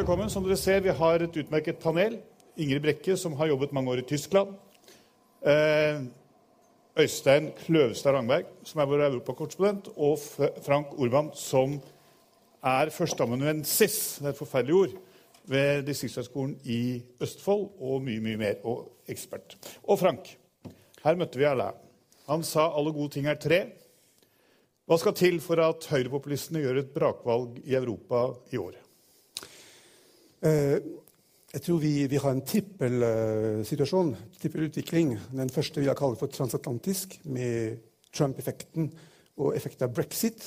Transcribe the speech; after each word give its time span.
Velkommen. 0.00 0.30
Som 0.32 0.46
dere 0.46 0.56
ser, 0.56 0.80
Vi 0.80 0.92
har 0.96 1.20
et 1.20 1.34
utmerket 1.36 1.76
panel. 1.82 2.14
Ingrid 2.56 2.80
Brekke, 2.80 3.16
som 3.20 3.34
har 3.36 3.50
jobbet 3.50 3.72
mange 3.72 3.90
år 3.92 4.00
i 4.00 4.06
Tyskland. 4.08 4.54
Eh, 5.44 6.00
Øystein 6.96 7.50
Kløvstad 7.52 8.14
Rangberg, 8.14 8.46
som 8.64 8.80
er 8.80 8.86
vår 8.86 9.04
europakorrespondent. 9.10 9.90
Og 9.98 10.18
Frank 10.64 10.96
Orban, 10.96 11.30
som 11.34 11.76
er 12.64 12.88
førsteamanuensis, 12.88 14.18
det 14.18 14.26
er 14.26 14.30
et 14.30 14.38
forferdelig 14.40 14.74
ord, 14.74 14.96
ved 15.44 15.82
Distriktshøgskolen 15.82 16.56
i 16.64 17.02
Østfold. 17.20 17.68
Og 17.80 18.00
mye, 18.00 18.20
mye 18.20 18.40
mer. 18.40 18.54
Og 18.64 19.04
ekspert. 19.06 19.58
Og 19.84 19.98
Frank. 19.98 20.38
Her 21.04 21.14
møtte 21.14 21.36
vi 21.36 21.44
alle. 21.44 21.74
Han 22.26 22.42
sa 22.42 22.70
alle 22.72 22.92
gode 22.92 23.18
ting 23.18 23.28
er 23.28 23.34
tre. 23.36 23.66
Hva 24.86 24.96
skal 24.96 25.12
til 25.12 25.40
for 25.40 25.60
at 25.60 25.92
høyrepopulistene 25.92 26.64
gjør 26.64 26.86
et 26.86 26.94
brakvalg 26.94 27.60
i 27.66 27.74
Europa 27.74 28.30
i 28.48 28.56
år? 28.56 28.80
Eh, 30.40 30.78
jeg 31.52 31.62
tror 31.66 31.80
vi, 31.82 32.06
vi 32.06 32.16
har 32.16 32.32
en 32.32 32.44
trippelsituasjon, 32.46 34.12
uh, 34.14 34.36
trippelutvikling. 34.40 35.16
Den 35.36 35.50
første 35.52 35.80
vil 35.80 35.90
jeg 35.90 35.98
kalle 35.98 36.16
for 36.16 36.32
transatlantisk, 36.32 37.18
med 37.28 37.80
Trump-effekten 38.14 38.86
og 39.36 39.56
effekten 39.58 39.88
av 39.88 39.92
brexit. 39.92 40.44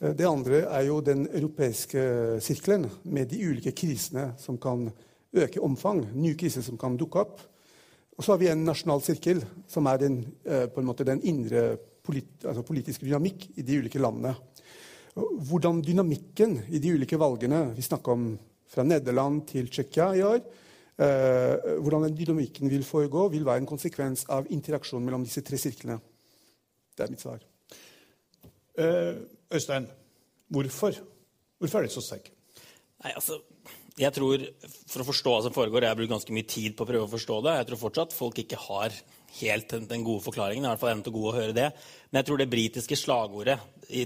Uh, 0.00 0.14
det 0.16 0.28
andre 0.28 0.62
er 0.64 0.86
jo 0.86 1.00
den 1.04 1.26
europeiske 1.26 2.04
sirkelen, 2.40 2.86
med 3.04 3.28
de 3.34 3.42
ulike 3.50 3.74
krisene 3.76 4.30
som 4.40 4.56
kan 4.62 4.86
øke 5.34 5.60
omfang. 5.60 6.06
Nye 6.14 6.38
kriser 6.38 6.64
som 6.64 6.78
kan 6.80 6.96
dukke 6.96 7.26
opp. 7.26 7.42
Og 8.16 8.24
så 8.24 8.32
har 8.32 8.40
vi 8.40 8.48
en 8.52 8.64
nasjonal 8.64 9.02
sirkel, 9.04 9.42
som 9.68 9.88
er 9.90 9.98
den, 9.98 10.18
måte 10.84 11.04
den 11.08 11.20
indre 11.24 11.76
polit, 12.04 12.44
altså 12.44 12.62
politiske 12.62 13.06
dynamikk 13.08 13.48
i 13.56 13.64
de 13.64 13.78
ulike 13.80 13.98
landene. 13.98 14.34
Hvordan 15.16 15.80
dynamikken 15.84 16.58
i 16.72 16.78
de 16.80 16.92
ulike 16.94 17.18
valgene 17.20 17.74
Vi 17.76 17.82
snakker 17.84 18.12
om 18.12 18.26
fra 18.72 18.84
Nederland 18.86 19.44
til 19.50 19.68
Tsjekkia 19.70 20.08
i 20.16 20.24
år. 20.26 20.42
Eh, 21.02 21.78
hvordan 21.80 22.06
den 22.06 22.16
dynamikken 22.16 22.70
vil 22.70 22.84
foregå, 22.84 23.28
vil 23.32 23.46
være 23.46 23.62
en 23.62 23.68
konsekvens 23.68 24.26
av 24.32 24.48
interaksjonen 24.52 25.06
mellom 25.08 25.24
disse 25.26 25.42
tre 25.44 25.58
sirklene. 25.60 25.98
Det 26.92 27.04
er 27.04 27.12
mitt 27.12 27.24
svar. 27.24 27.40
Eh, 28.78 29.16
Øystein, 29.52 29.88
hvorfor? 30.52 31.00
Hvorfor 31.58 31.78
er 31.78 31.88
det 31.88 31.94
så 31.94 32.04
sterk? 32.04 32.30
Nei, 33.02 33.12
altså, 33.14 33.40
jeg 33.98 34.12
tror, 34.12 34.44
For 34.88 35.02
å 35.02 35.08
forstå 35.08 35.32
hva 35.32 35.42
som 35.44 35.52
foregår, 35.52 35.82
jeg 35.82 35.92
har 35.92 35.96
brukt 35.96 36.12
ganske 36.12 36.32
mye 36.32 36.48
tid 36.48 36.76
på 36.76 36.84
å 36.84 36.88
prøve 36.88 37.08
å 37.08 37.12
forstå 37.12 37.42
det. 37.44 37.56
Jeg 37.58 37.66
tror 37.68 37.80
fortsatt 37.80 38.16
folk 38.16 38.38
ikke 38.40 38.60
har 38.60 38.92
helt 39.40 39.74
den 39.88 40.04
gode 40.04 40.24
forklaringen. 40.24 40.64
i 40.64 40.68
hvert 40.68 40.80
fall 40.80 40.92
er 40.92 41.10
god 41.10 41.28
å 41.28 41.36
høre 41.36 41.56
det. 41.56 41.68
Men 42.10 42.20
jeg 42.20 42.26
tror 42.28 42.38
det 42.38 42.50
britiske 42.52 42.96
slagordet 42.96 43.58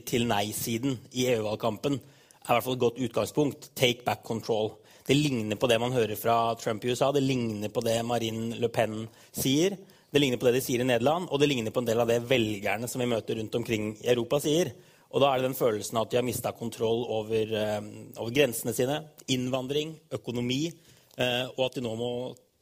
til 0.07 0.27
nei-siden 0.27 0.99
i 1.13 1.27
EU-valgkampen 1.35 1.99
er 2.47 2.55
i 2.55 2.57
hvert 2.57 2.67
fall 2.67 2.77
et 2.77 2.85
godt 2.85 3.03
utgangspunkt. 3.03 3.71
Take 3.75 4.05
back 4.07 4.23
control. 4.27 4.73
Det 5.07 5.15
ligner 5.15 5.59
på 5.59 5.69
det 5.71 5.79
man 5.79 5.95
hører 5.95 6.19
fra 6.19 6.55
Trump 6.59 6.85
i 6.85 6.91
USA, 6.91 7.13
det 7.15 7.23
ligner 7.23 7.71
på 7.71 7.83
det 7.87 8.01
Marine 8.07 8.57
Le 8.59 8.71
Pen 8.75 9.05
sier. 9.35 9.77
Det 10.11 10.23
ligner 10.23 10.39
på 10.41 10.49
det 10.49 10.57
de 10.57 10.63
sier 10.65 10.83
i 10.83 10.87
Nederland, 10.87 11.29
og 11.31 11.39
det 11.43 11.49
ligner 11.51 11.75
på 11.75 11.83
en 11.83 11.89
del 11.89 12.01
av 12.03 12.11
det 12.11 12.23
velgerne 12.27 12.89
som 12.91 13.03
vi 13.03 13.09
møter 13.11 13.39
rundt 13.39 13.55
omkring 13.59 13.93
i 14.01 14.11
Europa, 14.11 14.41
sier. 14.43 14.73
Og 15.15 15.23
da 15.23 15.31
er 15.31 15.39
det 15.39 15.49
den 15.49 15.59
følelsen 15.59 16.01
at 16.01 16.11
de 16.11 16.19
har 16.19 16.27
mista 16.27 16.51
kontroll 16.57 17.05
over, 17.13 17.53
uh, 17.55 17.91
over, 18.17 18.33
grensene 18.35 18.75
sine, 18.75 18.99
innvandring, 19.31 19.95
økonomi, 20.19 20.65
uh, 21.19 21.47
og 21.55 21.63
at 21.69 21.79
de 21.79 21.85
nå 21.87 21.95
må 21.99 22.11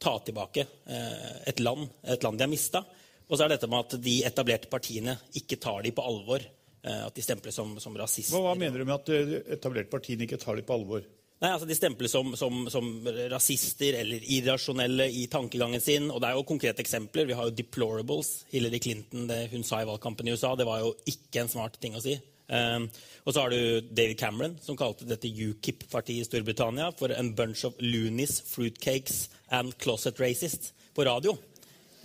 ta 0.01 0.17
tilbake 0.25 0.67
uh, 0.67 1.31
et 1.49 1.61
land, 1.63 1.87
et 2.03 2.25
land 2.25 2.37
de 2.37 2.45
har 2.45 2.51
mista. 2.51 2.83
Og 3.25 3.33
så 3.33 3.45
er 3.45 3.49
det 3.49 3.57
dette 3.57 3.71
med 3.71 3.87
at 3.87 3.97
de 4.05 4.19
etablerte 4.29 4.69
partiene 4.69 5.17
ikke 5.39 5.57
tar 5.61 5.81
dem 5.85 5.95
på 5.97 6.05
alvor. 6.05 6.45
Eh, 6.85 7.05
at 7.05 7.15
de 7.15 7.21
stemples 7.21 7.55
som, 7.55 7.79
som 7.79 7.97
rasister. 7.97 8.35
Hva, 8.35 8.51
hva, 8.51 8.57
mener 8.59 8.79
du 8.79 8.85
med 8.85 8.99
at 8.99 9.09
de 9.09 9.39
etablerte 9.57 9.89
partiene 9.89 10.27
ikke 10.27 10.37
tar 10.41 10.59
dem 10.59 10.67
på 10.67 10.75
alvor? 10.77 11.05
Nei, 11.41 11.49
altså 11.49 11.67
De 11.67 11.75
stemples 11.75 12.13
som, 12.13 12.29
som, 12.39 12.61
som, 12.71 12.85
rasister 13.31 13.97
eller 13.99 14.23
irrasjonelle 14.37 15.09
i 15.09 15.25
tankegangen 15.31 15.81
sin. 15.83 16.07
og 16.11 16.21
Det 16.21 16.29
er 16.29 16.37
jo 16.37 16.45
konkrete 16.47 16.85
eksempler. 16.85 17.27
Vi 17.27 17.35
har 17.35 17.49
jo 17.49 17.57
deplorables. 17.57 18.45
Hillary 18.53 18.79
Clinton, 18.85 19.25
det 19.31 19.49
hun 19.51 19.65
sa 19.67 19.81
i 19.81 19.89
valgkampen 19.89 20.29
i 20.29 20.37
USA, 20.37 20.53
det 20.55 20.69
var 20.69 20.85
jo 20.85 20.93
ikke 21.09 21.43
en 21.43 21.51
smart 21.51 21.81
ting 21.81 21.97
å 21.97 22.03
si. 22.05 22.15
Um, 22.45 22.85
og 23.25 23.33
så 23.33 23.41
har 23.41 23.49
du 23.49 23.81
David 23.89 24.19
Cameron, 24.21 24.55
som 24.61 24.77
kalte 24.77 25.09
dette 25.09 25.27
UKIP-partiet 25.27 26.21
i 26.21 26.29
Storbritannia 26.29 26.91
for 26.95 27.09
en 27.11 27.33
bunch 27.35 27.65
of 27.65 27.73
loonies, 27.81 28.37
fruitcakes 28.45 29.25
and 29.49 29.73
closet 29.81 30.21
racists 30.21 30.71
på 30.93 31.09
radio. 31.09 31.33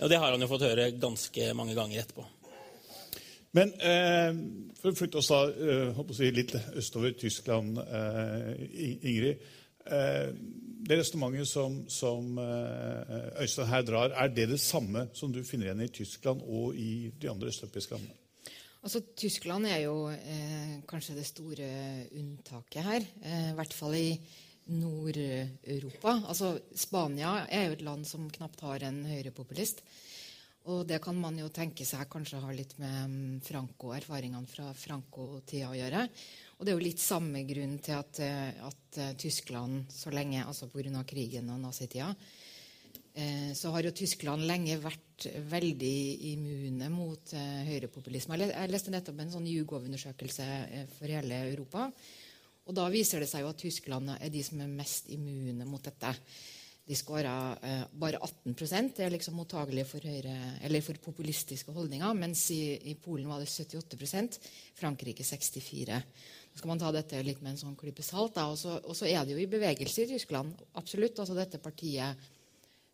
Og 0.01 0.09
det 0.09 0.17
har 0.17 0.33
han 0.33 0.41
jo 0.41 0.49
fått 0.49 0.65
høre 0.65 0.91
ganske 0.97 1.53
mange 1.55 1.77
ganger 1.77 2.01
etterpå. 2.01 2.25
Men 3.57 3.73
eh, 3.83 4.29
for 4.79 4.93
å 4.93 4.97
flytte 4.97 5.19
oss 5.19 5.31
da, 5.31 5.41
eh, 5.51 6.29
litt 6.31 6.55
østover 6.79 7.15
Tyskland, 7.19 7.81
eh, 7.83 8.51
Ingrid. 9.09 9.41
Eh, 9.85 10.29
det 10.81 10.97
resonnementet 10.97 11.49
som, 11.49 11.81
som 11.91 12.37
eh, 12.41 13.41
Øystein 13.43 13.69
her 13.69 13.83
drar, 13.85 14.15
er 14.15 14.31
det 14.31 14.47
det 14.53 14.61
samme 14.61 15.09
som 15.17 15.33
du 15.33 15.43
finner 15.43 15.69
igjen 15.69 15.83
i 15.83 15.91
Tyskland 15.93 16.45
og 16.47 16.77
i 16.79 17.11
de 17.11 17.29
andre 17.31 17.51
østeuropeiske 17.51 17.97
landene? 17.97 18.17
Altså, 18.81 19.03
Tyskland 19.13 19.67
er 19.69 19.83
jo 19.83 19.97
eh, 20.09 20.79
kanskje 20.89 21.19
det 21.19 21.27
store 21.27 21.67
unntaket 22.17 22.87
her. 22.87 23.03
I 23.21 23.51
hvert 23.57 23.75
fall 23.77 23.97
i 23.99 24.07
Nord-Europa. 24.71 26.15
Altså, 26.31 26.55
Spania 26.77 27.41
er 27.49 27.67
jo 27.67 27.75
et 27.75 27.83
land 27.85 28.07
som 28.07 28.29
knapt 28.31 28.63
har 28.65 28.87
en 28.87 29.03
høyrepopulist. 29.05 29.83
Og 30.69 30.83
det 30.85 30.99
kan 31.01 31.17
man 31.17 31.39
jo 31.39 31.47
tenke 31.49 31.85
seg 31.89 32.05
kanskje 32.11 32.41
har 32.43 32.53
litt 32.53 32.75
med 32.77 32.97
mm, 33.09 33.39
Franco, 33.41 33.95
erfaringene 33.97 34.45
fra 34.49 34.67
Franco-tida 34.77 35.71
å 35.71 35.77
gjøre. 35.77 36.03
Og 36.59 36.65
det 36.65 36.73
er 36.73 36.77
jo 36.77 36.85
litt 36.85 37.01
samme 37.01 37.41
grunn 37.49 37.79
til 37.81 37.97
at, 37.97 38.21
eh, 38.21 38.61
at 38.67 38.99
eh, 39.01 39.15
Tyskland 39.17 39.89
så 39.89 40.13
lenge, 40.13 40.43
altså 40.45 40.69
pga. 40.69 41.01
krigen 41.09 41.49
og 41.49 41.63
nazitida, 41.63 42.11
eh, 43.15 43.49
så 43.57 43.73
har 43.73 43.89
jo 43.89 43.95
Tyskland 43.97 44.45
lenge 44.45 44.77
vært 44.83 45.25
veldig 45.49 45.97
immune 46.35 46.93
mot 46.93 47.33
eh, 47.33 47.65
høyrepopulisme. 47.65 48.37
Jeg 48.45 48.69
leste 48.69 48.93
nettopp 48.93 49.25
en 49.25 49.33
sånn 49.33 49.49
YouGov-undersøkelse 49.49 50.49
eh, 50.61 50.87
for 50.93 51.09
hele 51.09 51.41
Europa. 51.49 51.89
Og 52.69 52.77
da 52.77 52.85
viser 52.93 53.25
det 53.25 53.33
seg 53.33 53.41
jo 53.41 53.49
at 53.49 53.61
Tyskland 53.61 54.13
er 54.13 54.29
de 54.29 54.45
som 54.45 54.61
er 54.61 54.69
mest 54.69 55.09
immune 55.09 55.65
mot 55.65 55.81
dette. 55.81 56.13
De 56.87 56.97
skåra 56.97 57.33
eh, 57.61 57.83
bare 57.93 58.17
18 58.17 58.55
Det 58.95 59.05
er 59.05 59.13
liksom 59.13 59.37
mottagelige 59.37 59.85
for, 59.85 60.01
høyre, 60.03 60.81
for, 60.81 60.97
populistiske 61.05 61.71
holdninger, 61.71 62.13
mens 62.17 62.49
i, 62.51 62.75
i, 62.89 62.95
Polen 62.95 63.29
var 63.29 63.39
det 63.39 63.49
78% 63.49 64.39
Frankrike 64.79 65.23
64 65.23 66.01
Så 66.51 66.57
skal 66.57 66.71
man 66.73 66.79
ta 66.81 66.91
dette 66.91 67.21
litt 67.23 67.41
med 67.41 67.53
en 67.53 67.61
sånn 67.61 67.77
klype 67.79 68.03
salt. 68.03 68.37
Og 68.37 68.57
så 68.97 69.07
er 69.07 69.23
det 69.23 69.37
jo 69.37 69.43
i 69.43 69.49
bevegelse 69.51 70.03
i 70.03 70.11
Tyskland. 70.15 70.57
absolutt, 70.73 71.19
altså 71.19 71.37
Dette 71.37 71.61
partiet 71.61 72.17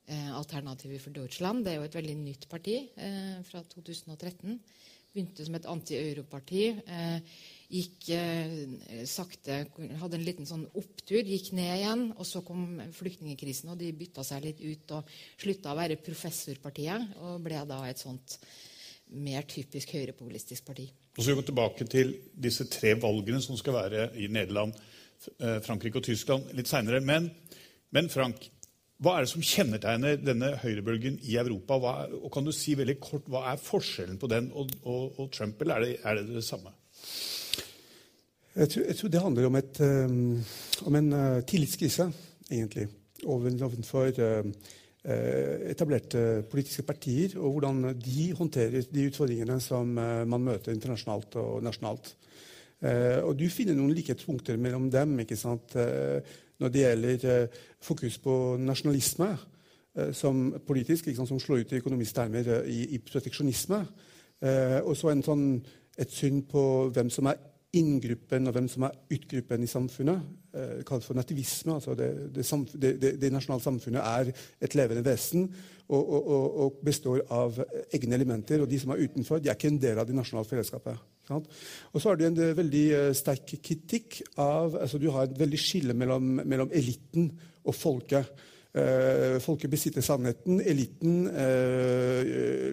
eh, 0.06 0.32
Alternativet 0.36 1.02
for 1.02 1.16
Deutschland 1.16 1.66
det 1.66 1.74
er 1.74 1.80
jo 1.80 1.88
et 1.88 1.98
veldig 1.98 2.18
nytt 2.22 2.50
parti 2.52 2.82
eh, 2.96 3.40
fra 3.48 3.64
2013. 3.64 4.60
Begynte 5.14 5.46
som 5.48 5.56
et 5.58 5.66
anti-europarti. 5.66 6.66
Eh, 6.86 7.40
gikk 7.68 8.10
eh, 8.16 9.04
sakte 9.10 9.66
Hadde 10.00 10.18
en 10.18 10.26
liten 10.26 10.48
sånn 10.48 10.66
opptur, 10.80 11.20
gikk 11.24 11.52
ned 11.58 11.74
igjen. 11.80 12.06
Og 12.16 12.28
så 12.28 12.42
kom 12.46 12.80
flyktningkrisen, 12.96 13.72
og 13.74 13.82
de 13.82 13.92
bytta 13.98 14.26
seg 14.28 14.46
litt 14.46 14.64
ut 14.64 14.96
og 14.98 15.18
slutta 15.36 15.74
å 15.74 15.80
være 15.80 16.00
professorpartiet 16.04 17.20
og 17.22 17.44
ble 17.44 17.62
da 17.68 17.84
et 17.90 18.02
sånt 18.02 18.40
mer 19.16 19.46
typisk 19.48 19.94
høyrepopulistisk 19.96 20.68
parti. 20.68 20.90
Og 21.18 21.24
så 21.24 21.32
går 21.32 21.42
vi 21.42 21.48
tilbake 21.50 21.88
til 21.90 22.14
disse 22.36 22.68
tre 22.70 22.94
valgene 23.00 23.40
som 23.44 23.58
skal 23.60 23.78
være 23.78 24.10
i 24.20 24.28
Nederland, 24.32 24.76
eh, 25.40 25.60
Frankrike 25.64 26.02
og 26.02 26.06
Tyskland 26.08 26.52
litt 26.58 26.70
seinere. 26.70 27.00
Men, 27.02 27.32
men, 27.96 28.10
Frank, 28.12 28.50
hva 29.02 29.16
er 29.16 29.26
det 29.26 29.32
som 29.32 29.46
kjennetegner 29.46 30.20
denne 30.20 30.52
høyrebølgen 30.62 31.20
i 31.24 31.38
Europa? 31.40 31.80
Er, 31.94 32.14
og 32.20 32.32
kan 32.34 32.46
du 32.46 32.52
si 32.56 32.76
veldig 32.78 33.00
kort, 33.00 33.28
Hva 33.32 33.46
er 33.52 33.62
forskjellen 33.62 34.20
på 34.20 34.30
den 34.32 34.52
og, 34.54 34.72
og, 34.84 35.20
og 35.20 35.32
Trump, 35.32 35.62
eller 35.62 35.76
er 35.76 35.86
det, 35.86 35.98
er 36.04 36.22
det 36.22 36.38
det 36.40 36.46
samme? 36.46 36.74
Jeg 38.58 38.70
tror, 38.70 38.84
jeg 38.88 38.96
tror, 38.98 39.10
det 39.14 39.22
handler 39.22 39.46
om, 39.46 39.56
et, 39.56 39.80
um, 39.86 40.46
om 40.90 40.96
en 40.98 41.14
uh, 41.14 41.42
tillitskrise, 41.46 42.08
egentlig, 42.50 42.88
overfor 43.26 44.08
uh, 44.18 44.48
etablerte 45.70 46.42
politiske 46.50 46.82
partier, 46.84 47.36
og 47.38 47.52
hvordan 47.52 48.00
de 48.02 48.32
håndterer 48.34 48.88
de 48.90 49.04
utfordringene 49.12 49.60
som 49.62 49.92
uh, 49.98 50.24
man 50.26 50.42
møter 50.42 50.74
internasjonalt 50.74 51.38
og 51.38 51.64
nasjonalt. 51.64 52.16
og 53.24 53.32
du 53.34 53.48
finner 53.50 53.74
noen 53.74 53.94
likhetspunkter 53.98 54.58
mellom 54.62 54.92
dem 54.94 55.16
ikke 55.20 55.36
sant? 55.36 55.74
når 56.60 56.70
det 56.70 56.82
gjelder 56.82 57.48
fokus 57.82 58.20
på 58.22 58.58
nasjonalisme 58.62 59.32
som 60.14 60.54
politisk, 60.68 61.10
sant, 61.16 61.28
som 61.28 61.40
slår 61.40 61.64
ut 61.64 61.74
i 61.74 61.80
økonomiske 61.80 62.16
termer 62.16 62.52
i, 62.70 62.94
i 62.94 63.00
proteksjonisme. 63.00 63.80
og 64.84 64.94
så 64.94 65.16
sånn, 65.26 65.48
et 65.98 66.14
syn 66.14 66.44
på 66.46 66.92
hvem 66.94 67.10
som 67.10 67.32
er 67.34 67.42
inngruppen 67.76 68.48
og 68.48 68.56
hvem 68.56 68.68
som 68.72 68.86
er 68.88 68.96
utgruppen 69.12 69.64
i 69.64 69.70
samfunnet. 69.70 70.22
Det 70.54 70.86
kalles 70.88 71.06
for 71.06 71.18
nativisme. 71.18 71.74
altså 71.76 71.94
det, 71.94 72.08
det, 72.34 72.94
det, 73.02 73.12
det, 73.22 73.32
nasjonale 73.34 73.62
samfunnet 73.62 74.02
er 74.02 74.32
et 74.64 74.76
levende 74.80 75.04
vesen 75.06 75.44
og, 75.88 76.00
og, 76.00 76.28
og, 76.28 76.58
og, 76.64 76.80
består 76.84 77.22
av 77.30 77.60
egne 77.94 78.16
elementer. 78.16 78.64
Og 78.64 78.72
de 78.72 78.80
som 78.80 78.92
er 78.96 79.04
utenfor, 79.04 79.44
de 79.44 79.52
er 79.52 79.60
ikke 79.60 79.70
en 79.72 79.82
del 79.84 80.00
av 80.00 80.08
det 80.08 80.16
nasjonale 80.18 80.50
fellesskapet. 80.50 81.04
Og 81.36 82.00
så 82.00 82.10
har 82.10 82.18
du 82.18 82.26
en 82.28 82.38
eh, 82.40 82.56
veldig 82.56 82.84
uh, 82.96 83.14
sterk 83.16 83.58
kritikk 83.64 84.22
av 84.40 84.78
altså 84.80 85.00
Du 85.02 85.10
har 85.12 85.28
et 85.28 85.40
veldig 85.40 85.60
skille 85.60 85.96
mellom, 85.98 86.38
mellom 86.48 86.72
eliten 86.72 87.32
og 87.68 87.76
folket. 87.76 88.30
Uh, 88.78 89.40
folket 89.44 89.72
besitter 89.72 90.06
sannheten, 90.06 90.62
eliten 90.62 91.26
uh, 91.32 92.22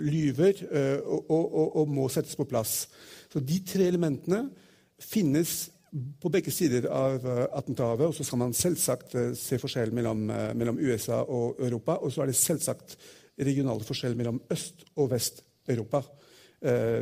lyver 0.04 0.60
og, 1.02 1.80
og 1.80 1.90
må 1.90 2.06
settes 2.12 2.36
på 2.38 2.46
plass. 2.48 2.84
Så 3.32 3.42
de 3.42 3.58
tre 3.66 3.88
elementene 3.90 4.44
finnes 5.04 5.54
på 6.20 6.30
begge 6.32 6.50
sider 6.50 6.88
av 6.90 7.22
uh, 7.22 7.44
Atlanterhavet. 7.54 8.10
Og 8.10 8.16
så 8.16 8.26
skal 8.26 8.40
man 8.42 8.56
selvsagt 8.56 9.14
uh, 9.14 9.30
se 9.38 9.58
forskjell 9.62 9.94
mellom, 9.94 10.26
uh, 10.30 10.50
mellom, 10.58 10.80
USA 10.82 11.20
og 11.22 11.60
Europa. 11.62 12.00
Og 12.02 12.12
så 12.12 12.24
er 12.24 12.32
det 12.32 12.38
selvsagt 12.38 12.96
regionale 13.38 13.86
forskjeller 13.86 14.18
mellom 14.18 14.42
Øst- 14.52 14.86
og 14.96 15.10
Vest-Europa. 15.14 16.04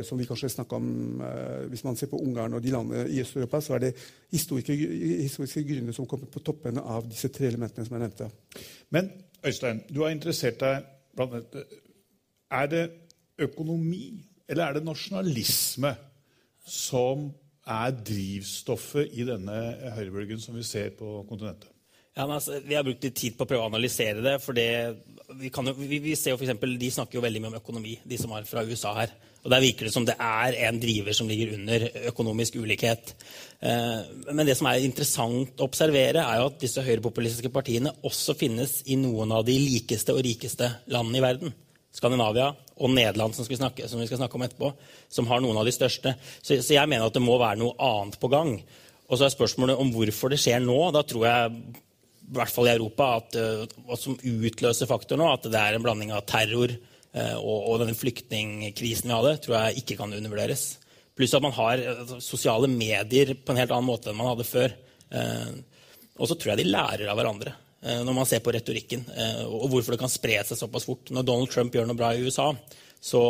som 0.03 0.17
vi 0.19 0.25
kanskje 0.27 0.49
snakker 0.49 0.75
om 0.75 1.21
Hvis 1.69 1.83
man 1.83 1.95
ser 1.95 2.07
på 2.11 2.17
Ungarn 2.19 2.53
og 2.53 2.63
de 2.63 2.71
landene 2.71 3.09
i 3.09 3.21
Øst-Europa, 3.21 3.61
så 3.61 3.73
er 3.73 3.79
det 3.79 3.93
historiske, 4.31 4.75
historiske 5.21 5.63
grunner 5.63 5.93
som 5.93 6.05
kommer 6.05 6.27
på 6.27 6.39
toppen 6.39 6.77
av 6.77 7.07
disse 7.07 7.29
tre 7.29 7.47
elementene 7.47 7.85
som 7.85 7.95
jeg 7.95 8.01
nevnte. 8.01 8.27
Men 8.89 9.11
Øystein, 9.45 9.79
du 9.87 10.01
har 10.01 10.09
interessert 10.09 10.59
deg 10.59 10.83
blant 11.15 11.55
Er 12.51 12.65
det 12.65 12.91
økonomi, 13.39 14.25
eller 14.49 14.65
er 14.65 14.73
det 14.73 14.83
nasjonalisme 14.83 15.95
som 16.67 17.31
er 17.63 17.93
drivstoffet 17.95 19.13
i 19.15 19.25
denne 19.27 19.59
høyrebølgen 19.95 20.41
som 20.41 20.57
vi 20.57 20.65
ser 20.67 20.91
på 20.97 21.21
kontinentet? 21.29 21.69
Ja, 22.13 22.27
altså, 22.27 22.59
vi 22.61 22.75
har 22.77 22.85
brukt 22.85 23.01
litt 23.01 23.15
tid 23.17 23.33
på 23.37 23.45
å 23.45 23.49
prøve 23.49 23.65
å 23.65 23.71
analysere 23.71 24.21
det. 24.21 24.35
for 24.43 24.53
det, 24.53 24.67
vi, 25.39 25.49
jo, 25.49 25.73
vi, 25.79 25.97
vi, 25.97 26.15
ser 26.15 26.35
jo 26.35 26.37
for 26.37 26.45
eksempel, 26.45 26.75
De 26.77 26.91
snakker 26.93 27.17
jo 27.17 27.23
veldig 27.25 27.41
mye 27.41 27.53
om 27.55 27.61
økonomi, 27.61 27.95
de 28.05 28.19
som 28.21 28.35
er 28.37 28.45
fra 28.45 28.61
USA 28.67 28.93
her. 28.99 29.15
Og 29.43 29.49
Der 29.51 29.63
virker 29.63 29.87
det 29.87 29.93
som 29.95 30.05
det 30.05 30.15
er 30.21 30.55
en 30.67 30.77
driver 30.79 31.15
som 31.17 31.27
ligger 31.27 31.55
under 31.57 31.87
økonomisk 32.11 32.59
ulikhet. 32.61 33.15
Eh, 33.59 34.29
men 34.29 34.45
det 34.45 34.55
som 34.59 34.69
er 34.69 34.85
interessant 34.85 35.57
å 35.57 35.67
observere, 35.67 36.21
er 36.21 36.39
jo 36.39 36.51
at 36.51 36.61
disse 36.61 36.85
høyrepopulistiske 36.85 37.51
partiene 37.51 37.95
også 38.05 38.37
finnes 38.39 38.83
i 38.85 38.99
noen 38.99 39.33
av 39.33 39.43
de 39.49 39.57
likeste 39.57 40.13
og 40.13 40.21
rikeste 40.23 40.69
landene 40.93 41.19
i 41.19 41.25
verden. 41.25 41.57
Skandinavia 41.93 42.53
og 42.77 42.91
Nederland, 42.93 43.35
som, 43.35 43.45
snakke, 43.45 43.87
som, 43.89 44.01
vi 44.01 44.07
skal 44.09 44.21
snakke 44.21 44.37
om 44.39 44.45
etterpå, 44.45 44.71
som 45.11 45.27
har 45.29 45.43
noen 45.43 45.59
av 45.61 45.67
de 45.67 45.73
største. 45.75 46.15
Så, 46.41 46.57
så, 46.57 46.73
jeg 46.75 46.89
mener 46.89 47.07
at 47.07 47.15
det 47.15 47.23
må 47.23 47.37
være 47.41 47.61
noe 47.61 47.75
annet 47.77 48.17
på 48.21 48.31
gang. 48.33 48.55
Og 49.09 49.19
så 49.19 49.27
er 49.27 49.33
spørsmålet 49.35 49.79
om 49.79 49.91
hvorfor 49.93 50.33
det 50.33 50.41
skjer 50.41 50.63
nå. 50.63 50.77
Da 50.95 51.03
tror 51.05 51.27
jeg, 51.27 51.57
i 52.23 52.37
hvert 52.37 52.53
fall 52.53 52.69
i 52.69 52.73
Europa, 52.73 53.09
at 53.19 53.37
at 53.37 54.01
som 54.01 54.17
utløser 54.17 54.89
faktor 54.89 55.19
nå, 55.21 55.27
at 55.29 55.45
det 55.51 55.59
er 55.59 55.77
en 55.77 55.85
blanding 55.85 56.13
av 56.15 56.25
terror 56.29 56.71
eh, 56.73 57.35
og, 57.37 57.57
og 57.57 57.83
denne 57.83 57.97
flyktningkrisen 57.97 59.11
vi 59.11 59.17
hadde, 59.17 59.35
tror 59.43 59.59
jeg 59.59 59.83
ikke 59.83 59.99
kan 60.01 60.15
undervurderes. 60.17 60.65
Pluss 61.13 61.35
at 61.37 61.45
man 61.45 61.53
har 61.53 61.83
altså, 61.93 62.17
sosiale 62.25 62.69
medier 62.71 63.35
på 63.37 63.53
en 63.53 63.61
helt 63.61 63.73
annen 63.75 63.89
måte 63.91 64.09
enn 64.09 64.17
man 64.17 64.31
hadde 64.31 64.49
før. 64.49 64.73
Eh, 65.13 65.51
og 66.17 66.29
så 66.29 66.37
tror 66.37 66.53
jeg 66.53 66.63
de 66.63 66.71
lærer 66.73 67.09
av 67.09 67.19
hverandre. 67.19 67.53
Eh, 67.83 67.99
når 68.07 68.15
man 68.15 68.27
ser 68.27 68.39
på 68.43 68.53
retorikken, 68.55 69.03
eh, 69.11 69.43
og 69.43 69.67
hvorfor 69.71 69.95
det 69.95 69.99
kan 69.99 70.11
spre 70.11 70.37
seg 70.47 70.59
såpass 70.59 70.87
fort. 70.87 71.11
Når 71.11 71.25
Donald 71.27 71.51
Trump 71.51 71.73
gjør 71.75 71.89
noe 71.89 71.99
bra 71.99 72.13
i 72.15 72.23
USA, 72.23 72.53
så, 73.03 73.23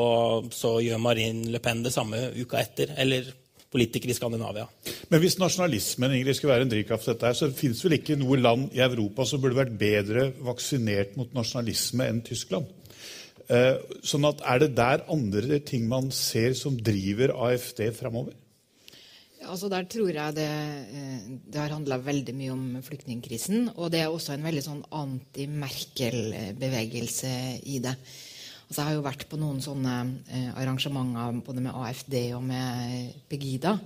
så 0.54 0.76
gjør 0.86 1.02
Marine 1.02 1.50
Le 1.50 1.62
Pen 1.64 1.82
det 1.82 1.94
samme 1.96 2.28
uka 2.38 2.62
etter. 2.62 2.94
Eller 3.02 3.32
politikere 3.74 4.14
i 4.14 4.18
Skandinavia. 4.18 4.68
Men 5.10 5.24
hvis 5.24 5.40
nasjonalismen 5.42 6.14
Ingrid, 6.14 6.38
skulle 6.38 6.54
være 6.54 6.68
en 6.68 6.74
drivkraft 6.76 7.08
for 7.08 7.16
dette, 7.16 7.32
her, 7.32 7.38
så 7.40 7.50
finnes 7.58 7.82
vel 7.82 7.98
ikke 7.98 8.20
noe 8.22 8.38
land 8.38 8.68
i 8.78 8.84
Europa 8.86 9.26
som 9.26 9.42
burde 9.42 9.58
vært 9.58 9.74
bedre 9.80 10.28
vaksinert 10.46 11.18
mot 11.18 11.34
nasjonalisme 11.34 12.06
enn 12.06 12.22
Tyskland? 12.28 12.70
Eh, 13.50 13.82
sånn 14.06 14.30
at 14.30 14.46
Er 14.46 14.62
det 14.62 14.76
der 14.78 15.02
andre 15.12 15.58
ting 15.66 15.90
man 15.90 16.12
ser 16.14 16.54
som 16.54 16.78
driver 16.78 17.34
AFD 17.50 17.88
framover? 17.98 18.38
Altså 19.50 19.70
Der 19.70 19.84
tror 19.90 20.10
jeg 20.14 20.36
det, 20.36 20.48
eh, 20.48 21.20
det 21.52 21.60
har 21.60 21.70
handla 21.76 21.98
veldig 22.00 22.36
mye 22.36 22.52
om 22.54 22.82
flyktningkrisen. 22.84 23.70
Og 23.76 23.92
det 23.92 24.00
er 24.02 24.08
også 24.10 24.34
en 24.34 24.44
veldig 24.46 24.64
sånn 24.64 24.84
anti-Merkel-bevegelse 24.92 27.62
i 27.66 27.80
det. 27.84 27.96
Altså 28.68 28.82
Jeg 28.82 28.88
har 28.88 28.94
jo 28.96 29.02
vært 29.06 29.30
på 29.30 29.38
noen 29.38 29.62
sånne 29.62 30.22
eh, 30.30 30.58
arrangementer 30.58 31.42
både 31.46 31.62
med 31.62 31.76
AFD 31.76 32.34
og 32.38 32.44
med 32.48 33.14
Pegida, 33.30 33.80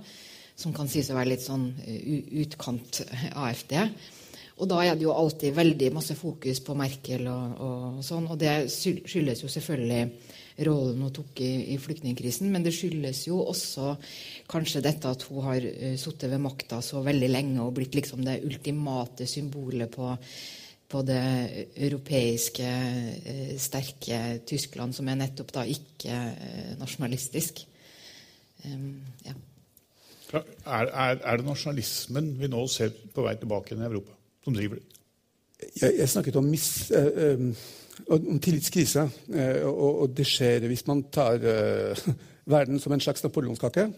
som 0.56 0.72
kan 0.72 0.88
sies 0.88 1.10
å 1.10 1.14
være 1.18 1.28
litt 1.34 1.44
sånn 1.44 1.74
eh, 1.84 2.22
utkant-AFD. 2.44 3.72
Og 4.58 4.66
da 4.70 4.80
er 4.82 4.96
det 4.98 5.06
jo 5.06 5.14
alltid 5.14 5.54
veldig 5.54 5.92
masse 5.94 6.16
fokus 6.18 6.60
på 6.66 6.74
Merkel 6.78 7.28
og, 7.30 7.60
og 7.62 8.02
sånn. 8.04 8.26
Og 8.30 8.38
det 8.40 8.54
skyldes 8.72 9.44
jo 9.44 9.50
selvfølgelig 9.52 10.02
rollen 10.66 11.02
hun 11.04 11.14
tok 11.14 11.40
i, 11.44 11.50
i 11.74 11.78
flyktningkrisen. 11.80 12.50
Men 12.52 12.64
det 12.66 12.74
skyldes 12.76 13.24
jo 13.28 13.40
også 13.44 13.94
kanskje 14.50 14.82
dette 14.84 15.10
at 15.10 15.26
hun 15.28 15.44
har 15.46 15.64
uh, 15.64 15.94
sittet 16.00 16.32
ved 16.32 16.42
makta 16.42 16.80
så 16.84 17.02
veldig 17.06 17.30
lenge 17.30 17.64
og 17.64 17.76
blitt 17.78 17.98
liksom 17.98 18.24
det 18.26 18.40
ultimate 18.46 19.28
symbolet 19.30 19.92
på, 19.94 20.10
på 20.88 21.02
det 21.06 21.22
europeiske, 21.88 22.68
uh, 23.30 23.54
sterke 23.60 24.22
Tyskland, 24.48 24.96
som 24.96 25.10
er 25.10 25.20
nettopp 25.22 25.54
da 25.60 25.66
ikke 25.68 26.22
uh, 26.34 26.72
nasjonalistisk. 26.82 27.62
Um, 28.66 29.04
ja. 29.22 29.36
er, 30.34 30.88
er, 30.90 31.20
er, 31.22 31.36
det 31.38 31.46
nasjonalismen 31.46 32.32
vi 32.40 32.50
nå 32.50 32.64
ser 32.66 32.90
på 33.14 33.22
vei 33.22 33.36
tilbake 33.38 33.76
i 33.76 33.84
Europa, 33.86 34.17
som 34.48 34.56
driver 34.56 34.80
det? 34.80 35.02
Jeg, 35.82 35.92
jeg 35.98 36.08
snakket 36.08 36.40
om 36.40 36.48
mis... 36.48 36.70
Uh, 36.94 37.52
om 38.06 38.38
tillitskrise. 38.42 39.08
Eh, 39.34 39.64
og, 39.66 40.02
og, 40.04 40.10
det 40.16 40.26
skjer 40.28 40.66
hvis 40.70 40.86
man 40.88 41.04
tar 41.12 41.42
uh, 41.42 42.04
verden 42.54 42.80
som 42.82 42.94
en 42.94 43.02
slags 43.02 43.24
napoleonskake. 43.24 43.88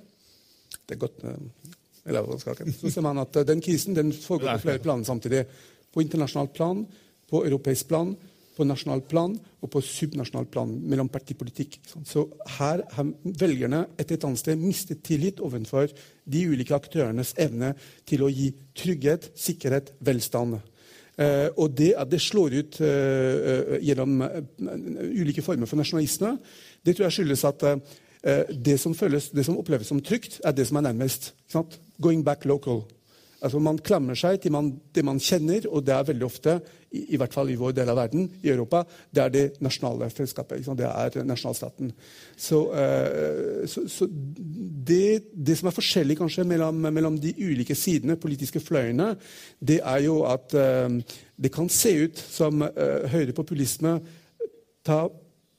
Det 0.86 0.96
er 0.96 1.02
godt 1.02 1.24
uh, 1.24 2.72
Så 2.80 2.90
ser 2.90 3.04
man 3.04 3.20
at 3.22 3.36
uh, 3.36 3.46
den 3.46 3.60
krisen 3.60 3.96
den 3.96 4.12
foregår 4.12 4.56
på 4.56 4.66
flere 4.66 4.82
planer 4.82 5.04
samtidig. 5.04 5.44
På 5.92 6.00
internasjonalt 6.00 6.52
plan, 6.54 6.84
på 7.30 7.44
europeisk 7.44 7.88
plan, 7.88 8.14
på 8.60 8.66
nasjonalt 8.68 9.08
plan 9.08 9.32
og 9.60 9.70
på 9.72 9.80
subnasjonalt 9.84 10.50
plan 10.52 10.70
mellom 10.70 11.08
partipolitikk. 11.12 11.78
Så 12.04 12.26
her 12.58 12.84
har 12.94 13.12
velgerne 13.24 13.86
et 13.96 14.06
eller 14.10 14.28
annet 14.28 14.42
sted 14.42 14.60
mistet 14.60 15.00
tillit 15.06 15.40
overfor 15.40 15.88
de 16.30 16.42
ulike 16.52 16.76
aktørenes 16.76 17.32
evne 17.40 17.72
til 18.08 18.26
å 18.26 18.32
gi 18.32 18.50
trygghet, 18.76 19.30
sikkerhet, 19.38 19.94
velstand. 20.04 20.60
Uh, 21.20 21.48
og 21.60 21.74
det 21.76 21.90
at 22.00 22.08
det 22.08 22.20
slår 22.22 22.54
ut 22.60 22.78
uh, 22.80 23.74
gjennom 23.82 24.20
ulike 24.20 25.44
former 25.44 25.68
for 25.68 25.80
nasjonalisme, 25.80 26.36
det 26.84 26.96
tror 26.96 27.08
jeg 27.08 27.20
skyldes 27.20 27.48
at 27.48 27.66
det 28.52 28.74
som, 28.76 28.92
føles, 28.92 29.30
det 29.32 29.46
som 29.46 29.56
oppleves 29.56 29.88
som 29.88 30.00
trygt, 30.04 30.42
er 30.44 30.52
det 30.52 30.66
som 30.68 30.76
er 30.76 30.90
nærmest. 30.90 31.30
Going 32.04 32.20
back 32.24 32.44
local. 32.44 32.82
Altså 33.40 33.60
Man 33.62 33.78
klamrer 33.80 34.18
seg 34.18 34.40
til 34.42 34.52
man, 34.52 34.68
det 34.92 35.04
man 35.06 35.20
kjenner, 35.22 35.64
og 35.70 35.84
det 35.86 35.94
er 35.96 36.08
veldig 36.10 36.26
ofte, 36.26 36.56
i, 36.90 37.14
i, 37.14 37.18
hvert 37.20 37.32
fall 37.32 37.48
i 37.52 37.56
vår 37.58 37.72
del 37.76 37.88
av 37.92 37.96
verden, 38.00 38.26
i 38.42 38.50
Europa, 38.52 38.82
det 39.14 39.22
er 39.22 39.32
det 39.32 39.44
nasjonale 39.64 40.10
fellesskapet. 40.12 40.66
Det 40.76 40.88
er 40.88 41.24
nasjonalstaten. 41.24 41.92
Så, 42.36 42.60
uh, 42.74 43.64
så, 43.70 43.86
så 43.88 44.08
det, 44.10 45.30
det, 45.32 45.56
som 45.58 45.70
er 45.70 45.76
forskjellig 45.76 46.18
kanskje 46.20 46.44
mellom, 46.50 46.84
mellom, 46.90 47.16
de 47.20 47.32
ulike 47.38 47.76
sidene, 47.78 48.18
politiske 48.20 48.60
fløyene, 48.60 49.14
det 49.60 49.80
er 49.80 50.04
jo 50.04 50.20
at 50.28 50.56
uh, 50.58 51.16
det 51.40 51.54
kan 51.54 51.72
se 51.72 51.96
ut 52.04 52.20
som 52.28 52.60
uh, 52.66 53.08
høyrepopulisme 53.12 53.98
tar 54.84 55.10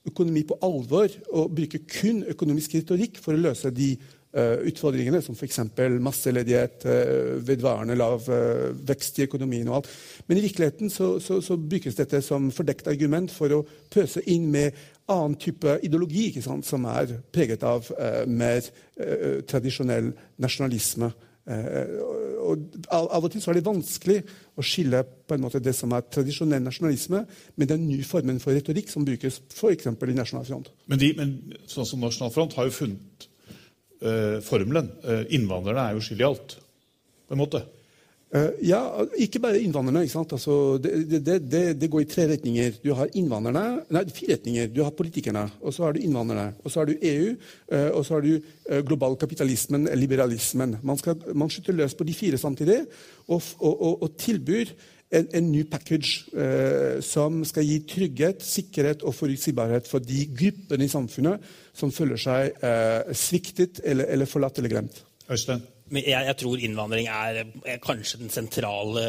økonomi 0.06 0.42
på 0.50 0.58
alvor 0.66 1.14
og 1.30 1.54
bruker 1.54 1.84
kun 1.86 2.24
økonomisk 2.30 2.74
retorikk 2.80 3.20
for 3.22 3.38
å 3.38 3.46
løse 3.50 3.74
de 3.74 3.96
Uh, 3.96 4.21
utfordringene, 4.34 5.20
som 5.22 5.36
f.eks. 5.36 5.60
masseledighet, 6.00 6.86
uh, 6.88 7.34
vedvarende 7.44 7.98
lav 8.00 8.30
uh, 8.32 8.70
vekst 8.88 9.20
i 9.20 9.26
økonomien 9.28 9.68
og 9.68 9.82
alt. 9.82 9.90
Men 10.28 10.40
i 10.40 10.46
virkeligheten 10.46 10.90
så, 10.90 11.18
så, 11.20 11.42
så 11.44 11.58
brukes 11.60 11.98
dette 12.00 12.22
som 12.24 12.52
fordekt 12.56 12.88
argument 12.88 13.32
for 13.32 13.52
å 13.52 13.66
pøse 13.92 14.24
inn 14.32 14.48
med 14.54 14.78
annen 15.12 15.36
type 15.36 15.80
ideologi 15.84 16.30
sant, 16.40 16.64
som 16.64 16.86
er 16.88 17.18
preget 17.34 17.66
av 17.68 17.90
mer 18.32 18.64
tradisjonell 19.50 20.14
nasjonalisme. 20.40 21.10
og 21.52 22.62
av, 22.88 23.08
av, 23.10 23.26
og 23.26 23.32
til 23.34 23.42
så 23.44 23.52
er 23.52 23.60
det 23.60 23.66
vanskelig 23.66 24.22
å 24.56 24.64
skille 24.64 25.02
på 25.04 25.36
en 25.36 25.44
måte 25.44 25.60
det 25.60 25.74
som 25.76 25.92
er 25.98 26.06
tradisjonell 26.08 26.64
nasjonalisme, 26.64 27.26
med 27.60 27.74
den 27.74 27.84
nye 27.90 28.06
formen 28.08 28.40
for 28.40 28.56
retorikk 28.56 28.94
som 28.94 29.04
brukes 29.08 29.42
f.eks. 29.52 29.90
i 29.92 30.16
Nasjonal 30.16 30.48
Front. 30.48 30.72
Men, 30.88 31.02
de, 31.02 31.12
men 31.18 31.36
sånn 31.68 31.90
som 31.90 32.00
Nasjonal 32.06 32.32
Front 32.36 32.56
har 32.56 32.70
jo 32.70 32.78
funnet 32.78 33.28
uh, 33.28 33.31
formelen. 34.46 34.90
Uh, 35.06 35.22
innvandrerne 35.34 35.84
er 35.84 35.98
jo 35.98 36.02
skyld 36.06 36.24
i 36.24 36.28
alt, 36.28 36.58
på 37.28 37.36
en 37.36 37.42
måte. 37.42 37.62
Uh, 38.32 38.54
ja, 38.64 38.80
ikke 39.20 39.42
bare 39.44 39.60
innvandrerne. 39.60 40.06
ikke 40.06 40.14
sant? 40.14 40.34
Altså, 40.38 40.78
det, 40.82 40.94
det, 41.12 41.36
det, 41.52 41.64
det, 41.82 41.90
går 41.92 42.06
i 42.06 42.10
tre 42.10 42.28
retninger. 42.32 42.78
Du 42.84 42.94
har 42.98 43.12
innvandrerne, 43.20 43.84
nei, 43.92 44.06
fire 44.16 44.38
retninger. 44.38 44.72
Du 44.72 44.82
har 44.86 44.96
politikerne, 44.96 45.44
og 45.60 45.76
så 45.76 45.86
har 45.86 45.98
du 45.98 46.02
innvandrerne. 46.02 46.56
Og 46.64 46.72
så 46.72 46.82
har 46.82 46.90
du 46.90 46.96
EU, 47.12 47.36
og 47.92 48.06
så 48.08 48.16
har 48.16 48.26
du 48.26 48.80
global 48.88 49.20
kapitalismen, 49.20 49.90
liberalismen. 50.00 50.80
Man, 50.82 50.98
skal, 51.02 51.20
man 51.36 51.52
skyter 51.52 51.78
løs 51.78 51.98
på 51.98 52.08
de 52.08 52.16
fire 52.16 52.40
samtidig 52.40 52.82
og, 53.28 53.42
og, 53.60 53.74
og, 53.76 53.94
og 54.08 54.18
tilbyr 54.18 54.74
en, 55.12 55.28
en, 55.36 55.50
ny 55.52 55.66
package 55.68 57.02
som 57.04 57.42
skal 57.48 57.68
gi 57.68 57.82
trygghet, 57.90 58.46
sikkerhet 58.46 59.04
og 59.04 59.16
forutsigbarhet 59.18 59.90
for 59.90 60.00
de 60.00 60.24
gruppene 60.32 60.88
i 60.88 60.92
samfunnet 60.92 61.44
som 61.76 61.92
føler 61.92 62.22
seg 62.22 62.64
sviktet 63.18 63.84
eller, 63.84 64.08
eller 64.08 64.30
forlatt 64.30 64.62
eller 64.62 64.72
glemt. 64.72 65.02
Øystein? 65.28 65.66
Jeg, 66.00 66.24
jeg, 66.28 66.36
tror 66.40 66.62
innvandring 66.64 67.08
er, 67.12 67.42
er, 67.66 67.80
kanskje 67.84 68.22
den 68.22 68.32
sentrale, 68.32 69.02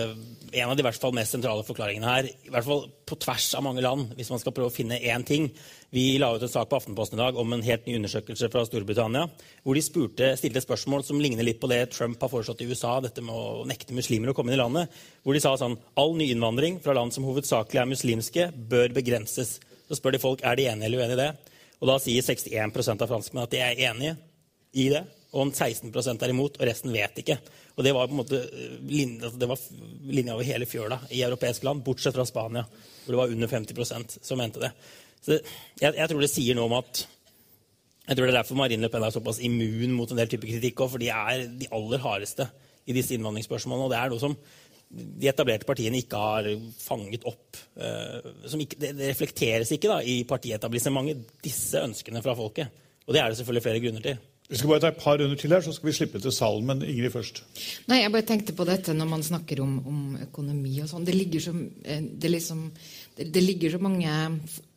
en 0.51 0.71
av 0.73 0.75
de 0.75 0.83
hvert 0.83 0.99
fall 0.99 1.15
mest 1.15 1.37
sentrale 1.37 1.63
forklaringene 1.67 2.09
her. 2.09 2.27
I 2.27 2.51
hvert 2.51 2.67
fall 2.67 2.83
på 3.07 3.19
tvers 3.23 3.47
av 3.55 3.63
mange 3.63 3.85
land, 3.85 4.17
hvis 4.19 4.33
man 4.33 4.43
skal 4.43 4.55
prøve 4.57 4.73
å 4.73 4.75
finne 4.75 4.99
én 4.99 5.23
ting. 5.27 5.47
Vi 5.95 6.19
la 6.19 6.33
ut 6.35 6.43
en 6.43 6.51
sak 6.51 6.67
på 6.71 6.81
Aftenposten 6.81 7.21
i 7.21 7.23
dag 7.23 7.39
om 7.39 7.55
en 7.55 7.63
helt 7.63 7.87
ny 7.87 7.95
undersøkelse 8.01 8.51
fra 8.51 8.65
Storbritannia, 8.67 9.29
hvor 9.63 9.79
de 9.79 9.85
spurte, 9.85 10.33
stilte 10.41 10.65
spørsmål 10.65 11.07
som 11.07 11.23
ligner 11.23 11.47
litt 11.47 11.63
på 11.63 11.71
det 11.71 11.85
Trump 11.95 12.19
har 12.19 12.33
foreslått 12.33 12.65
i 12.65 12.69
USA, 12.73 12.97
dette 13.05 13.23
med 13.23 13.37
å 13.37 13.63
nekte 13.69 13.95
muslimer 13.95 14.33
å 14.33 14.37
komme 14.37 14.51
inn 14.51 14.59
i 14.59 14.63
landet. 14.65 15.01
Hvor 15.23 15.39
de 15.39 15.45
sa 15.45 15.55
sånn 15.61 15.79
All 16.03 16.17
nyinnvandring 16.19 16.83
fra 16.83 16.97
land 16.99 17.15
som 17.15 17.29
hovedsakelig 17.29 17.85
er 17.85 17.91
muslimske, 17.95 18.51
bør 18.73 18.99
begrenses. 18.99 19.61
Så 19.87 20.01
spør 20.01 20.17
de 20.17 20.25
folk 20.25 20.43
er 20.43 20.59
de 20.59 20.67
enige 20.73 20.91
eller 20.91 21.07
uenige 21.07 21.21
i 21.21 21.23
det. 21.23 21.57
Og 21.79 21.91
da 21.91 21.99
sier 22.03 22.27
61% 22.27 23.03
av 23.07 23.11
franskmennene 23.11 23.47
at 23.47 23.55
de 23.55 23.63
er 23.63 23.89
enige 23.91 24.19
i 24.73 24.91
det 24.91 25.07
og 25.33 25.49
16% 25.49 26.25
er 26.25 26.33
imot, 26.33 26.59
og 26.61 26.69
resten 26.69 26.93
vet 26.93 27.23
ikke. 27.23 27.39
Og 27.77 27.85
Det 27.85 27.95
var 27.97 28.09
på 28.09 28.13
en 28.13 28.21
måte 28.21 28.41
eh, 28.43 29.49
altså, 29.49 29.79
linja 30.05 30.35
over 30.35 30.45
hele 30.45 30.69
fjøla 30.69 30.99
i 31.11 31.23
europeiske 31.25 31.65
land, 31.65 31.85
bortsett 31.85 32.17
fra 32.17 32.27
Spania, 32.29 32.67
hvor 33.05 33.15
det 33.15 33.21
var 33.23 33.33
under 33.33 33.49
50% 33.49 34.19
som 34.21 34.39
mente 34.39 34.61
det. 34.61 34.73
Så 35.23 35.39
jeg, 35.39 35.95
jeg, 35.95 36.09
tror 36.11 36.21
det 36.21 36.31
sier 36.33 36.59
noe 36.59 36.69
om 36.69 36.77
at 36.81 37.05
jeg 38.03 38.19
tror 38.19 38.27
det 38.27 38.33
er 38.33 38.41
derfor 38.41 38.59
Marine 38.59 38.83
Le 38.83 38.91
Pen 38.91 39.05
er 39.07 39.15
såpass 39.15 39.39
immun 39.47 39.95
mot 39.95 40.11
en 40.11 40.19
del 40.19 40.29
type 40.29 40.49
kritikk 40.49 40.83
for 40.83 40.99
de 40.99 41.09
er 41.15 41.47
de 41.47 41.69
aller 41.71 42.03
hardeste 42.03 42.49
i 42.91 42.97
disse 42.97 43.15
innvandringsspørsmålene. 43.15 43.87
Og 43.87 43.93
det 43.93 44.01
er 44.01 44.11
noe 44.11 44.21
som 44.21 44.35
de 44.93 45.31
etablerte 45.31 45.69
partiene 45.69 46.03
ikke 46.03 46.19
har 46.21 46.49
fanget 46.83 47.25
opp. 47.31 47.61
Uh, 47.79 48.59
ikke, 48.59 48.81
det, 48.83 48.93
reflekteres 49.07 49.71
ikke 49.73 49.89
da, 49.89 50.01
i 50.03 50.19
partietablissementet, 50.29 51.31
disse 51.47 51.81
ønskene 51.81 52.21
fra 52.27 52.35
folket. 52.37 52.83
Og 53.07 53.15
det 53.15 53.23
er 53.23 53.31
det 53.31 53.39
selvfølgelig 53.39 53.65
flere 53.65 53.85
grunner 53.87 54.05
til. 54.05 54.21
Vi 54.53 54.59
skal 54.61 54.69
bare 54.69 54.83
ta 54.85 54.89
et 54.93 54.99
par 55.01 55.17
runder 55.17 55.39
til 55.41 55.55
her, 55.55 55.63
så 55.65 55.73
skal 55.73 55.89
vi 55.89 55.95
slippe 55.97 56.21
til 56.21 56.33
salen. 56.37 56.67
Men 56.69 56.83
Ingrid 56.85 57.15
først. 57.15 57.41
Nei, 57.89 58.03
Jeg 58.03 58.13
bare 58.13 58.27
tenkte 58.29 58.53
på 58.53 58.67
dette 58.69 58.93
når 58.93 59.09
man 59.09 59.25
snakker 59.25 59.63
om, 59.65 59.79
om 59.89 60.03
økonomi 60.27 60.75
og 60.85 60.91
sånn. 60.91 61.07
Det, 61.09 61.15
eh, 61.17 62.03
det, 62.05 62.31
liksom, 62.35 62.67
det, 63.17 63.41
ligger 63.41 63.73
så 63.73 63.81
mange 63.81 64.13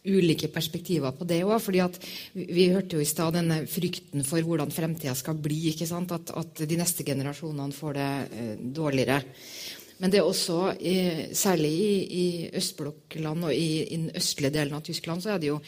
ulike 0.08 0.48
perspektiver 0.48 1.12
på 1.12 1.27
det 1.27 1.41
òg. 1.44 1.67
Vi, 1.67 2.46
vi 2.55 2.70
hørte 2.72 2.96
jo 2.96 3.03
i 3.03 3.10
stad 3.10 3.36
denne 3.36 3.65
frykten 3.67 4.24
for 4.24 4.39
hvordan 4.39 4.72
fremtida 4.72 5.15
skal 5.17 5.36
bli. 5.36 5.75
At, 5.75 6.32
at 6.32 6.63
de 6.63 6.79
neste 6.79 7.03
generasjonene 7.03 7.75
får 7.75 8.00
det 8.00 8.12
eh, 8.32 8.53
dårligere. 8.79 9.20
Men 10.02 10.12
det 10.12 10.20
er 10.20 10.28
også, 10.28 10.74
særlig 11.38 11.70
i, 11.72 11.92
i 12.04 12.25
østblokkland 12.60 13.48
og 13.48 13.54
i, 13.56 13.86
i, 13.86 13.96
den 13.96 14.10
østlige 14.20 14.52
delen 14.58 14.75
av 14.75 14.84
Tyskland, 14.84 15.24
så 15.24 15.32
er 15.34 15.40
det 15.40 15.54
jo 15.54 15.62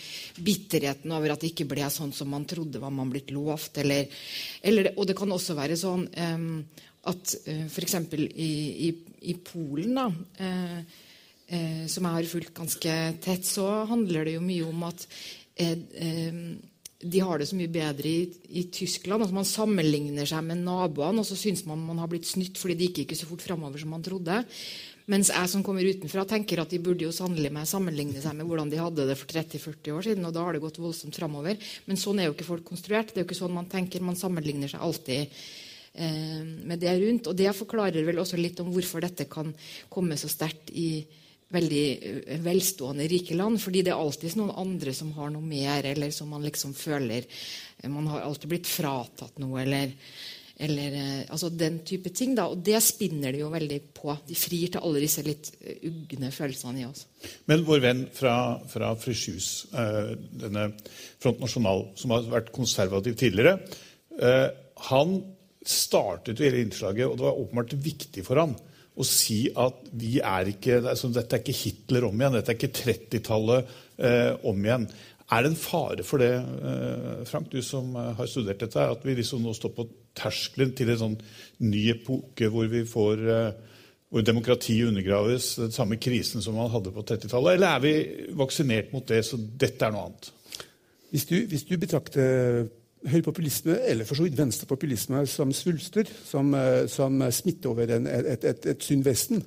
bitterheten 0.44 1.14
over 1.16 1.32
at 1.32 1.44
det 1.44 1.54
ikke 1.54 1.70
ble 1.72 1.88
sånn 1.94 2.12
som 2.16 2.32
man 2.34 2.48
trodde 2.50 2.82
var 2.84 2.92
man 2.92 3.12
blitt 3.14 3.32
lovt. 3.32 3.80
Eller, 3.80 4.12
eller, 4.60 4.92
og 4.98 5.08
det 5.08 5.16
kan 5.18 5.32
også 5.32 5.56
være 5.56 5.80
sånn 5.80 6.04
um, 6.12 6.50
at 7.08 7.36
uh, 7.48 7.66
f.eks. 7.72 7.98
I, 8.20 8.52
i, 8.90 8.92
i, 9.32 9.38
Polen, 9.48 9.96
da, 9.96 10.08
uh, 10.12 10.80
uh, 11.48 11.84
som 11.88 12.10
jeg 12.10 12.18
har 12.20 12.32
fulgt 12.34 12.56
ganske 12.58 12.98
tett, 13.24 13.48
så 13.48 13.70
handler 13.88 14.28
det 14.28 14.36
jo 14.36 14.44
mye 14.44 14.68
om 14.68 14.88
at 14.90 15.08
uh, 15.08 16.42
de 16.98 17.20
har 17.22 17.38
det 17.38 17.46
så 17.46 17.58
mye 17.58 17.70
bedre 17.70 18.10
i, 18.10 18.22
i 18.58 18.63
Tyskland. 18.74 19.22
Altså 19.22 19.38
man 19.38 19.48
sammenligner 19.48 20.25
seg 20.25 20.46
med 20.48 20.63
naboene, 20.66 21.22
og 21.22 21.27
så 21.30 21.38
syns 21.38 21.63
man 21.70 21.84
man 21.86 22.01
har 22.01 22.10
blitt 22.10 22.25
snytt 22.25 22.58
fordi 22.58 22.77
det 22.77 22.89
gikk 22.89 23.04
ikke 23.06 23.20
så 23.20 23.30
fort 23.30 23.46
framover 23.46 23.82
som 23.84 23.94
man 23.94 24.06
trodde. 24.06 24.39
Mens 25.08 25.30
jeg 25.32 25.51
som 25.51 25.62
kommer 25.63 25.86
utenfra, 25.88 26.25
tenker 26.27 26.60
at 26.60 26.74
de 26.74 26.82
burde 26.84 27.06
jo 27.06 27.13
sannelig 27.16 27.51
meg 27.54 27.70
sammenligne 27.70 28.20
seg 28.24 28.34
med 28.36 28.50
hvordan 28.50 28.74
de 28.74 28.82
hadde 28.82 29.06
det 29.08 29.16
for 29.16 29.30
30-40 29.32 29.94
år 29.94 30.08
siden, 30.10 30.25
og 30.27 30.34
da 30.36 30.44
har 30.44 30.58
det 30.58 30.63
gått 30.66 30.82
voldsomt 30.84 31.16
fremover. 31.16 31.62
Men 31.88 32.01
sånn 32.01 32.20
er 32.20 32.27
jo 32.27 32.36
ikke 32.36 32.50
folk 32.50 32.66
konstruert. 32.68 33.13
Det 33.13 33.22
er 33.22 33.24
jo 33.24 33.30
ikke 33.30 33.39
sånn 33.39 33.56
man 33.56 33.70
tenker. 33.72 34.04
Man 34.04 34.20
sammenligner 34.20 34.74
seg 34.74 34.84
alltid 34.84 35.38
eh, 35.94 36.44
med 36.44 36.84
det 36.84 36.98
rundt. 37.06 37.30
Og 37.32 37.39
det 37.39 37.56
forklarer 37.56 38.10
vel 38.10 38.20
også 38.20 38.42
litt 38.42 38.60
om 38.60 38.74
hvorfor 38.74 39.06
dette 39.06 39.30
kan 39.32 39.54
komme 39.94 40.20
så 40.20 40.27
sterkt 40.34 40.74
i 40.75 40.89
veldig 41.54 41.84
eh, 42.27 42.39
velstående, 42.44 43.08
rike 43.08 43.36
land. 43.36 43.62
Fordi 43.62 43.84
det 43.86 43.94
er 43.94 44.00
alltid 44.00 44.38
noen 44.39 44.56
andre 44.58 44.96
som 44.96 45.13
har 45.18 45.32
noe 45.34 45.46
mer, 45.46 45.86
eller 45.94 46.12
som 46.16 46.32
man 46.32 46.46
liksom 46.46 46.75
føler 46.77 47.24
eh, 47.24 47.89
Man 47.92 48.10
har 48.12 48.25
alltid 48.25 48.51
blitt 48.51 48.70
fratatt 48.70 49.39
noe, 49.44 49.62
eller, 49.63 49.94
eller 50.68 50.98
eh, 51.00 51.22
altså 51.30 51.50
den 51.50 51.80
type 51.88 52.12
ting. 52.16 52.36
da, 52.38 52.50
Og 52.51 52.63
det 52.66 52.82
spinner 52.84 53.36
de 53.36 53.44
jo 53.46 53.54
veldig 53.54 53.80
på. 53.96 54.18
De 54.27 54.38
frir 54.38 54.74
til 54.74 54.84
alle 54.84 55.04
disse 55.04 55.25
litt 55.25 55.51
ugne 55.88 56.32
følelsene 56.36 56.84
i 56.84 56.88
oss. 56.89 57.08
Men 57.50 57.66
vår 57.68 57.84
venn 57.84 58.06
fra, 58.13 58.36
fra 58.70 58.94
Frischhus, 59.00 59.68
denne 59.72 60.70
Front 61.22 61.42
National, 61.44 61.88
som 61.98 62.13
har 62.16 62.27
vært 62.32 62.54
konservativ 62.56 63.18
tidligere, 63.20 63.58
han 64.88 65.18
startet 65.68 66.39
jo 66.39 66.46
hele 66.46 66.62
innslaget, 66.63 67.10
og 67.10 67.18
det 67.18 67.25
var 67.25 67.39
åpenbart 67.42 67.74
viktig 67.84 68.24
for 68.25 68.39
han 68.39 68.54
å 68.98 69.06
si 69.06 69.44
at 69.54 69.84
vi 69.94 70.18
er 70.20 70.50
ikke, 70.54 70.80
altså, 70.82 71.12
dette 71.13 71.38
er 71.38 71.44
ikke 71.44 71.60
Hitler 71.60 72.08
om 72.08 72.18
igjen, 72.18 72.39
dette 72.39 72.54
er 72.54 72.58
ikke 72.58 72.74
30-tallet 72.82 73.77
eh, 74.01 74.34
om 74.50 74.66
igjen. 74.66 74.88
Er 75.27 75.44
det 75.44 75.51
en 75.51 75.60
fare 75.60 76.06
for 76.08 76.24
det, 76.24 76.34
eh, 76.39 77.24
Frank, 77.27 77.51
du 77.51 77.62
som 77.62 77.92
eh, 77.96 78.13
har 78.18 78.30
studert 78.32 78.62
dette, 78.63 78.89
at 78.96 79.06
vi 79.06 79.18
liksom 79.18 79.44
nå 79.44 79.54
står 79.54 79.74
på 79.75 79.88
terskelen 80.18 80.72
til 80.77 80.94
en 80.94 81.01
sånn 81.01 81.18
ny 81.68 81.84
epoke 81.94 82.48
hvor 82.54 82.70
vi 82.72 82.86
får 82.88 83.25
eh, 83.34 83.66
hvor 84.08 84.24
demokratiet 84.24 84.88
undergraves, 84.88 85.56
den 85.60 85.74
samme 85.75 85.98
krisen 86.00 86.42
som 86.42 86.56
man 86.56 86.72
hadde 86.72 86.94
på 86.96 87.04
30-tallet? 87.04 87.58
Eller 87.58 87.68
er 87.75 87.84
vi 87.84 87.94
vaksinert 88.39 88.94
mot 88.96 89.04
det, 89.08 89.20
så 89.27 89.36
dette 89.36 89.84
er 89.84 89.92
noe 89.92 90.08
annet? 90.08 90.30
Hvis 91.12 91.27
du, 91.27 91.36
hvis 91.51 91.66
du 91.68 91.75
betrakter 91.80 92.70
høyrepopulisme, 93.06 93.77
eller 93.88 94.08
for 94.08 94.18
så 94.18 94.25
vidt 94.25 94.38
venstrepopulisme, 94.39 95.25
som 95.30 95.54
svulster, 95.54 96.10
som, 96.25 96.54
eh, 96.58 96.86
som 96.92 97.22
smitter 97.32 97.70
over 97.70 97.98
en, 97.98 98.08
et, 98.08 98.44
et, 98.44 98.70
et 98.74 98.84
sunn 98.84 99.06
Vesten. 99.06 99.44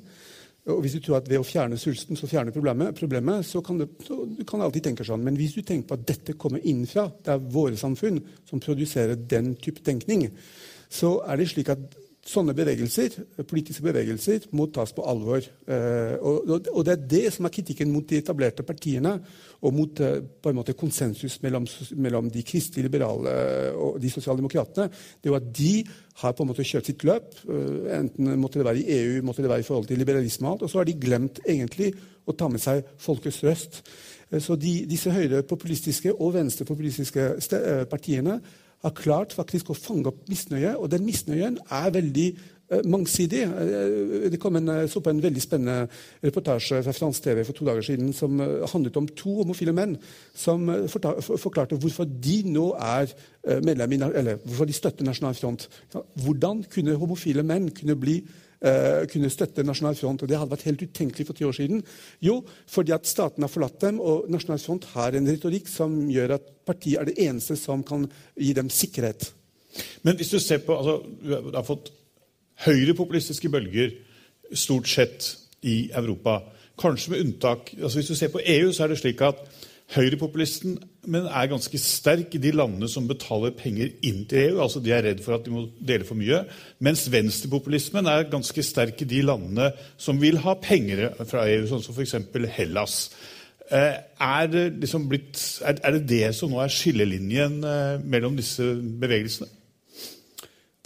Og 0.68 0.82
Hvis 0.84 0.92
du 0.92 1.00
tror 1.00 1.16
at 1.18 1.28
ved 1.28 1.40
å 1.40 1.46
fjerne 1.46 1.78
svulsten 1.80 2.18
så 2.18 2.28
fjerner 2.28 2.52
problemet, 2.52 2.94
problemet 2.98 3.46
så, 3.48 3.62
kan 3.64 3.80
det, 3.80 3.88
så 4.04 4.22
du 4.28 4.42
kan 4.46 4.60
alltid 4.60 4.84
tenke 4.90 5.06
sånn. 5.08 5.24
Men 5.24 5.38
hvis 5.38 5.56
du 5.56 5.62
tenker 5.62 5.88
på 5.88 5.96
at 5.96 6.04
dette 6.06 6.36
kommer 6.38 6.60
innenfra, 6.60 7.08
det 7.24 7.32
er 7.32 7.46
våre 7.54 7.78
samfunn 7.80 8.20
som 8.48 8.60
produserer 8.62 9.16
den 9.16 9.54
type 9.56 9.82
tenkning, 9.86 10.28
så 10.90 11.16
er 11.24 11.40
det 11.40 11.48
slik 11.50 11.72
at 11.72 11.96
sånne 12.30 12.54
bevegelser, 12.54 13.16
politiske 13.48 13.84
bevegelser 13.84 14.46
må 14.56 14.68
tas 14.72 14.92
på 14.94 15.04
alvor. 15.08 15.42
Eh, 15.42 16.14
og, 16.20 16.80
det 16.86 16.92
er 16.94 17.08
det 17.10 17.22
som 17.34 17.46
er 17.46 17.54
kritikken 17.54 17.90
mot 17.92 18.06
de 18.06 18.20
etablerte 18.20 18.64
partiene 18.66 19.16
og 19.60 19.74
mot 19.74 20.02
eh, 20.04 20.20
på 20.22 20.52
en 20.52 20.58
måte 20.60 20.76
konsensus 20.78 21.40
mellom, 21.42 21.66
mellom 21.98 22.30
de 22.32 22.44
kristelige 22.46 22.86
liberale 22.86 23.34
og 23.74 23.98
de 24.02 24.12
sosialdemokratene. 24.12 24.88
Det 25.20 25.32
er 25.32 25.40
at 25.40 25.50
de 25.58 25.72
har 26.22 26.36
på 26.36 26.44
en 26.44 26.52
måte 26.52 26.66
kjørt 26.66 26.92
sitt 26.92 27.04
løp. 27.08 27.34
Eh, 27.48 27.90
enten 27.98 28.32
måtte 28.40 28.60
det 28.60 28.68
være 28.68 28.84
i 28.84 29.00
EU, 29.00 29.20
måtte 29.26 29.44
det 29.44 29.52
være 29.52 29.64
i 29.64 29.68
forhold 29.68 29.90
til 29.90 30.00
liberalisme 30.00 30.46
og 30.46 30.54
alt. 30.54 30.64
Og 30.68 30.72
så 30.72 30.82
har 30.82 30.88
de 30.88 30.96
glemt 31.02 31.42
egentlig 31.46 31.92
å 32.30 32.36
ta 32.36 32.50
med 32.52 32.62
seg 32.62 32.86
folkets 33.00 33.42
røst. 33.46 33.82
Så 34.30 34.54
de, 34.54 34.84
disse 34.86 35.10
høyrepopulistiske 35.10 36.12
og 36.14 36.36
venstrepopulistiske 36.36 37.32
partiene 37.90 38.36
har 38.84 38.96
klart 38.96 39.34
faktisk 39.36 39.70
å 39.70 39.76
fange 39.78 40.08
opp 40.10 40.24
misnøye, 40.30 40.76
og 40.78 40.90
den 40.92 41.04
misnøyen 41.06 41.58
er 41.60 41.92
veldig 41.94 42.26
uh, 42.32 42.80
mangsidig. 42.88 43.42
Uh, 43.46 44.26
det 44.32 44.40
kom 44.40 44.56
en, 44.60 44.72
så 44.88 45.02
på 45.04 45.12
en 45.12 45.22
veldig 45.22 45.44
spennende 45.44 45.86
reportasje 46.24 46.82
fra 46.86 46.94
fransk 46.96 47.26
TV 47.28 47.42
for 47.44 47.56
to 47.56 47.68
dager 47.68 47.86
siden 47.86 48.12
som 48.16 48.40
handlet 48.40 49.00
om 49.00 49.08
to 49.22 49.40
homofile 49.42 49.74
menn 49.76 49.96
som 50.34 50.68
forklarte 50.90 51.78
hvorfor 51.80 52.08
de 52.08 52.42
nå 52.48 52.70
er 52.76 53.12
medlem 53.64 53.96
i, 53.96 54.02
eller 54.20 54.40
hvorfor 54.44 54.68
de 54.68 54.76
støtter 54.76 55.06
Nasjonal 55.06 55.36
Front. 55.36 55.66
Hvordan 56.24 56.64
kunne 56.72 56.98
homofile 57.00 57.44
menn 57.46 57.72
kunne 57.76 57.96
bli 58.00 58.20
uh, 58.66 59.06
kunne 59.10 59.30
støtte 59.32 59.64
Nasjonal 59.66 59.98
Front. 59.98 60.22
og 60.22 60.28
Det 60.30 60.38
hadde 60.38 60.52
vært 60.52 60.66
helt 60.68 60.84
utenkelig 60.86 61.26
for 61.28 61.38
ti 61.38 61.46
år 61.48 61.56
siden. 61.56 61.82
Jo, 62.24 62.40
fordi 62.70 62.94
at 62.96 63.08
staten 63.08 63.46
har 63.46 63.52
forlatt 63.52 63.80
dem, 63.80 64.00
og 64.00 64.28
Nasjonal 64.32 64.62
Front 64.62 64.88
har 64.94 65.16
en 65.16 65.28
retorikk 65.30 65.68
som 65.70 65.96
gjør 66.10 66.36
at 66.38 66.50
partiet 66.68 67.00
er 67.00 67.10
det 67.10 67.18
eneste 67.26 67.56
som 67.58 67.84
kan 67.86 68.06
gi 68.36 68.52
dem 68.56 68.70
sikkerhet. 68.70 69.32
Men 70.02 70.16
hvis 70.18 70.32
du 70.34 70.38
ser 70.42 70.62
på, 70.64 70.76
altså, 70.76 71.02
Du 71.22 71.54
har 71.54 71.66
fått 71.66 71.92
høyrepopulistiske 72.66 73.48
bølger 73.48 73.92
stort 74.52 74.88
sett 74.88 75.36
i 75.62 75.90
Europa. 75.94 76.40
Kanskje 76.80 77.12
med 77.12 77.20
unntak 77.20 77.74
altså 77.76 77.98
Hvis 77.98 78.08
du 78.08 78.14
ser 78.14 78.32
på 78.32 78.40
EU, 78.40 78.72
så 78.72 78.84
er 78.84 78.88
det 78.92 78.98
slik 78.98 79.20
at 79.20 79.40
Høyrepopulisten 79.90 80.78
men 81.10 81.26
er 81.26 81.48
ganske 81.50 81.78
sterk 81.80 82.34
i 82.36 82.40
de 82.42 82.52
landene 82.54 82.88
som 82.90 83.08
betaler 83.08 83.54
penger 83.56 83.90
inn 84.06 84.22
til 84.28 84.50
EU. 84.50 84.60
altså 84.62 84.82
De 84.84 84.92
er 84.94 85.02
redd 85.06 85.22
for 85.24 85.34
at 85.34 85.46
de 85.46 85.52
må 85.54 85.64
dele 85.80 86.06
for 86.06 86.18
mye. 86.18 86.42
Mens 86.78 87.06
venstrepopulismen 87.10 88.06
er 88.06 88.28
ganske 88.30 88.62
sterk 88.62 89.00
i 89.02 89.08
de 89.08 89.22
landene 89.24 89.70
som 89.98 90.20
vil 90.20 90.38
ha 90.44 90.54
penger 90.60 91.08
fra 91.24 91.46
EU, 91.48 91.64
sånn 91.70 91.82
som 91.82 91.96
f.eks. 91.96 92.14
Hellas. 92.54 92.98
Eh, 93.70 93.96
er 94.20 94.50
det, 94.52 94.66
liksom 94.82 95.08
blitt, 95.10 95.40
er, 95.64 95.80
det 95.96 96.04
det 96.10 96.34
som 96.36 96.52
nå 96.52 96.60
er 96.62 96.74
skillelinjen 96.74 97.60
eh, 97.64 97.96
mellom 98.02 98.36
disse 98.38 98.66
bevegelsene? 99.00 99.48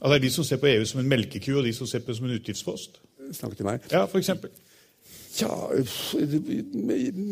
Altså 0.00 0.14
er 0.14 0.20
De 0.20 0.30
som 0.30 0.44
ser 0.44 0.60
på 0.60 0.68
EU 0.68 0.84
som 0.86 1.00
en 1.00 1.08
melkeku, 1.08 1.54
og 1.58 1.64
de 1.64 1.72
som 1.72 1.88
ser 1.88 2.04
på 2.04 2.12
det 2.12 2.18
som 2.20 2.28
en 2.28 2.36
utgiftspost? 2.36 3.00
Snakk 3.32 3.56
til 3.56 3.66
meg. 3.66 3.84
Ja, 3.90 4.04
for 4.04 4.20
eksempel. 4.20 4.52
Ja, 5.34 5.66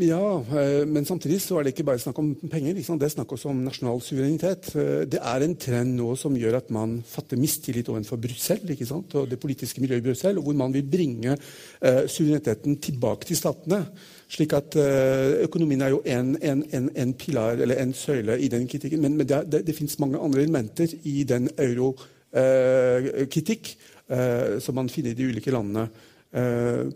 ja, 0.01 0.45
eh, 0.59 0.83
men 0.91 1.05
samtidig 1.07 1.37
så 1.45 1.59
er 1.59 1.63
det 1.63 1.71
ikke 1.73 1.85
bare 1.87 2.03
snakk 2.03 2.19
om 2.19 2.35
penger. 2.51 2.75
Det 2.75 3.07
er 3.07 3.13
snakk 3.13 3.31
også 3.37 3.49
om 3.53 3.61
nasjonal 3.63 4.01
suverenitet. 4.03 4.75
Eh, 4.75 5.05
det 5.07 5.21
er 5.23 5.41
en 5.45 5.55
trend 5.55 5.95
nå 6.01 6.17
som 6.19 6.35
gjør 6.35 6.57
at 6.59 6.71
man 6.75 7.05
fatter 7.07 7.39
mistillit 7.39 7.89
overfor 7.93 8.19
Brussel 8.19 8.59
og 8.91 9.31
det 9.31 9.39
politiske 9.39 9.81
miljøet 9.81 10.03
i 10.03 10.07
Brussel, 10.09 10.35
hvor 10.43 10.55
man 10.59 10.75
vil 10.75 10.83
bringe 10.83 11.37
uh, 11.37 12.03
suvereniteten 12.09 12.77
tilbake 12.83 13.25
til 13.29 13.37
statene. 13.37 13.87
slik 14.29 14.53
at 14.57 14.77
Økonomien 15.45 15.83
er 15.83 15.89
jo 15.93 16.03
en, 16.05 16.39
en, 16.43 16.65
en, 16.73 16.91
en, 16.97 17.15
pilar, 17.15 17.53
eller 17.53 17.77
en 17.83 17.95
søyle 17.95 18.41
i 18.41 18.49
den 18.49 18.69
kritikken. 18.69 19.01
Men, 19.01 19.17
men 19.17 19.29
det, 19.29 19.53
det, 19.53 19.67
det 19.67 19.75
finnes 19.77 19.99
mange 19.99 20.19
andre 20.19 20.43
elementer 20.43 20.89
i 21.05 21.25
den 21.29 21.49
eurokritikk 21.59 23.77
eh, 24.09 24.59
som 24.61 24.75
man 24.75 24.89
finner 24.89 25.11
i 25.11 25.15
de 25.15 25.27
ulike 25.29 25.51
landene. 25.51 25.89
Uh, 26.33 26.89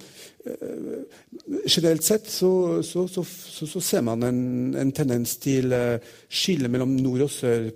generelt 1.47 2.03
sett 2.03 2.27
så, 2.31 2.83
så, 2.83 3.07
så, 3.09 3.23
så, 3.67 3.81
ser 3.81 4.03
man 4.07 4.23
en, 4.27 4.75
en 4.79 4.93
tendens 4.93 5.37
til 5.43 5.73
uh, 5.75 6.03
skille 6.29 6.71
mellom 6.73 6.97
nord 6.99 7.27
og 7.29 7.33
sør 7.33 7.69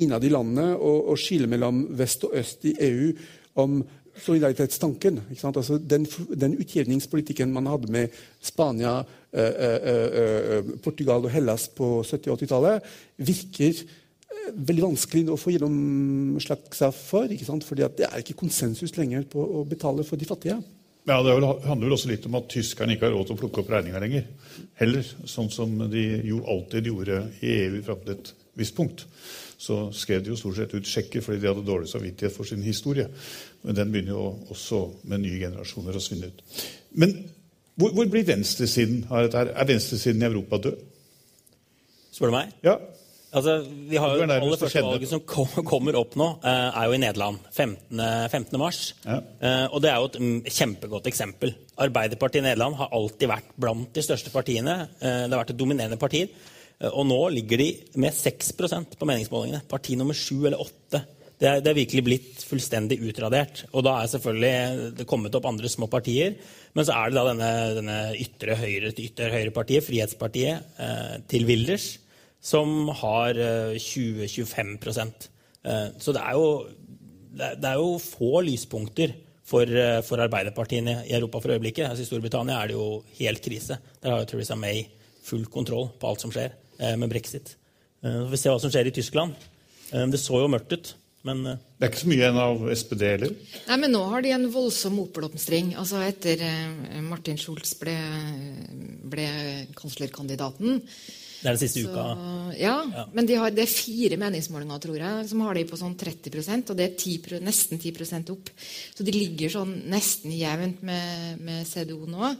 innad 0.00 0.24
i 0.24 0.32
landet, 0.32 0.76
og, 0.76 1.10
og 1.12 1.20
skille 1.20 1.50
mellom 1.50 1.82
vest 1.98 2.24
og 2.24 2.36
øst 2.38 2.64
i 2.70 2.74
EU 2.86 3.12
om 3.60 3.80
solidaritetstanken. 4.18 5.20
Altså 5.42 5.78
den, 5.78 6.06
den, 6.34 6.56
utjevningspolitikken 6.58 7.52
man 7.52 7.68
hadde 7.70 7.92
med 7.92 8.16
Spania, 8.40 8.98
uh, 9.02 10.74
Portugal 10.84 11.28
og 11.28 11.32
Hellas 11.34 11.68
på 11.68 11.98
70- 12.06 12.32
og 12.32 12.42
80-tallet, 12.42 12.92
virker 13.28 13.84
veldig 14.48 14.84
vanskelig 14.86 15.28
å 15.28 15.36
få 15.36 15.52
gjennomslag 15.52 16.64
for. 16.96 17.28
fordi 17.66 17.88
det 17.98 18.08
er 18.08 18.18
ikke 18.22 18.40
konsensus 18.40 18.96
lenger 18.96 19.28
på 19.28 19.42
å 19.42 19.64
betale 19.68 20.04
for 20.04 20.16
de 20.16 20.24
fattige. 20.28 20.56
Ja, 21.08 21.22
Det 21.22 21.32
handler 21.64 21.86
vel 21.86 21.96
også 21.96 22.10
litt 22.10 22.26
om 22.28 22.36
at 22.36 22.50
tyskerne 22.52 22.92
ikke 22.92 23.08
har 23.08 23.14
råd 23.16 23.30
til 23.30 23.36
å 23.38 23.40
plukke 23.40 23.62
opp 23.62 23.70
regninga 23.72 24.00
lenger. 24.02 24.26
Heller. 24.76 25.06
Sånn 25.24 25.48
som 25.48 25.72
de 25.88 26.02
jo 26.28 26.42
alltid 26.44 26.90
gjorde 26.90 27.22
i 27.40 27.54
EU 27.64 27.78
fram 27.86 28.02
til 28.04 28.12
et 28.18 28.32
visst 28.60 28.76
punkt. 28.76 29.06
Så 29.58 29.88
skrev 29.96 30.20
de 30.22 30.34
jo 30.34 30.36
stort 30.38 30.58
sett 30.58 30.74
ut 30.76 30.86
sjekker 30.86 31.24
fordi 31.24 31.40
de 31.42 31.48
hadde 31.48 31.64
dårlig 31.66 31.88
samvittighet 31.90 32.34
for 32.34 32.46
sin 32.46 32.60
historie. 32.62 33.08
Men 33.64 33.78
den 33.78 33.94
begynner 33.94 34.18
jo 34.18 34.52
også 34.52 34.82
med 35.08 35.24
nye 35.24 35.40
generasjoner 35.40 35.96
å 35.96 36.02
svinne 36.02 36.28
ut. 36.28 36.44
Men 37.00 37.16
hvor, 37.78 37.94
hvor 37.96 38.12
blir 38.12 38.28
venstresiden 38.28 39.06
av 39.08 39.24
dette? 39.24 39.40
her? 39.40 39.54
Er 39.56 39.72
venstresiden 39.72 40.22
i 40.22 40.28
Europa 40.28 40.60
død? 40.68 40.84
Spør 42.12 42.28
du 42.28 42.36
meg? 42.36 42.52
Ja. 42.66 42.76
Altså, 43.28 43.58
vi 43.68 43.98
har 44.00 44.14
jo 44.16 44.24
aller 44.24 44.56
første 44.60 44.82
valget 44.84 45.10
som 45.10 45.20
kommer 45.68 45.96
opp 46.00 46.14
nå, 46.16 46.28
eh, 46.48 46.68
er 46.80 46.86
jo 46.88 46.94
i 46.96 47.00
Nederland. 47.02 47.42
15. 47.52 48.00
15. 48.32 48.56
mars. 48.60 48.78
Ja. 49.04 49.18
Eh, 49.20 49.66
og 49.68 49.82
det 49.84 49.90
er 49.92 49.98
jo 50.00 50.08
et 50.08 50.20
mm, 50.22 50.38
kjempegodt 50.46 51.10
eksempel. 51.10 51.52
Arbeiderpartiet 51.84 52.40
i 52.40 52.46
Nederland 52.46 52.78
har 52.80 52.94
alltid 52.96 53.28
vært 53.28 53.50
blant 53.60 53.92
de 53.92 54.04
største 54.04 54.32
partiene. 54.32 54.78
Eh, 54.96 55.26
det 55.26 55.34
har 55.34 55.42
vært 55.42 55.52
et 55.52 55.60
dominerende 55.60 56.00
parti. 56.00 56.24
Og 56.94 57.04
nå 57.10 57.18
ligger 57.34 57.58
de 57.58 57.68
med 57.98 58.14
6% 58.14 58.96
på 58.96 59.06
meningsmålingene. 59.10 59.64
Parti 59.68 59.96
nummer 59.98 60.14
7 60.14 60.46
eller 60.46 60.60
8. 60.62 61.04
Det 61.38 61.46
er, 61.46 61.60
det 61.62 61.70
er, 61.70 61.78
virkelig 61.82 62.04
blitt 62.06 62.42
fullstendig 62.46 63.00
utradert. 63.02 63.64
Og 63.72 63.84
da 63.84 63.98
er 63.98 64.10
selvfølgelig 64.14 64.90
det 64.98 65.06
kommet 65.10 65.34
opp 65.34 65.46
andre 65.50 65.68
små 65.70 65.90
partier. 65.90 66.38
Men 66.78 66.86
så 66.86 66.96
er 66.96 67.10
det 67.10 67.18
da 67.18 67.28
denne, 67.28 67.54
denne 67.76 67.98
ytre 68.16 68.56
høyre 68.62 68.94
ytre 68.94 69.32
høyrepartiet, 69.34 69.84
Frihetspartiet, 69.86 70.78
til 71.30 71.50
Wilders 71.50 71.96
som 72.40 72.88
har 72.88 73.34
20-25 73.74 74.78
eh, 74.98 75.06
eh, 75.64 75.88
Så 75.98 76.14
det 76.14 76.22
er, 76.22 76.36
jo, 76.36 76.68
det 77.34 77.70
er 77.70 77.80
jo 77.80 77.96
få 78.02 78.42
lyspunkter 78.46 79.14
for, 79.48 79.64
eh, 79.66 80.00
for 80.06 80.22
arbeiderpartiene 80.22 81.02
i 81.06 81.16
Europa 81.16 81.42
for 81.42 81.56
øyeblikket. 81.56 81.88
Altså 81.88 82.04
I 82.04 82.10
Storbritannia 82.10 82.60
er 82.60 82.70
det 82.70 82.78
jo 82.78 83.02
helt 83.18 83.42
krise. 83.44 83.80
Der 84.02 84.14
har 84.14 84.22
jo 84.22 84.30
Theresa 84.30 84.56
May 84.56 84.86
full 85.24 85.44
kontroll 85.50 85.90
på 85.98 86.08
alt 86.08 86.24
som 86.24 86.32
skjer 86.32 86.54
med 86.96 87.10
brexit. 87.10 87.56
Vi 88.00 88.30
får 88.30 88.38
se 88.38 88.50
hva 88.52 88.60
som 88.62 88.70
skjer 88.70 88.86
i 88.86 88.94
Tyskland. 88.94 89.34
Det 89.90 90.20
så 90.22 90.38
jo 90.38 90.48
mørkt 90.48 90.72
ut. 90.72 90.92
Men, 91.26 91.42
det 91.42 91.82
er 91.82 91.90
ikke 91.90 92.00
så 92.04 92.08
mye 92.08 92.20
igjen 92.20 92.38
av 92.38 92.60
SPD 92.70 93.02
heller? 93.02 93.32
Nei, 93.66 93.78
men 93.82 93.92
nå 93.92 94.04
har 94.12 94.22
de 94.22 94.30
en 94.32 94.46
voldsom 94.54 95.00
oppblomstring. 95.02 95.72
Altså 95.76 95.98
etter 96.06 96.44
Martin 97.04 97.36
Schulz 97.36 97.74
ble, 97.80 97.96
ble 99.10 99.26
kanslerkandidaten, 99.76 100.78
det 101.38 101.46
er 101.46 101.54
den 101.54 101.60
siste 101.60 101.84
så, 101.84 101.92
uka? 101.92 102.04
Ja, 102.58 102.74
ja. 102.82 103.04
men 103.14 103.28
de 103.28 103.36
har, 103.38 103.52
det 103.54 103.62
er 103.62 103.70
fire 103.70 104.18
meningsmålinger 104.18 104.82
tror 104.82 104.98
jeg, 104.98 105.28
som 105.30 105.44
har 105.46 105.58
de 105.58 105.66
på 105.68 105.78
sånn 105.78 105.94
30% 106.00 106.72
og 106.72 106.78
det 106.78 106.88
er 106.88 106.96
10%, 106.96 107.44
nesten 107.46 107.78
10% 107.78 108.32
opp. 108.34 108.50
Så 108.96 109.06
de 109.06 109.14
ligger 109.14 109.54
sånn 109.54 109.76
nesten 109.92 110.34
jevnt 110.34 110.82
med, 110.86 111.38
med 111.46 111.68
CDO 111.68 112.02
nå. 112.10 112.32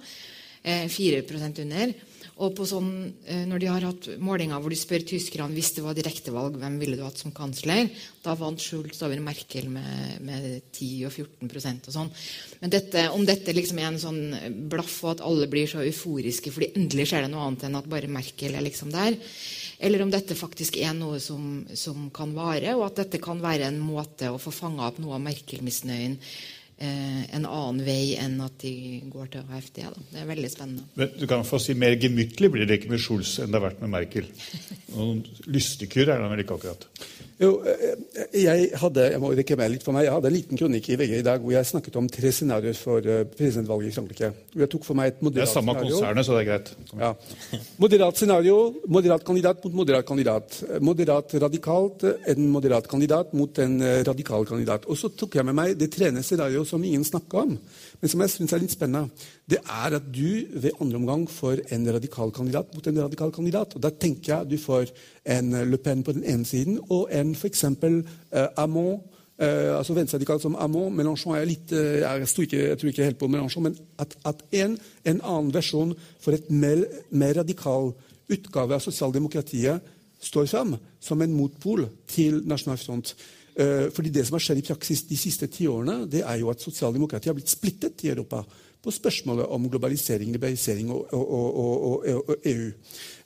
Eh, 0.62 0.88
4 0.90 1.22
under. 1.62 1.94
Og 2.38 2.60
sånn, 2.70 2.90
eh, 3.26 3.42
når 3.50 3.58
de 3.58 3.66
har 3.66 3.84
hatt 3.88 4.06
målinger 4.22 4.60
hvor 4.62 4.70
de 4.70 4.78
spør 4.78 5.02
tyskerne 5.08 5.56
hvis 5.56 5.72
det 5.74 5.82
var 5.82 5.96
direktevalg, 5.98 6.54
hvem 6.60 6.76
ville 6.78 6.98
du 6.98 7.02
hatt 7.02 7.18
som 7.18 7.32
kansler, 7.34 7.88
da 8.22 8.36
vant 8.38 8.62
Schultz 8.62 9.02
over 9.02 9.18
Merkel 9.24 9.66
med, 9.72 10.20
med 10.22 10.46
10 10.70 11.08
og 11.08 11.16
14% 11.16 11.88
og 11.90 11.96
sånn. 11.96 12.12
Men 12.60 12.74
dette, 12.74 13.08
om 13.10 13.24
dette 13.26 13.54
liksom 13.56 13.80
er 13.82 13.88
en 13.90 13.98
sånn 14.02 14.20
blaff, 14.70 15.00
og 15.02 15.16
at 15.16 15.24
alle 15.26 15.48
blir 15.50 15.66
så 15.70 15.82
euforiske 15.82 16.52
fordi 16.54 16.70
endelig 16.78 17.08
skjer 17.10 17.26
det 17.26 17.32
noe 17.32 17.48
annet 17.48 17.66
enn 17.66 17.80
at 17.80 17.90
bare 17.90 18.12
Merkel 18.12 18.54
er 18.54 18.66
liksom 18.66 18.94
der, 18.94 19.18
eller 19.82 20.04
om 20.04 20.12
dette 20.14 20.38
faktisk 20.38 20.78
er 20.82 20.94
noe 20.94 21.18
som, 21.22 21.64
som 21.74 22.06
kan 22.14 22.30
vare, 22.38 22.76
og 22.78 22.86
at 22.86 23.02
dette 23.02 23.22
kan 23.22 23.42
være 23.42 23.66
en 23.66 23.82
måte 23.82 24.30
å 24.30 24.38
få 24.42 24.54
fanga 24.54 24.86
opp 24.86 25.02
noe 25.02 25.18
av 25.18 25.26
Merkel-misnøyen 25.26 26.18
en 26.78 27.44
annen 27.44 27.80
vei 27.82 28.14
enn 28.20 28.36
at 28.44 28.54
de 28.62 29.00
går 29.10 29.32
til 29.32 29.48
AFD. 29.50 29.80
Da. 29.82 30.04
Det 30.12 30.20
er 30.22 30.28
veldig 30.28 30.50
spennende. 30.52 30.84
Men 30.98 31.14
du 31.18 31.24
kan 31.30 31.46
få 31.46 31.58
si 31.62 31.74
Mer 31.78 31.96
gemyttlig 31.98 32.52
blir 32.54 32.68
det 32.68 32.78
ikke 32.78 32.92
med 32.92 33.02
Schulz 33.02 33.34
enn 33.42 33.50
det 33.50 33.58
har 33.58 33.66
vært 33.70 33.82
med 33.82 33.94
Merkel. 33.96 34.28
Noen 34.94 35.24
lystekur 35.50 36.06
er 36.06 36.22
det 36.22 36.30
vel 36.34 36.44
ikke 36.44 36.58
akkurat? 36.60 36.86
Jo, 37.38 37.52
eh, 37.62 37.98
jeg 38.34 38.70
hadde 38.80 39.04
jeg 39.12 39.18
må 39.22 39.28
rekke 39.38 39.56
meg 39.58 39.70
litt 39.70 39.84
for 39.86 39.94
meg, 39.94 40.08
jeg 40.08 40.14
hadde 40.16 40.26
en 40.26 40.34
liten 40.34 40.58
kronikk 40.58 40.88
i 40.90 40.96
VG 40.98 41.12
i 41.20 41.26
dag 41.26 41.44
hvor 41.44 41.54
jeg 41.54 41.68
snakket 41.68 41.98
om 42.00 42.08
tre 42.10 42.32
scenarioer 42.34 42.74
for 42.74 43.04
uh, 43.06 43.20
presidentvalget 43.30 43.92
i 43.92 43.94
Frankrike. 43.94 44.30
Jeg 44.58 44.70
tok 44.72 44.86
for 44.88 44.98
meg 44.98 45.12
et 45.12 45.22
moderat 45.22 45.52
scenario. 45.52 45.84
Det 45.86 45.92
er 45.92 45.94
samme 45.94 46.16
konsernet, 46.16 46.26
så 46.26 46.34
det 46.34 46.40
er 46.42 46.48
greit. 46.48 46.72
Ja. 46.98 47.12
Moderat 47.84 48.18
scenario, 48.18 48.56
moderat 48.90 49.26
kandidat 49.28 49.62
mot 49.62 49.76
moderat 49.84 50.08
kandidat. 50.08 50.58
Moderat 50.82 51.36
radikalt, 51.46 52.08
en 52.34 52.48
moderat 52.56 52.90
kandidat 52.90 53.30
mot 53.38 53.62
en 53.62 53.78
radikal 54.10 54.48
kandidat. 54.48 54.90
Og 54.90 54.98
så 54.98 55.12
tok 55.14 55.38
jeg 55.38 55.46
med 55.46 55.58
meg 55.60 55.76
det 55.78 55.92
tredje 55.94 56.24
scenarioet 56.26 56.66
som 56.66 56.82
ingen 56.82 57.06
snakka 57.06 57.44
om, 57.46 57.54
men 58.00 58.10
som 58.10 58.26
jeg 58.26 58.34
syns 58.34 58.56
er 58.56 58.64
litt 58.64 58.74
spennende. 58.74 59.30
Det 59.48 59.62
er 59.62 59.94
at 59.96 60.10
du 60.12 60.58
ved 60.58 60.74
andre 60.82 60.98
omgang 60.98 61.22
får 61.30 61.62
en 61.72 61.86
radikal 61.94 62.34
kandidat 62.34 62.74
mot 62.74 62.90
en 62.90 63.00
radikal 63.06 63.30
kandidat. 63.32 63.78
Og 63.78 63.86
da 63.86 63.94
tenker 63.94 64.34
jeg 64.34 64.50
du 64.50 64.58
får 64.60 64.90
en 65.28 65.52
Le 65.70 65.78
Pen 65.82 66.02
på 66.04 66.14
den 66.16 66.24
ene 66.24 66.46
siden 66.48 66.80
og 66.88 67.08
en 67.14 67.34
f.eks. 67.36 67.64
Uh, 67.64 68.02
Amon. 68.56 68.98
Uh, 69.38 69.78
altså 69.78 69.94
venstreradikal 69.94 70.40
som 70.42 70.56
Amon. 70.58 70.90
Mélenchon 70.98 71.36
er 71.38 71.46
litt 71.46 71.70
uh, 71.70 72.00
jeg, 72.00 72.26
ikke, 72.26 72.58
jeg, 72.58 72.78
tror 72.78 72.90
ikke 72.90 73.06
helt 73.06 73.20
på 73.20 73.30
Mélenchon, 73.30 73.68
men 73.68 73.76
at, 74.02 74.16
at 74.26 74.42
en, 74.58 74.78
en, 75.04 75.20
annen 75.20 75.52
versjon 75.54 75.94
for 76.18 76.34
et 76.34 76.50
mer, 76.50 76.82
mer 77.10 77.38
radikal 77.38 77.92
utgave 78.28 78.74
av 78.74 78.82
sosialdemokratiet 78.82 79.94
står 80.18 80.48
fram 80.50 80.74
som 81.00 81.22
en 81.22 81.36
motpol 81.36 81.84
til 82.10 82.42
Nasjonal 82.50 82.80
Front. 82.82 83.14
Uh, 83.58 83.86
fordi 83.94 84.10
det 84.14 84.26
som 84.26 84.38
har 84.38 84.42
skjedd 84.42 84.62
i 84.62 84.66
praksis 84.72 85.04
de 85.06 85.18
siste 85.18 85.46
tiårene, 85.54 86.00
det 86.10 86.24
er 86.26 86.40
jo 86.42 86.50
at 86.50 86.62
sosialdemokratiet 86.62 87.30
har 87.30 87.38
blitt 87.38 87.54
splittet 87.54 88.04
i 88.06 88.10
Europa 88.16 88.42
på 88.82 88.90
spørsmålet 88.94 89.46
om 89.54 89.70
globalisering, 89.70 90.32
liberalisering 90.32 90.90
og, 90.94 91.14
og, 91.14 91.58
og, 91.62 92.04
og 92.28 92.36
EU. 92.46 92.68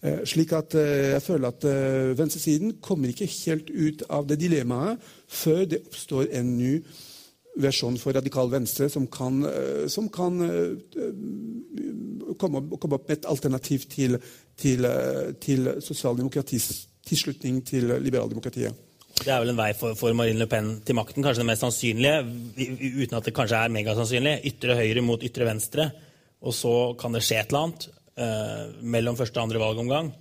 Eh, 0.03 0.25
slik 0.27 0.51
at 0.59 0.75
eh, 0.75 1.13
jeg 1.13 1.23
føler 1.23 1.53
at 1.53 1.65
eh, 1.71 2.13
venstresiden 2.19 2.77
kommer 2.83 3.13
ikke 3.13 3.29
helt 3.31 3.69
ut 3.71 4.03
av 4.11 4.27
det 4.27 4.41
dilemmaet 4.41 4.99
før 5.31 5.63
det 5.71 5.85
oppstår 5.87 6.33
en 6.41 6.57
ny 6.59 6.73
versjon 7.63 7.99
for 8.01 8.17
radikal 8.17 8.51
venstre 8.51 8.89
som 8.91 9.05
kan, 9.13 9.43
som 9.93 10.07
kan 10.09 10.39
komme, 12.41 12.63
komme, 12.81 12.95
opp 12.97 13.11
med 13.11 13.13
et 13.13 13.29
alternativ 13.29 13.85
til, 13.93 14.17
til, 14.57 14.89
til 15.37 15.69
sosialdemokratis 15.85 16.71
tilslutning 17.05 17.61
til 17.69 17.93
liberaldemokratiet. 18.01 18.73
Det 19.21 19.29
er 19.29 19.43
vel 19.45 19.53
en 19.53 19.61
vei 19.61 19.69
for, 19.77 19.93
for, 20.01 20.17
Marine 20.17 20.41
Le 20.41 20.49
Pen 20.49 20.79
til 20.81 20.97
makten, 20.97 21.21
kanskje 21.21 21.45
det 21.45 21.51
mest 21.51 21.67
sannsynlige, 21.67 22.25
uten 23.05 23.21
at 23.21 23.29
det 23.29 23.37
kanskje 23.37 23.61
er 23.61 23.77
megasannsynlig. 23.77 24.39
Ytre 24.49 24.79
høyre 24.81 25.05
mot 25.05 25.29
ytre 25.29 25.53
venstre. 25.53 25.91
Og 26.41 26.57
så 26.57 26.73
kan 26.99 27.13
det 27.13 27.21
skje 27.21 27.43
et 27.43 27.53
eller 27.53 27.69
annet 27.69 27.91
eh, 28.17 28.65
mellom 28.83 29.19
første 29.19 29.39
og 29.39 29.49
andre 29.49 29.63
valgomgang. 29.63 30.13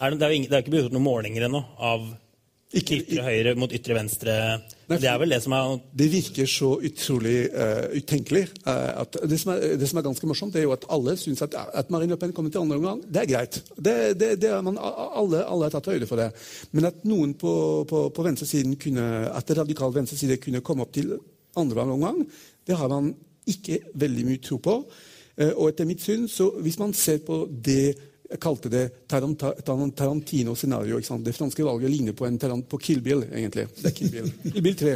Er 0.00 0.10
det, 0.10 0.20
det, 0.20 0.26
er 0.26 0.32
jo 0.32 0.40
ingen, 0.40 0.50
det 0.50 0.56
er 0.56 0.64
ikke 0.64 0.74
blitt 0.74 0.84
gjort 0.86 0.96
noen 0.96 1.08
målinger 1.08 1.48
ennå 1.48 1.62
av 1.76 2.10
Ikke- 2.70 3.00
ytre 3.00 3.24
høyre 3.26 3.52
mot 3.58 3.72
ytre 3.74 3.96
venstre. 3.96 4.34
Det 4.86 5.08
er 5.10 5.16
vel 5.18 5.32
det 5.34 5.40
som 5.42 5.52
er 5.52 5.80
Det 5.90 6.06
virker 6.12 6.46
så 6.46 6.68
utrolig 6.78 7.50
uh, 7.50 7.90
utenkelig. 7.98 8.44
Uh, 8.62 9.02
det, 9.26 9.40
som 9.42 9.50
er, 9.56 9.74
det 9.74 9.88
som 9.90 9.98
er 9.98 10.06
ganske 10.06 10.28
morsomt, 10.30 10.52
det 10.54 10.62
er 10.62 10.68
jo 10.68 10.76
at 10.76 10.86
alle 10.88 11.16
syns 11.18 11.42
at, 11.42 11.56
at 11.58 11.90
Marine 11.90 12.14
Le 12.14 12.16
Pen 12.16 12.32
kommer 12.32 12.50
til 12.54 12.62
andre 12.62 12.78
omgang. 12.78 13.02
Det 13.02 13.24
er 13.24 13.26
greit. 13.32 13.58
Det, 13.74 13.96
det, 14.20 14.30
det 14.44 14.52
er 14.54 14.62
man, 14.62 14.78
alle, 14.78 15.42
alle 15.42 15.66
har 15.66 15.74
tatt 15.74 15.90
høyde 15.90 16.06
for 16.06 16.22
det. 16.22 16.30
Men 16.70 16.92
at 16.92 17.02
noen 17.10 17.34
på, 17.34 17.52
på, 17.90 18.04
på 18.14 18.28
venstresiden 18.28 18.78
kunne, 18.78 19.08
at 19.34 19.50
det 19.50 19.58
radikale 19.58 19.98
venstreside 19.98 20.38
kunne 20.38 20.62
komme 20.62 20.86
opp 20.86 20.94
til 20.94 21.16
andre 21.58 21.90
omgang, 21.90 22.22
det 22.66 22.78
har 22.78 22.86
man 22.92 23.10
ikke 23.50 23.80
veldig 23.98 24.28
mye 24.30 24.42
tro 24.46 24.62
på. 24.62 24.78
Eh, 25.40 25.52
og 25.56 25.70
etter 25.70 25.88
mitt 25.88 26.02
syn, 26.04 26.26
så 26.28 26.50
hvis 26.60 26.78
man 26.80 26.92
ser 26.96 27.22
på 27.24 27.42
det 27.50 27.82
jeg 28.30 28.38
kalte 28.38 28.70
det 28.70 28.84
Tarant- 29.10 29.42
Tarant- 29.66 29.94
Tarantino-scenario. 29.98 31.00
Det 31.24 31.32
franske 31.34 31.64
valget 31.66 31.90
ligner 31.90 32.14
på, 32.14 32.28
en 32.28 32.36
Tarant 32.38 32.62
på 32.70 32.78
Kill 32.78 33.00
Bill, 33.02 33.24
egentlig. 33.26 33.64
Det 33.80 33.88
er 33.90 33.96
Kill 33.96 34.12
Bill. 34.12 34.28
Kill 34.52 34.62
Bill 34.62 34.76
3. 34.78 34.92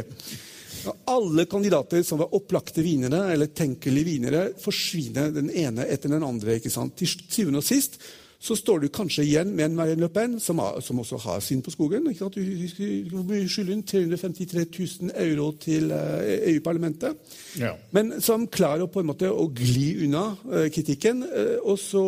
Alle 1.11 1.43
kandidater 1.51 2.03
som 2.07 2.21
var 2.21 2.31
opplagte 2.37 2.83
vinnere, 2.85 3.25
eller 3.33 3.49
tenkelige 3.51 4.07
vinnere, 4.07 4.45
forsvinner 4.61 5.33
den 5.35 5.49
ene 5.51 5.83
etter 5.91 6.13
den 6.13 6.23
andre. 6.23 6.55
ikke 6.61 6.71
sant? 6.71 6.95
Til 6.95 7.11
syvende 7.11 7.59
og 7.59 7.67
sist 7.67 7.99
så 8.39 8.55
står 8.55 8.83
du 8.83 8.87
kanskje 8.93 9.23
igjen 9.23 9.53
med 9.55 9.65
en 9.65 9.77
Marine 9.77 10.01
Le 10.03 10.09
Pen 10.13 10.39
som, 10.39 10.59
har, 10.61 10.79
som 10.83 10.99
også 10.99 11.17
har 11.23 11.39
synd 11.43 11.63
på 11.65 11.73
skogen. 11.73 12.09
ikke 12.09 12.25
sant? 12.25 12.35
Du 12.35 13.47
skylder 13.49 13.73
inn 13.73 13.85
353 13.87 14.65
000 15.01 15.13
euro 15.27 15.51
til 15.61 15.91
eh, 15.95 16.51
EU-parlamentet. 16.51 17.15
Ja. 17.59 17.73
Men 17.95 18.19
som 18.21 18.47
klarer 18.47 18.89
på 18.91 19.01
en 19.01 19.09
måte 19.09 19.31
å 19.31 19.47
gli 19.55 19.95
unna 20.05 20.27
eh, 20.51 20.69
kritikken. 20.73 21.23
eh, 21.25 21.55
og 21.63 21.79
så 21.79 22.05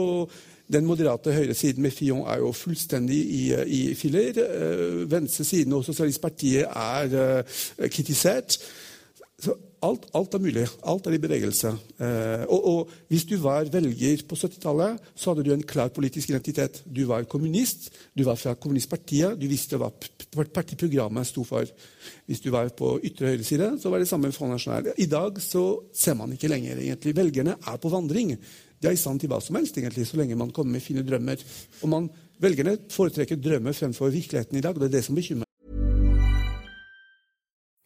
den 0.67 0.83
moderate 0.83 1.31
høyresiden 1.31 1.81
med 1.81 1.93
Fillon 1.95 2.25
er 2.27 2.41
jo 2.41 2.51
fullstendig 2.51 3.17
i, 3.17 3.43
i 3.71 3.81
filler. 3.95 4.35
Venstresiden 5.07 5.77
og 5.77 5.85
Sosialistpartiet 5.87 6.67
er 6.67 7.87
kritisert. 7.87 8.57
Så 9.39 9.55
alt, 9.85 10.07
alt 10.17 10.33
er 10.33 10.41
mulig. 10.41 10.65
Alt 10.89 11.07
er 11.07 11.15
i 11.15 11.21
bevegelse. 11.21 11.71
Eh, 12.01 12.43
og, 12.49 12.67
og 12.71 12.93
hvis 13.11 13.25
du 13.29 13.35
var 13.41 13.69
velger 13.71 14.23
på 14.27 14.37
70-tallet, 14.37 15.01
så 15.15 15.31
hadde 15.31 15.45
du 15.45 15.51
en 15.53 15.65
klar 15.65 15.91
politisk 15.93 16.31
identitet. 16.31 16.81
Du 16.85 17.03
var 17.09 17.27
kommunist, 17.29 17.89
du 18.17 18.25
var 18.27 18.39
fra 18.39 18.55
kommunistpartiet, 18.57 19.37
du 19.37 19.47
visste 19.49 19.79
hva 19.79 19.91
partiprogrammet 19.93 21.29
sto 21.29 21.45
for. 21.47 21.69
Hvis 22.25 22.41
du 22.43 22.49
var 22.53 22.71
på 22.77 22.95
ytre 23.05 23.33
høyre 23.33 23.47
side, 23.47 23.71
så 23.81 23.93
var 23.93 24.01
det 24.01 24.09
samme 24.09 24.33
Front 24.35 24.57
National. 24.57 24.91
I 24.97 25.09
dag 25.09 25.41
så 25.43 25.65
ser 25.93 26.17
man 26.17 26.33
ikke 26.33 26.51
lenger, 26.51 26.81
egentlig. 26.81 27.15
Velgerne 27.17 27.57
er 27.57 27.81
på 27.81 27.93
vandring. 27.93 28.35
De 28.77 28.89
er 28.89 28.97
i 28.97 29.01
stand 29.01 29.21
til 29.21 29.31
hva 29.31 29.41
som 29.43 29.57
helst, 29.59 29.77
egentlig, 29.77 30.07
så 30.09 30.19
lenge 30.19 30.37
man 30.37 30.53
kommer 30.53 30.77
med 30.77 30.85
fine 30.85 31.05
drømmer. 31.05 31.41
Og 31.81 31.91
man, 31.93 32.09
velgerne 32.41 32.77
foretrekker 32.93 33.41
drømmer 33.41 33.77
fremfor 33.77 34.13
virkeligheten 34.13 34.57
i 34.57 34.65
dag, 34.65 34.73
og 34.73 34.83
det 34.83 34.91
er 34.91 34.99
det 34.99 35.05
som 35.05 35.17
bekymrer 35.17 35.46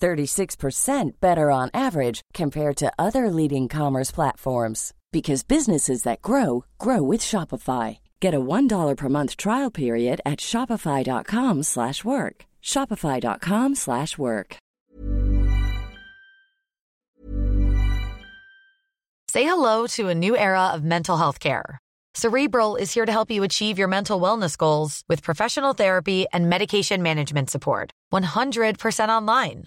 36% 0.00 1.20
better 1.20 1.50
on 1.50 1.70
average 1.74 2.22
compared 2.34 2.76
to 2.76 2.92
other 2.98 3.30
leading 3.30 3.68
commerce 3.68 4.10
platforms 4.10 4.92
because 5.12 5.42
businesses 5.42 6.02
that 6.02 6.22
grow 6.22 6.64
grow 6.78 7.02
with 7.02 7.20
Shopify. 7.20 7.98
Get 8.20 8.34
a 8.34 8.40
$1 8.40 8.96
per 8.96 9.08
month 9.08 9.36
trial 9.36 9.70
period 9.70 10.20
at 10.24 10.38
shopify.com/work. 10.38 11.64
slash 11.64 12.04
work. 12.04 12.44
shopify.com/work. 12.62 13.76
slash 13.76 14.18
work. 14.18 14.56
Say 19.30 19.44
hello 19.44 19.86
to 19.88 20.08
a 20.08 20.14
new 20.14 20.34
era 20.36 20.68
of 20.74 20.82
mental 20.82 21.18
health 21.18 21.38
care. 21.38 21.78
Cerebral 22.14 22.76
is 22.76 22.94
here 22.94 23.06
to 23.06 23.12
help 23.12 23.30
you 23.30 23.44
achieve 23.44 23.78
your 23.78 23.88
mental 23.88 24.20
wellness 24.20 24.56
goals 24.56 25.02
with 25.08 25.22
professional 25.22 25.74
therapy 25.74 26.26
and 26.32 26.48
medication 26.48 27.02
management 27.02 27.50
support. 27.50 27.92
100% 28.12 29.08
online. 29.10 29.66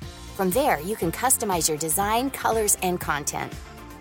From 0.41 0.49
there, 0.49 0.79
you 0.81 0.95
can 0.95 1.11
customize 1.11 1.69
your 1.69 1.77
design, 1.77 2.31
colors, 2.31 2.75
and 2.81 2.99
content. 2.99 3.53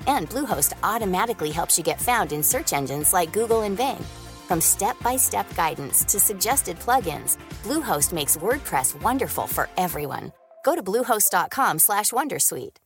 And 0.07 0.27
Bluehost 0.31 0.73
automatically 0.83 1.51
helps 1.51 1.77
you 1.77 1.85
get 1.85 2.01
found 2.01 2.33
in 2.33 2.43
search 2.43 2.73
engines 2.73 3.13
like 3.13 3.35
Google 3.35 3.61
and 3.67 3.77
Bing. 3.77 4.03
From 4.49 4.63
step-by-step 4.63 5.55
guidance 5.55 6.03
to 6.05 6.19
suggested 6.19 6.79
plugins, 6.79 7.37
Bluehost 7.63 8.15
makes 8.15 8.39
WordPress 8.39 9.03
wonderful 9.03 9.47
for 9.47 9.69
everyone. 9.77 10.33
Go 10.65 10.75
to 10.75 10.83
bluehost.com/wondersuite. 10.83 12.77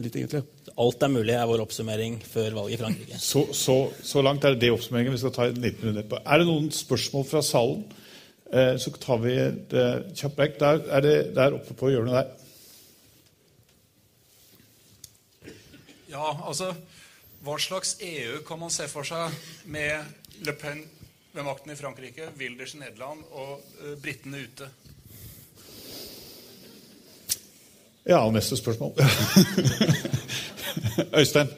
litt, 0.00 0.16
egentlig. 0.16 0.42
Alt 0.76 1.02
er 1.02 1.08
mulig, 1.08 1.32
er 1.32 1.46
vår 1.48 1.62
oppsummering 1.64 2.18
før 2.34 2.50
valget 2.58 2.76
i 2.76 2.82
Frankrike. 2.82 3.18
Så, 3.18 3.46
så, 3.56 3.78
så 4.02 4.20
langt 4.22 4.44
er 4.44 4.52
det 4.52 4.60
det 4.66 4.70
oppsummeringen. 4.76 5.16
Vi 5.16 5.22
skal 5.24 5.32
ta 5.32 5.48
en 5.48 5.64
liten 5.64 5.88
runde 5.88 6.04
etterpå. 6.04 6.20
Er 6.26 6.38
det 6.38 6.46
noen 6.50 6.68
spørsmål 6.76 7.24
fra 7.32 7.42
salen? 7.42 7.88
Eh, 8.52 8.76
så 8.80 8.90
tar 8.96 9.18
vi 9.20 9.34
et 9.36 9.72
eh, 9.76 9.96
kjapt 10.16 10.36
brekk. 10.36 10.58
Der 10.60 10.84
er 10.88 11.04
det 11.04 11.16
der 11.36 11.56
oppe 11.56 11.74
på 11.76 11.90
hjørnet 11.92 12.14
der. 12.16 12.30
Ja, 16.08 16.32
altså 16.48 16.72
Hva 17.44 17.58
slags 17.60 17.98
EU 18.02 18.40
kan 18.46 18.58
man 18.58 18.72
se 18.74 18.88
for 18.90 19.06
seg 19.06 19.34
med 19.70 20.00
Le 20.46 20.54
Pen 20.58 20.80
ved 21.34 21.44
makten 21.46 21.70
i 21.70 21.76
Frankrike, 21.78 22.32
Wilders 22.38 22.74
i 22.74 22.80
Nederland 22.80 23.20
og 23.30 23.60
uh, 23.78 23.92
britene 24.02 24.40
ute? 24.42 24.66
Ja, 28.08 28.24
neste 28.32 28.56
spørsmål. 28.56 28.96
Øystein. 31.20 31.52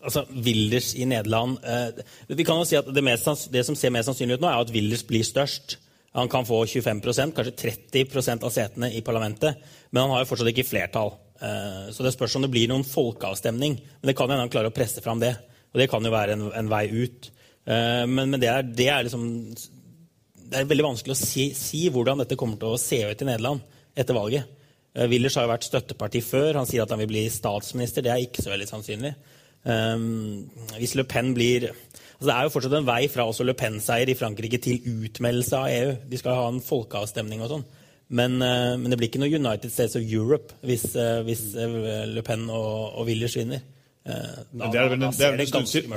Altså, 0.00 0.24
Wilders 0.30 0.94
i 0.94 1.04
Nederland 1.04 1.58
eh, 1.64 2.36
Vi 2.36 2.44
kan 2.44 2.56
jo 2.56 2.64
si 2.64 2.78
at 2.78 2.88
det, 2.88 3.04
mest, 3.04 3.52
det 3.52 3.66
som 3.66 3.76
ser 3.76 3.92
mest 3.92 4.08
sannsynlig 4.08 4.38
ut 4.38 4.44
nå, 4.46 4.48
er 4.48 4.62
at 4.62 4.72
Wilders 4.72 5.04
blir 5.04 5.26
størst. 5.26 5.76
Han 6.18 6.28
kan 6.28 6.46
få 6.46 6.64
25% 6.66 7.34
kanskje 7.36 7.56
30% 7.92 8.44
av 8.46 8.50
setene 8.50 8.90
i 8.92 9.02
parlamentet, 9.06 9.60
men 9.90 10.02
han 10.02 10.14
har 10.14 10.24
jo 10.24 10.30
fortsatt 10.32 10.50
ikke 10.50 10.66
flertall. 10.66 11.12
Eh, 11.40 11.90
så 11.94 12.04
det 12.04 12.12
spørs 12.12 12.36
om 12.36 12.44
det 12.44 12.52
blir 12.52 12.68
noen 12.70 12.84
folkeavstemning. 12.86 13.78
Men 14.00 14.10
det 14.10 14.16
kan 14.18 14.30
hende 14.30 14.44
han 14.44 14.52
klarer 14.52 14.72
å 14.72 14.76
presse 14.76 15.02
fram 15.04 15.22
det. 15.22 15.32
Og 15.70 15.80
det 15.80 15.88
kan 15.90 16.04
jo 16.04 16.12
være 16.12 16.36
en, 16.36 16.48
en 16.56 16.70
vei 16.70 16.84
ut. 16.90 17.30
Eh, 17.64 18.04
men, 18.10 18.26
men 18.26 18.40
det, 18.42 18.50
er, 18.50 18.66
det, 18.66 18.88
er, 18.90 19.04
liksom 19.06 19.26
Det 19.54 20.58
er 20.58 20.70
veldig 20.70 20.88
vanskelig 20.90 21.14
å 21.14 21.20
si, 21.20 21.50
si, 21.56 21.84
hvordan 21.92 22.24
dette 22.24 22.38
kommer 22.40 22.60
til 22.60 22.74
å 22.74 22.80
se 22.80 23.04
ut 23.06 23.22
i 23.22 23.28
Nederland 23.28 23.62
etter 23.94 24.16
valget. 24.16 24.50
Eh, 24.94 25.06
Willers 25.10 25.38
har 25.38 25.46
jo 25.46 25.54
vært 25.54 25.68
støtteparti 25.68 26.24
før. 26.26 26.60
Han 26.60 26.68
sier 26.68 26.84
at 26.84 26.92
han 26.92 27.00
vil 27.04 27.12
bli 27.12 27.28
statsminister. 27.32 28.04
Det 28.04 28.12
er 28.12 28.26
ikke 28.26 28.44
så 28.44 28.52
veldig 28.52 28.70
sannsynlig. 28.70 29.14
Hvis 29.60 30.94
Le 30.96 31.02
Pen 31.04 31.34
blir 31.36 31.66
altså 32.20 32.28
Det 32.28 32.36
er 32.36 32.46
jo 32.46 32.52
fortsatt 32.52 32.74
en 32.76 32.86
vei 32.86 33.02
fra 33.08 33.24
også 33.24 33.46
Le 33.48 33.54
Pen-seier 33.56 34.12
i 34.12 34.16
Frankrike 34.18 34.60
til 34.60 34.84
utmeldelse 34.84 35.56
av 35.56 35.72
EU. 35.72 35.92
De 36.10 36.20
skal 36.20 36.36
ha 36.36 36.48
en 36.52 36.60
folkeavstemning 36.60 37.40
og 37.40 37.54
sånn. 37.54 37.66
Men, 38.10 38.40
uh, 38.42 38.76
men, 38.76 38.90
det 38.90 38.98
blir 38.98 39.08
ikke 39.08 39.22
noe 39.22 39.32
United 39.32 39.70
States 39.72 39.96
of 39.96 40.02
Europe 40.02 40.56
hvis, 40.66 40.88
uh, 40.98 41.20
hvis 41.24 41.52
uh, 41.54 42.04
Le 42.10 42.24
Pen 42.26 42.48
og, 42.50 42.98
og 43.00 43.06
Willers 43.08 43.38
vinner. 43.38 43.62
Da, 44.10 44.66
det, 44.72 44.78
er 44.80 44.88
vel 44.88 44.96
en, 44.96 45.12
det, 45.12 45.26
er 45.28 45.64
siden, 45.68 45.92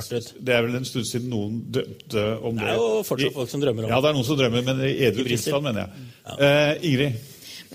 det 0.46 0.52
er 0.54 0.60
vel 0.62 0.76
en 0.76 0.84
stund 0.86 1.06
siden 1.08 1.30
noen 1.32 1.56
drømte 1.72 2.24
om 2.44 2.58
det. 2.60 2.66
Det 2.66 2.74
er 2.74 2.76
jo 2.78 2.98
fortsatt 3.08 3.38
folk 3.40 3.50
som 3.50 3.62
drømmer 3.64 3.86
om 3.86 3.88
det. 3.88 3.94
Ja, 3.94 4.00
det 4.04 4.10
er 4.10 4.18
noen 4.18 4.26
som 4.28 4.38
drømmer, 4.38 4.66
men 4.68 4.82
i 4.86 4.92
edru 5.08 5.24
tilstand, 5.26 5.64
mener 5.64 5.86
jeg. 5.86 6.10
Ja. 6.28 6.50
Ingrid? 6.84 7.16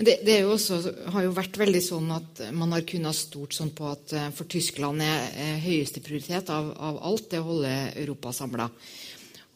Det, 0.00 0.14
det 0.24 0.38
jo 0.40 0.54
også, 0.54 0.78
har 1.12 1.26
jo 1.26 1.32
vært 1.36 1.58
veldig 1.60 1.80
sånn 1.84 2.06
at 2.14 2.40
man 2.56 2.72
har 2.72 2.86
kunnet 2.88 3.16
stort 3.18 3.52
sånn 3.52 3.74
på 3.76 3.84
at 3.90 4.14
eh, 4.16 4.30
for 4.32 4.48
Tyskland 4.48 5.04
er, 5.04 5.26
er 5.36 5.58
høyeste 5.60 6.00
prioritet 6.00 6.48
av, 6.54 6.70
av, 6.72 7.02
alt 7.04 7.26
det 7.28 7.42
å 7.42 7.48
holde 7.50 7.72
Europa 8.00 8.32
samla. 8.32 8.70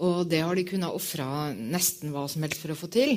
Og 0.05 0.27
det 0.29 0.43
har 0.45 0.59
de 0.59 0.67
kunnet 0.69 0.93
ofre 0.93 1.25
nesten 1.57 2.13
hva 2.13 2.27
som 2.29 2.45
helst 2.45 2.61
for 2.61 2.75
å 2.75 2.77
få 2.77 2.91
til. 2.93 3.15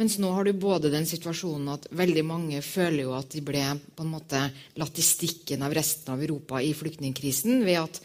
Mens 0.00 0.16
nå 0.18 0.32
har 0.34 0.48
du 0.48 0.56
både 0.58 0.90
den 0.90 1.06
situasjonen 1.06 1.76
at 1.76 1.86
veldig 1.94 2.24
mange 2.26 2.62
føler 2.64 3.04
jo 3.04 3.14
at 3.14 3.30
de 3.36 3.44
ble 3.44 3.62
på 3.94 4.02
en 4.02 4.14
måte 4.16 4.40
latt 4.80 4.98
i 4.98 5.04
stikken 5.06 5.62
av 5.62 5.76
resten 5.78 6.16
av 6.16 6.24
Europa 6.26 6.58
i 6.58 6.74
flyktningkrisen 6.74 7.62
ved 7.62 7.84
at 7.84 8.02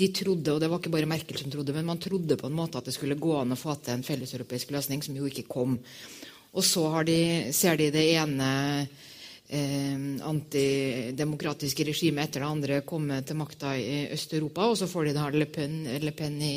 de 0.00 0.10
trodde, 0.16 0.52
og 0.52 0.60
det 0.60 0.68
var 0.68 0.80
ikke 0.80 0.92
bare 0.92 1.08
Merkel 1.08 1.40
som 1.40 1.52
trodde, 1.52 1.72
men 1.76 1.88
man 1.88 2.00
trodde 2.00 2.36
på 2.40 2.48
en 2.48 2.56
måte 2.56 2.80
at 2.80 2.88
det 2.88 2.96
skulle 2.96 3.18
gå 3.20 3.32
an 3.38 3.56
å 3.56 3.58
få 3.58 3.78
til 3.80 3.96
en 3.96 4.04
felleseuropeisk 4.04 4.76
løsning, 4.76 5.00
som 5.04 5.16
jo 5.16 5.28
ikke 5.28 5.48
kom. 5.48 5.78
Og 6.50 6.66
så 6.66 6.84
de, 7.06 7.20
ser 7.54 7.78
de 7.78 7.90
det 7.94 8.06
ene 8.18 8.50
eh, 8.82 9.98
antidemokratiske 10.26 11.86
regimet 11.86 12.26
etter 12.26 12.42
det 12.42 12.48
andre 12.50 12.80
komme 12.86 13.20
til 13.26 13.38
makta 13.38 13.76
i 13.78 14.08
Øst-Europa. 14.14 14.66
Og 14.70 14.78
så 14.80 14.88
får 14.90 15.10
de 15.10 15.16
da 15.16 15.28
Le 15.34 15.46
Pen, 15.50 15.84
Le 16.02 16.14
Pen 16.16 16.40
i, 16.42 16.56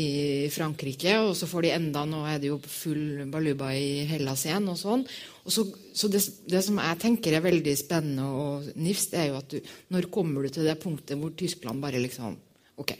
i, 0.00 0.08
Frankrike, 0.54 1.18
og 1.20 1.34
så 1.36 1.48
får 1.50 1.66
de 1.66 1.74
enda 1.76 2.06
Nå 2.08 2.24
er 2.30 2.40
det 2.40 2.52
jo 2.52 2.60
full 2.64 3.26
baluba 3.32 3.74
i 3.76 4.06
Hellas 4.08 4.46
igjen. 4.48 4.72
og 4.72 4.80
sånn. 4.80 5.04
Og 5.44 5.52
så, 5.52 5.66
så 5.92 6.08
det, 6.08 6.24
det, 6.48 6.64
som 6.64 6.80
jeg 6.80 7.02
tenker 7.04 7.36
er 7.36 7.44
veldig 7.44 7.76
spennende 7.76 8.28
og 8.32 8.70
nifst, 8.80 9.12
er 9.12 9.32
jo 9.32 9.40
at 9.42 9.52
du, 9.52 9.74
når 9.92 10.08
kommer 10.12 10.44
du 10.44 10.54
til 10.54 10.64
det 10.64 10.80
punktet 10.80 11.20
hvor 11.20 11.36
Tyskland 11.36 11.84
bare 11.84 12.00
liksom 12.02 12.40
Ok, 12.74 12.90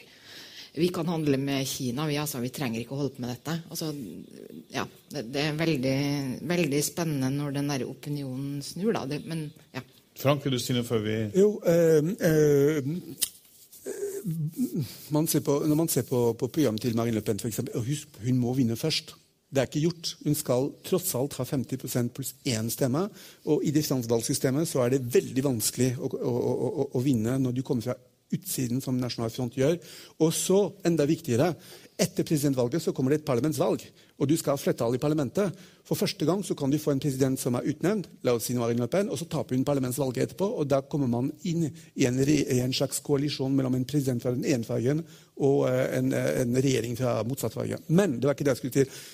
vi 0.77 0.89
kan 0.89 1.09
handle 1.09 1.39
med 1.39 1.67
Kina. 1.69 2.07
Vi, 2.07 2.17
altså, 2.19 2.41
vi 2.43 2.51
trenger 2.51 2.83
ikke 2.83 2.97
å 2.97 2.99
holde 2.99 3.15
på 3.15 3.23
med 3.23 3.31
dette. 3.31 3.53
Altså, 3.71 3.93
ja, 4.75 4.83
det, 5.13 5.23
det, 5.31 5.43
er 5.47 5.59
veldig, 5.59 5.99
veldig, 6.51 6.81
spennende 6.83 7.31
når 7.31 7.55
den 7.55 7.71
der 7.71 7.85
opinionen 7.87 8.63
snur. 8.65 8.91
Da. 8.97 9.05
Det, 9.07 9.21
men, 9.31 9.47
ja. 9.75 9.85
Frank, 10.19 10.43
vil 10.43 10.57
du 10.57 10.63
si 10.63 10.75
noe 10.75 10.87
før 10.87 11.05
vi 11.05 11.15
Jo, 11.39 11.49
øh, 11.71 12.11
øh, 12.27 12.91
man 15.15 15.27
på, 15.27 15.59
Når 15.67 15.77
man 15.79 15.89
ser 15.89 16.03
på, 16.09 16.33
på 16.33 16.47
programmet 16.49 16.83
til 16.83 16.97
Marine 16.97 17.21
Le 17.21 17.23
Pen, 17.23 17.39
for 17.39 17.49
eksempel, 17.49 17.79
husk 17.85 18.19
hun 18.25 18.41
må 18.43 18.55
vinne 18.59 18.77
først. 18.77 19.15
Det 19.55 19.63
er 19.63 19.69
ikke 19.69 19.85
gjort. 19.85 20.17
Hun 20.25 20.35
skal 20.35 20.73
tross 20.83 21.15
alt 21.15 21.37
ha 21.39 21.45
50% 21.47 22.11
pluss 22.17 22.35
én 22.51 22.71
stemme. 22.71 23.05
Og 23.47 23.63
i 23.63 23.71
differansevalgsystemet 23.71 24.67
så 24.67 24.83
er 24.83 24.97
det 24.97 25.05
veldig 25.15 25.45
vanskelig 25.47 25.93
å, 26.01 26.11
å, 26.19 26.35
å, 26.35 26.89
å 26.99 27.05
vinne 27.05 27.39
når 27.39 27.55
du 27.55 27.63
kommer 27.63 27.87
fra 27.87 27.95
utsiden, 28.33 28.81
som 28.81 28.97
Nasjonal 28.99 29.33
Front 29.35 29.59
gjør. 29.59 29.77
Og 30.23 30.33
så, 30.35 30.61
enda 30.87 31.07
viktigere, 31.09 31.53
etter 32.01 32.27
presidentvalget 32.27 32.83
så 32.83 32.95
kommer 32.95 33.13
det 33.13 33.21
et 33.21 33.29
parlamentsvalg. 33.29 33.85
Og 34.19 34.31
du 34.31 34.35
skal 34.39 34.55
ha 34.55 34.61
flertall 34.61 34.95
i 34.97 35.03
parlamentet. 35.03 35.55
For 35.87 35.99
første 35.99 36.27
gang 36.27 36.43
så 36.47 36.57
kan 36.59 36.71
du 36.71 36.79
få 36.81 36.95
en 36.95 37.03
president 37.03 37.39
som 37.41 37.59
er 37.59 37.67
utnevnt, 37.71 38.09
la 38.27 38.35
oss 38.35 38.47
si 38.49 38.55
Marine 38.59 38.83
Le 38.83 38.91
Pen, 38.91 39.11
og 39.11 39.19
så 39.19 39.27
taper 39.31 39.57
hun 39.57 39.67
parlamentsvalget 39.67 40.29
etterpå. 40.29 40.49
Og 40.61 40.69
da 40.71 40.81
kommer 40.83 41.11
man 41.11 41.33
inn 41.47 41.67
i 41.69 42.07
en, 42.09 42.21
i 42.23 42.61
en 42.63 42.75
slags 42.75 43.03
koalisjon 43.05 43.55
mellom 43.55 43.77
en 43.79 43.87
president 43.89 44.23
fra 44.23 44.35
den 44.35 44.47
ene 44.47 44.67
fargen 44.67 45.03
og 45.35 45.67
uh, 45.67 45.83
en, 45.99 46.15
en, 46.15 46.57
regjering 46.63 46.97
fra 46.99 47.19
motsatt 47.27 47.55
farge. 47.55 47.81
Men 47.89 48.19
det 48.19 48.31
var 48.31 48.39
ikke 48.39 48.47
det 48.49 48.55
jeg 48.55 48.63
skulle 48.63 48.79
til. 48.79 49.05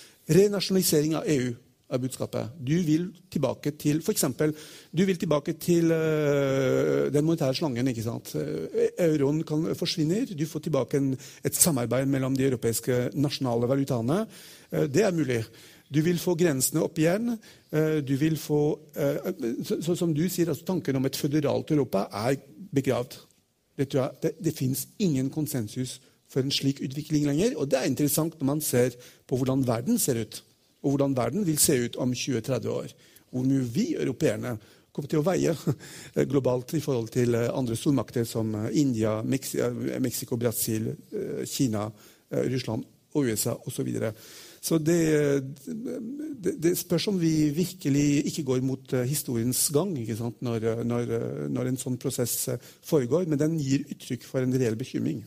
Renasjonalisering 0.40 1.16
av 1.18 1.29
EU 1.33 1.53
er 1.90 2.00
budskapet. 2.00 2.53
Du 2.59 2.74
vil 2.87 3.09
tilbake 3.31 3.72
til 3.79 4.03
for 4.03 4.12
eksempel, 4.12 4.55
Du 4.96 5.05
vil 5.05 5.18
tilbake 5.18 5.53
til 5.53 5.90
uh, 5.92 7.12
den 7.12 7.24
monetære 7.24 7.55
slangen. 7.55 7.88
ikke 7.88 8.03
sant? 8.03 8.35
Uh, 8.35 8.66
euroen 8.98 9.42
kan 9.42 9.74
forsvinner. 9.74 10.26
Du 10.38 10.46
får 10.46 10.61
tilbake 10.61 10.96
en, 10.96 11.16
et 11.44 11.55
samarbeid 11.55 12.07
mellom 12.07 12.37
de 12.37 12.46
europeiske 12.46 13.11
nasjonale 13.14 13.68
valutaene. 13.68 14.26
Uh, 14.72 14.87
det 14.87 15.05
er 15.05 15.12
mulig. 15.12 15.44
Du 15.94 16.00
vil 16.03 16.18
få 16.18 16.37
grensene 16.38 16.85
opp 16.85 16.98
igjen. 16.98 17.33
Du 18.07 18.12
vil 18.16 18.37
få 18.38 18.79
så, 19.64 19.81
så, 19.83 19.94
Som 19.98 20.14
du 20.14 20.29
sier, 20.29 20.48
altså 20.48 20.64
tanken 20.64 20.96
om 20.96 21.07
et 21.07 21.16
føderalt 21.16 21.70
Europa 21.70 22.05
er 22.12 22.37
begravd. 22.72 23.16
Det, 23.76 23.88
det, 24.22 24.33
det 24.38 24.55
fins 24.55 24.87
ingen 24.98 25.31
konsensus 25.31 25.98
for 26.31 26.46
en 26.46 26.55
slik 26.55 26.79
utvikling 26.85 27.26
lenger. 27.26 27.57
Og 27.59 27.66
det 27.70 27.81
er 27.81 27.90
interessant 27.90 28.38
når 28.38 28.46
man 28.46 28.61
ser 28.61 28.94
på 29.26 29.37
hvordan 29.37 29.66
verden 29.66 29.98
ser 29.98 30.22
ut 30.22 30.44
og 30.82 30.94
hvordan 30.94 31.16
verden 31.16 31.46
vil 31.46 31.58
se 31.60 31.76
ut 31.84 31.96
om 32.00 32.12
20-30 32.12 32.68
år. 32.72 32.92
Hvor 33.30 33.46
mye 33.46 33.66
vi 33.74 33.86
europeerne 33.94 34.56
kommer 34.92 35.10
til 35.10 35.20
å 35.20 35.26
veie 35.26 35.54
globalt 36.32 36.74
i 36.76 36.82
forhold 36.82 37.10
til 37.14 37.36
eh, 37.38 37.50
andre 37.54 37.78
stormakter 37.78 38.26
som 38.28 38.54
eh, 38.58 38.70
India, 38.80 39.20
Mexico, 39.22 40.38
Brasil, 40.40 40.90
eh, 41.14 41.42
Kina, 41.48 41.88
Russland 42.30 42.84
og 43.18 43.26
USA 43.26 43.56
osv. 43.66 43.88
Så, 44.62 44.76
det, 44.78 45.00
det, 45.66 46.52
det, 46.62 46.76
spørs 46.78 47.08
om 47.10 47.16
vi 47.18 47.48
virkelig 47.50 48.28
ikke 48.30 48.44
går 48.46 48.60
mot 48.62 48.92
historiens 49.08 49.64
gang 49.74 49.96
når, 50.46 50.66
når, 50.86 51.10
når, 51.50 51.70
en 51.72 51.80
sånn 51.80 51.98
prosess 51.98 52.36
foregår, 52.86 53.26
men 53.26 53.40
den 53.40 53.56
gir 53.58 53.82
uttrykk 53.90 54.28
for 54.28 54.46
en 54.46 54.54
reell 54.54 54.78
bekymring. 54.78 55.24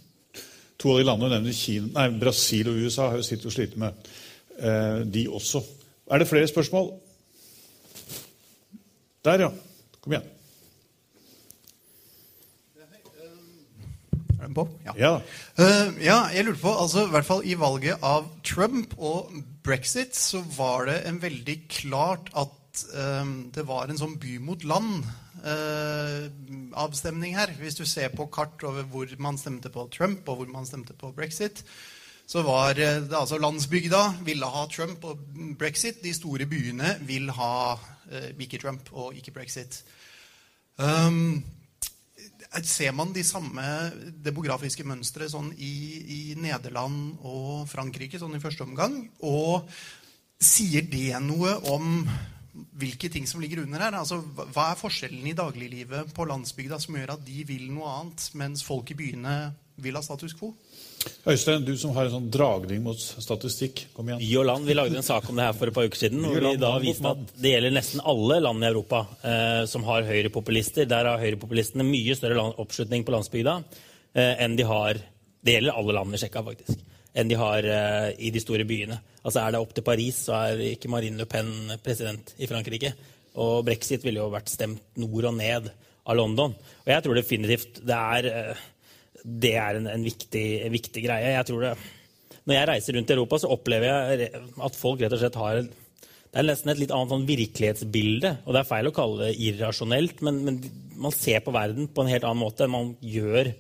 To 0.80 0.94
av 0.94 1.02
de 1.02 1.10
landene 1.10 1.34
nevner 1.36 1.58
Kina, 1.60 1.92
nei, 1.98 2.08
Brasil 2.24 2.72
og 2.72 2.80
USA 2.86 3.10
har 3.10 3.20
jo 3.20 3.28
sittet 3.28 3.52
og 3.52 3.58
slitt 3.58 3.76
med 3.84 4.00
Eh, 4.00 4.33
de 4.64 5.26
også. 5.28 5.60
Er 6.12 6.22
det 6.22 6.30
flere 6.30 6.48
spørsmål? 6.48 6.94
Der, 9.26 9.40
ja. 9.40 9.50
Kom 10.04 10.14
igjen. 10.14 10.30
Er 14.44 14.50
den 14.50 14.58
på? 14.58 14.66
Ja. 14.84 14.92
Ja. 15.00 15.14
Uh, 15.56 15.96
ja. 16.04 16.28
jeg 16.36 16.44
lurte 16.46 16.60
på, 16.60 16.72
altså 16.76 17.06
i 17.06 17.12
hvert 17.14 17.30
fall 17.30 17.46
i 17.48 17.60
valget 17.60 17.98
av 18.04 18.26
Trump 18.44 18.94
og 19.00 19.32
brexit, 19.64 20.16
så 20.20 20.44
var 20.58 20.86
det 20.92 21.08
en 21.08 21.22
veldig 21.24 21.58
klart 21.72 22.28
at 22.36 22.84
um, 23.00 23.48
det 23.56 23.64
var 23.70 23.88
en 23.88 24.02
sånn 24.02 24.20
by 24.20 24.38
mot 24.44 24.60
land-avstemning 24.68 27.32
uh, 27.32 27.38
her. 27.40 27.56
Hvis 27.62 27.80
du 27.80 27.86
ser 27.88 28.12
på 28.12 28.28
kart 28.28 28.60
over 28.68 28.84
hvor 28.92 29.08
man 29.24 29.40
stemte 29.40 29.72
på 29.72 29.88
Trump 29.96 30.28
og 30.28 30.36
hvor 30.42 30.50
man 30.52 30.68
stemte 30.68 30.92
på 31.00 31.16
brexit, 31.16 31.64
så 32.28 32.44
var 32.46 32.80
eh, 32.80 33.02
det 33.04 33.18
altså 33.18 33.38
landsbygda 33.42 34.04
ville 34.26 34.48
ha 34.50 34.68
Trump 34.72 35.04
og 35.04 35.20
brexit. 35.60 36.02
De 36.04 36.14
store 36.16 36.48
byene 36.50 36.98
vil 37.08 37.32
ha 37.36 37.56
eh, 38.12 38.32
ikke 38.40 38.62
Trump 38.62 38.94
og 38.94 39.18
ikke 39.18 39.36
brexit. 39.36 39.84
Um, 40.78 41.44
ser 42.64 42.94
man 42.94 43.14
de 43.14 43.24
samme 43.26 43.64
demografiske 44.26 44.86
mønstre 44.86 45.28
sånn 45.30 45.52
i, 45.58 45.74
i, 46.02 46.22
Nederland 46.38 47.20
og 47.26 47.68
Frankrike 47.70 48.22
sånn 48.22 48.38
i 48.38 48.42
første 48.42 48.66
omgang? 48.66 48.98
Og 49.26 49.70
sier 50.44 50.86
det 50.90 51.14
noe 51.24 51.56
om 51.72 52.06
hvilke 52.78 53.10
ting 53.10 53.26
som 53.30 53.42
ligger 53.42 53.64
under 53.64 53.82
her? 53.82 53.98
Altså, 53.98 54.20
hva 54.22 54.72
er 54.72 54.80
forskjellen 54.80 55.26
i 55.30 55.38
dagliglivet 55.38 56.14
på 56.14 56.28
landsbygda 56.30 56.80
som 56.82 56.98
gjør 56.98 57.16
at 57.16 57.26
de 57.26 57.46
vil 57.50 57.70
noe 57.74 57.90
annet, 58.00 58.28
mens 58.38 58.66
folk 58.66 58.94
i 58.94 58.98
byene 58.98 59.38
vil 59.82 59.98
ha 59.98 60.04
status 60.06 60.36
quo? 60.38 60.54
Øystein, 61.24 61.64
du 61.64 61.74
som 61.80 61.94
har 61.96 62.08
en 62.08 62.14
sånn 62.18 62.30
dragning 62.32 62.82
mot 62.84 63.00
statistikk. 63.00 63.86
kom 63.96 64.10
igjen. 64.10 64.20
By 64.20 64.32
og 64.42 64.46
land, 64.50 64.66
Vi 64.68 64.76
lagde 64.76 64.98
en 65.00 65.04
sak 65.04 65.30
om 65.30 65.36
det 65.40 65.46
her 65.46 65.54
for 65.54 65.68
et 65.68 65.74
par 65.74 65.88
uker 65.88 66.02
siden. 66.02 66.26
og 66.26 66.36
vi 66.36 66.56
da 66.60 66.72
viste 66.80 67.10
at 67.10 67.34
Det 67.40 67.54
gjelder 67.54 67.72
nesten 67.72 68.02
alle 68.04 68.40
land 68.42 68.64
i 68.64 68.68
Europa 68.68 69.08
eh, 69.24 69.66
som 69.66 69.84
har 69.84 70.04
høyrepopulister. 70.04 70.88
Der 70.88 71.06
har 71.06 71.24
høyrepopulistene 71.24 71.84
mye 71.84 72.16
større 72.16 72.36
land, 72.36 72.56
oppslutning 72.58 73.06
på 73.06 73.16
landsbygda 73.16 73.64
eh, 74.16 74.44
enn 74.44 74.56
de 74.56 74.64
har 74.64 75.00
Det 75.44 75.58
gjelder 75.58 75.76
alle 75.76 75.94
land 75.94 76.12
vi 76.12 76.18
sjekka, 76.18 76.44
faktisk. 76.44 76.80
Enn 77.14 77.28
de 77.28 77.36
har 77.36 77.64
eh, 77.64 78.14
i 78.18 78.30
de 78.32 78.40
store 78.40 78.64
byene. 78.66 79.00
Altså 79.24 79.40
Er 79.44 79.52
det 79.52 79.60
opp 79.60 79.74
til 79.74 79.84
Paris, 79.84 80.26
så 80.28 80.34
er 80.34 80.62
ikke 80.74 80.90
Marine 80.90 81.18
Le 81.18 81.26
Pen 81.26 81.78
president 81.84 82.34
i 82.40 82.48
Frankrike. 82.48 82.94
Og 83.36 83.66
brexit 83.66 84.04
ville 84.04 84.20
jo 84.20 84.32
vært 84.32 84.52
stemt 84.52 84.82
nord 84.96 85.26
og 85.26 85.36
ned 85.36 85.72
av 86.04 86.18
London. 86.18 86.54
Og 86.84 86.90
jeg 86.92 87.04
tror 87.04 87.16
definitivt 87.16 87.82
det 87.86 87.96
er 87.96 88.30
eh, 88.32 88.64
det 89.24 89.54
er 89.60 89.80
en, 89.80 89.90
en, 89.92 90.04
viktig, 90.06 90.46
en, 90.66 90.74
viktig, 90.74 91.04
greie. 91.06 91.34
Jeg 91.36 91.60
det, 91.62 91.74
Når 92.44 92.58
jeg 92.58 92.70
reiser 92.70 92.98
rundt 92.98 93.12
i 93.12 93.16
Europa, 93.16 93.40
så 93.40 93.52
opplever 93.56 93.90
jeg 93.90 94.30
at 94.68 94.80
folk 94.80 95.04
rett 95.04 95.16
og 95.16 95.24
slett 95.24 95.40
har 95.40 95.64
det 96.34 96.42
er 96.42 96.48
nesten 96.48 96.72
et 96.72 96.80
litt 96.82 96.92
annet 96.96 97.12
sånn 97.14 97.28
virkelighetsbilde. 97.30 98.30
Og 98.48 98.56
det 98.56 98.64
er 98.64 98.66
feil 98.66 98.88
å 98.90 98.94
kalle 98.96 99.28
det 99.28 99.36
irrasjonelt, 99.38 100.24
men, 100.26 100.40
men, 100.48 100.56
man 100.98 101.14
ser 101.14 101.44
på 101.46 101.54
verden 101.54 101.92
på 101.94 102.02
en 102.02 102.10
helt 102.10 102.26
annen 102.26 102.42
måte 102.42 102.66
enn 102.66 102.74
man 102.74 102.96
gjør 103.06 103.52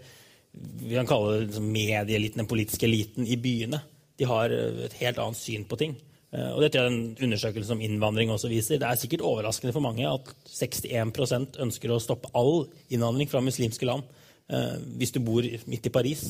vi 0.53 0.93
kan 0.93 1.09
kalle 1.09 1.33
det 1.33 1.45
liksom 1.47 1.69
medieeliten, 1.73 2.43
den 2.43 2.49
politiske 2.49 2.85
eliten 2.85 3.25
i 3.25 3.37
byene. 3.41 3.79
De 4.19 4.27
har 4.29 4.53
et 4.53 4.97
helt 4.99 5.21
annet 5.21 5.39
syn 5.39 5.65
på 5.69 5.79
ting. 5.81 5.95
Eh, 6.33 6.49
og 6.53 6.61
det 6.61 6.71
tror 6.73 6.85
jeg 6.85 6.93
den 6.93 7.27
undersøkelsen 7.27 7.77
om 7.77 7.85
innvandring 7.85 8.33
også 8.33 8.51
viser. 8.51 8.81
Det 8.81 8.89
er 8.89 8.99
sikkert 9.01 9.25
overraskende 9.25 9.73
for 9.73 9.85
mange 9.85 10.05
at 10.09 10.29
61% 10.49 11.57
ønsker 11.65 11.93
å 11.93 12.01
stoppe 12.01 12.31
all 12.37 12.67
innvandring 12.93 13.31
fra 13.31 13.41
muslimske 13.41 13.89
land 13.89 14.05
eh, 14.05 14.22
hvis 14.47 15.13
du 15.15 15.21
bor 15.23 15.45
midt 15.71 15.87
i 15.87 15.93
Paris, 15.93 16.25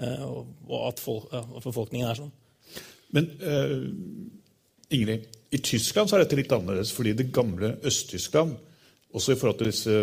eh, 0.00 0.24
og 0.24 0.88
at 0.88 1.02
befolkningen 1.62 2.08
er 2.08 2.18
sånn. 2.18 2.32
Men 3.12 3.28
uh, 3.44 3.84
Ingrid, 4.92 5.28
i 5.52 5.60
Tyskland 5.60 6.08
så 6.08 6.16
er 6.16 6.24
dette 6.24 6.38
litt 6.38 6.52
annerledes, 6.52 6.92
fordi 6.96 7.12
det 7.16 7.32
gamle 7.34 7.74
Øst-Tyskland, 7.84 8.56
også 9.12 9.34
i 9.34 9.36
forhold 9.36 9.58
til 9.60 9.68
disse 9.68 9.96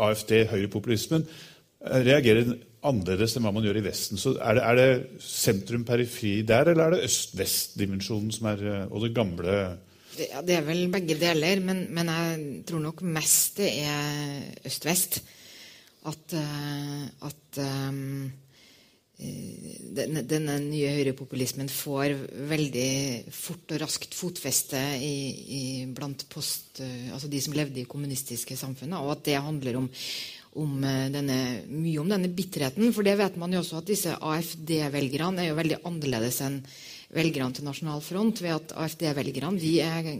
AFD, 0.00 0.30
høyrepopulismen, 0.48 1.26
reagerer 1.82 2.54
annerledes 2.88 3.36
enn 3.36 3.44
hva 3.44 3.52
man 3.52 3.66
gjør 3.66 3.82
i 3.82 3.84
Vesten. 3.84 4.20
Så 4.20 4.32
Er 4.40 4.56
det, 4.56 4.62
er 4.64 4.78
det 4.78 5.20
sentrum-periferi 5.20 6.32
der, 6.48 6.72
eller 6.72 6.86
er 6.86 6.96
det 6.96 7.10
øst-vest-dimensjonen 7.10 8.32
som 8.32 8.48
er 8.54 8.64
Og 8.88 9.04
det 9.04 9.12
gamle 9.14 9.58
det, 10.12 10.26
ja, 10.28 10.42
det 10.44 10.58
er 10.58 10.64
vel 10.66 10.90
begge 10.92 11.16
deler, 11.16 11.60
men, 11.64 11.86
men, 11.94 12.10
jeg 12.12 12.64
tror 12.68 12.82
nok 12.84 13.00
mest 13.14 13.62
det 13.62 13.70
er 13.80 14.42
øst-vest. 14.68 15.22
At, 16.08 16.34
at 16.34 17.58
um, 17.62 18.26
denne, 19.94 20.24
denne, 20.26 20.56
nye 20.64 20.90
høyrepopulismen 20.96 21.68
får 21.70 22.14
veldig 22.50 23.30
fort 23.30 23.74
og 23.74 23.82
raskt 23.84 24.16
fotfeste 24.18 24.80
i, 24.98 25.14
i 25.58 25.62
blant 25.94 26.24
post, 26.32 26.80
altså 26.82 27.30
de 27.30 27.42
som 27.44 27.54
levde 27.54 27.84
i 27.84 27.88
kommunistiske 27.88 28.56
samfunn. 28.58 28.96
Og 28.98 29.12
at 29.14 29.26
det 29.28 29.38
handler 29.38 29.78
om, 29.78 29.86
om 30.58 30.74
denne, 31.14 31.38
mye 31.70 32.00
om 32.02 32.10
denne 32.10 32.32
bitterheten. 32.34 32.90
For 32.96 33.06
det 33.06 33.14
vet 33.20 33.38
man 33.38 33.54
jo 33.54 33.62
også 33.62 33.78
at 33.82 33.92
disse 33.92 34.16
AFD-velgerne 34.16 35.44
er 35.44 35.52
jo 35.52 35.60
veldig 35.60 35.84
annerledes 35.86 36.42
enn 36.48 36.58
velgerne 37.12 37.52
til 37.54 37.66
Nasjonal 37.68 38.02
Front. 38.04 38.42
ved 38.42 38.56
at 38.56 38.74
AFD-velgerne 38.76 39.60
de, 39.60 39.72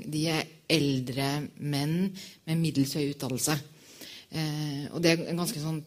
de, 0.07 0.27
er 0.29 0.49
eldre 0.73 1.49
menn 1.59 2.13
med 2.47 2.61
middels 2.61 2.95
høy 2.97 3.11
utdannelse. 3.13 3.57
Eh, 4.33 4.89
og 4.93 5.03
det 5.05 5.13
er 5.13 5.25
en 5.29 5.41
ganske 5.43 5.61
sånn 5.61 5.83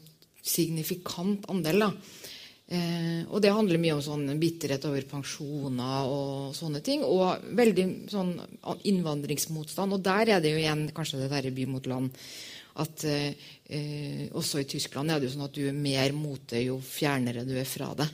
signifikant 0.46 1.48
andel. 1.52 1.86
da. 1.86 1.92
Eh, 2.66 3.22
og 3.30 3.42
det 3.46 3.54
handler 3.54 3.82
mye 3.82 3.94
om 3.94 4.02
sånn 4.02 4.26
bitterhet 4.42 4.86
over 4.90 5.06
pensjoner 5.10 6.10
og 6.10 6.56
sånne 6.58 6.82
ting. 6.86 7.06
Og 7.06 7.46
veldig 7.58 7.88
sånn 8.12 8.36
innvandringsmotstand. 8.90 9.98
Og 9.98 10.04
der 10.06 10.36
er 10.36 10.44
det 10.44 10.54
jo 10.54 10.62
igjen 10.62 10.90
kanskje 10.96 11.24
det 11.24 11.32
derre 11.34 11.54
by 11.56 11.70
mot 11.70 11.90
land. 11.90 12.14
At 12.82 13.06
eh, 13.08 13.32
også 14.36 14.62
i 14.62 14.70
Tyskland 14.70 15.12
er 15.12 15.22
det 15.22 15.30
jo 15.30 15.38
sånn 15.38 15.48
at 15.48 15.56
du 15.56 15.64
er 15.70 15.78
mer 15.78 16.14
mot 16.14 16.42
det 16.52 16.66
jo 16.68 16.80
fjernere 16.84 17.46
du 17.48 17.56
er 17.58 17.70
fra 17.70 17.94
det. 17.98 18.10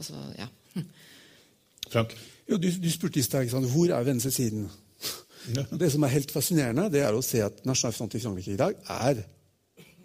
Altså, 0.00 0.18
ja. 0.38 0.48
Frank? 1.92 2.14
Jo, 2.50 2.58
du, 2.58 2.66
du 2.82 2.88
spurte 2.90 3.20
i 3.20 3.24
stad 3.24 3.52
hvor 3.70 3.92
er 3.94 4.06
venstresiden. 4.06 4.64
Ja. 5.54 5.62
Det 5.70 5.88
som 5.92 6.02
er 6.04 6.12
helt 6.12 6.32
fascinerende, 6.34 6.90
det 6.92 7.04
er 7.04 7.16
å 7.16 7.22
se 7.24 7.40
at 7.44 7.62
Nasjonal 7.64 7.94
Front 7.96 8.16
i 8.18 8.20
Frankrike 8.20 8.52
i 8.52 8.60
dag 8.60 8.74
er 8.92 9.22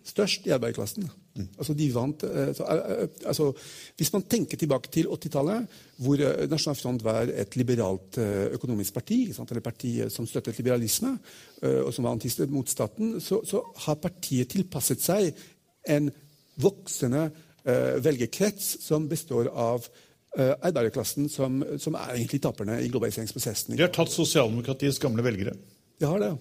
størst 0.06 0.46
i 0.48 0.54
arbeiderklassen. 0.56 1.08
Mm. 1.36 1.48
Altså, 1.58 1.74
de 1.76 1.88
vant, 1.94 2.26
så, 2.56 2.68
altså, 3.26 3.48
hvis 3.98 4.12
man 4.13 4.26
tenker 4.30 4.60
tilbake 4.62 4.91
til 4.94 5.10
80-tallet, 5.12 5.65
hvor 6.06 6.22
Nasjonal 6.52 6.78
Front 6.80 7.04
var 7.04 7.32
et 7.34 7.58
liberalt 7.58 8.20
økonomisk 8.56 8.94
parti, 8.94 9.18
eller 9.32 9.63
parti 9.65 9.96
som 10.13 10.28
støttet 10.30 10.60
liberalisme, 10.62 11.15
og 11.62 11.91
som 11.94 12.08
var 12.08 12.15
antist 12.15 12.46
mot 12.54 12.70
staten, 12.70 13.18
så, 13.20 13.41
så, 13.48 13.63
har 13.88 14.00
partiet 14.00 14.54
tilpasset 14.54 15.04
seg 15.04 15.34
en 15.89 16.12
voksende 16.62 17.28
uh, 17.30 17.96
velgerkrets 18.04 18.76
som 18.86 19.08
består 19.12 19.50
av 19.52 19.86
uh, 19.86 20.54
arbeiderklassen, 20.56 21.30
som, 21.32 21.62
som, 21.82 21.98
er 22.00 22.18
egentlig 22.18 22.41
taperne 22.44 22.80
i 22.84 22.89
globaliseringsprosessen. 22.91 23.76
De 23.76 23.86
har 23.86 23.94
tatt 23.96 24.13
sosialdemokratiets 24.13 25.02
gamle 25.04 25.26
velgere? 25.26 25.56
De 26.00 26.10
har 26.10 26.22
det. 26.22 26.34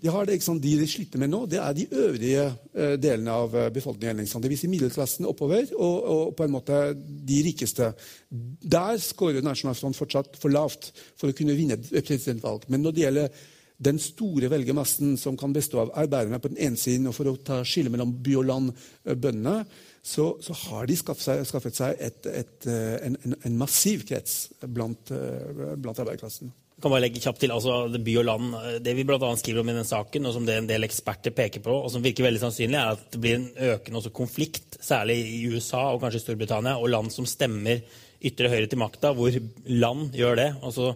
De 0.00 0.10
har 0.12 0.26
det, 0.26 0.38
De 0.62 0.74
de 0.80 0.86
sliter 0.88 1.18
med 1.18 1.30
nå, 1.30 1.44
det 1.46 1.58
er 1.60 1.72
de 1.76 1.88
øvrige 1.90 2.44
uh, 2.74 2.94
delene 3.00 3.32
av 3.32 3.56
befolkningen. 3.72 4.24
Det 4.24 4.52
vil 4.52 4.58
si 4.58 4.70
middelklassen 4.70 5.26
oppover 5.26 5.66
og, 5.76 5.96
og, 6.04 6.36
på 6.36 6.44
en 6.44 6.54
måte 6.54 6.82
de 6.94 7.42
rikeste. 7.46 7.92
Der 8.30 8.98
skårer 8.98 9.42
National 9.42 9.74
Front 9.74 9.96
fortsatt 9.96 10.38
for 10.40 10.54
lavt 10.54 10.92
for 11.16 11.30
å 11.30 11.36
kunne 11.36 11.56
vinne 11.58 11.78
presidentvalg. 11.78 12.68
Men 12.68 12.84
når 12.84 12.94
det 12.94 13.04
gjelder 13.04 13.44
den 13.84 13.98
store 13.98 14.48
velgermassen 14.52 15.16
som 15.18 15.36
kan 15.36 15.52
bestå 15.52 15.80
av 15.82 15.92
arbeiderne 15.98 16.38
på 16.40 16.52
den 16.52 16.60
ene 16.62 16.78
siden, 16.78 17.08
og 17.10 17.16
for 17.16 17.30
å 17.30 17.36
ta 17.42 17.60
skille 17.66 17.90
mellom 17.90 18.12
by 18.22 18.36
og 18.40 18.46
land, 18.48 18.84
bøndene, 19.04 19.64
så, 20.04 20.34
så, 20.44 20.54
har 20.66 20.86
de 20.86 20.96
skaffet 21.00 21.24
seg, 21.24 21.46
skaffet 21.48 21.78
seg 21.78 22.02
et, 22.06 22.26
et, 22.28 22.66
en, 22.68 23.16
en, 23.34 23.56
massiv 23.56 24.04
krets 24.06 24.52
blant, 24.60 25.10
blant 25.10 25.98
arbeiderklassen. 25.98 26.52
Kan 26.84 26.92
bare 26.92 27.06
legge 27.06 27.22
kjapt 27.24 27.40
til, 27.40 27.52
altså 27.54 27.86
By 27.96 28.14
og 28.20 28.26
land, 28.28 28.50
det 28.84 28.92
vi 28.92 29.06
annet 29.08 29.40
skriver 29.40 29.62
om 29.62 29.70
i 29.72 29.76
den 29.78 29.86
saken, 29.88 30.26
og 30.28 30.34
som 30.36 30.44
det 30.44 30.58
en 30.60 30.66
del 30.68 30.84
eksperter 30.84 31.32
peker 31.32 31.62
på, 31.64 31.72
og 31.72 31.88
som 31.88 32.04
virker 32.04 32.26
veldig 32.26 32.42
sannsynlig, 32.42 32.76
er 32.76 32.92
at 32.92 33.06
det 33.14 33.20
blir 33.22 33.38
en 33.38 33.46
økende 33.72 34.12
konflikt, 34.12 34.76
særlig 34.84 35.16
i 35.32 35.38
USA 35.48 35.86
og 35.94 36.02
kanskje 36.02 36.20
i 36.20 36.24
Storbritannia, 36.26 36.76
og 36.76 36.92
land 36.92 37.08
som 37.14 37.24
stemmer 37.24 37.80
ytre 38.24 38.50
høyre 38.52 38.68
til 38.68 38.82
makta, 38.84 39.14
hvor 39.16 39.32
land 39.64 40.12
gjør 40.12 40.36
det. 40.42 40.50
og 40.60 40.76
så 40.76 40.92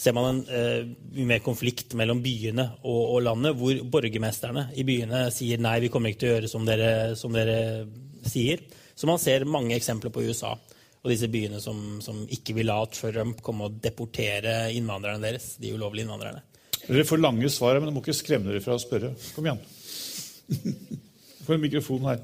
ser 0.00 0.14
man 0.16 0.28
en 0.30 0.42
eh, 0.48 1.24
mer 1.28 1.42
konflikt 1.44 1.94
mellom 1.98 2.22
byene 2.24 2.66
og, 2.80 3.00
og, 3.00 3.18
landet, 3.24 3.56
hvor 3.56 3.80
borgermesterne 3.96 4.68
i 4.76 4.84
byene 4.88 5.26
sier 5.34 5.60
nei, 5.60 5.78
vi 5.84 5.90
kommer 5.92 6.12
ikke 6.12 6.22
til 6.22 6.30
å 6.30 6.34
gjøre 6.34 6.52
som 6.52 6.68
dere, 6.68 6.92
som 7.20 7.32
dere 7.36 7.58
sier. 8.28 8.62
Så 8.96 9.08
man 9.08 9.20
ser 9.20 9.48
mange 9.48 9.76
eksempler 9.76 10.12
på 10.12 10.24
USA 10.28 10.54
og 11.00 11.12
disse 11.12 11.28
byene 11.32 11.60
som, 11.64 12.00
som 12.04 12.24
ikke 12.28 12.54
vil 12.58 12.68
la 12.68 12.78
Trump 12.92 13.40
komme 13.44 13.68
og 13.68 13.78
deportere 13.82 14.70
innvandrerne 14.76 15.22
deres. 15.24 15.54
de 15.60 15.72
ulovlige 15.72 16.04
innvandrerne. 16.04 16.42
Dere 16.86 17.06
får 17.08 17.22
lange 17.22 17.48
svar, 17.52 17.78
men 17.78 17.88
du 17.88 17.96
må 17.96 18.02
ikke 18.04 18.18
skremme 18.18 18.50
dere 18.50 18.64
fra 18.64 18.76
å 18.76 18.82
spørre. 18.82 19.14
Kom 19.36 19.46
igjen. 19.46 19.62
Få 21.46 21.56
en 21.56 21.64
mikrofon 21.64 22.08
her. 22.08 22.20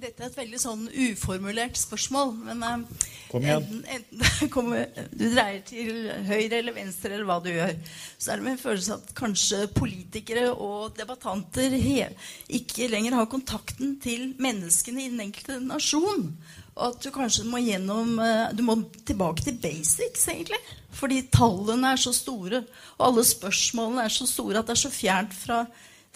Dette 0.00 0.22
er 0.22 0.30
et 0.30 0.36
veldig 0.38 0.58
sånn 0.62 0.84
uformulert 0.88 1.76
spørsmål. 1.76 2.30
Men 2.46 2.62
uh, 2.64 3.00
Kom 3.28 3.44
igjen. 3.44 3.66
enten, 3.66 3.82
enten 3.96 4.50
kommer, 4.54 4.86
du 5.12 5.26
dreier 5.26 5.60
til 5.66 6.06
høyre 6.24 6.60
eller 6.62 6.76
venstre, 6.76 7.12
eller 7.12 7.28
hva 7.28 7.36
du 7.44 7.50
gjør, 7.52 7.74
så 8.16 8.32
er 8.32 8.40
det 8.40 8.46
med 8.46 8.54
en 8.54 8.62
følelse 8.62 8.96
at 8.96 9.12
kanskje 9.18 9.60
politikere 9.76 10.46
og 10.54 10.96
debattanter 10.96 11.76
ikke 11.76 12.88
lenger 12.88 13.18
har 13.18 13.28
kontakten 13.32 13.98
til 14.00 14.30
menneskene 14.40 15.04
i 15.04 15.12
den 15.12 15.20
enkelte 15.26 15.60
nasjon. 15.66 16.30
Og 16.78 16.82
at 16.86 17.04
du 17.04 17.10
kanskje 17.12 17.44
må 17.50 17.60
gjennom 17.60 18.16
uh, 18.22 18.48
Du 18.56 18.64
må 18.64 18.78
tilbake 19.04 19.44
til 19.44 19.60
basics, 19.60 20.24
egentlig. 20.32 20.62
Fordi 20.96 21.26
tallene 21.34 21.92
er 21.92 22.00
så 22.00 22.14
store, 22.16 22.64
og 22.96 23.06
alle 23.10 23.28
spørsmålene 23.28 24.08
er 24.08 24.16
så 24.16 24.26
store 24.28 24.62
at 24.62 24.70
det 24.70 24.78
er 24.78 24.84
så 24.86 24.94
fjernt 24.94 25.36
fra 25.36 25.64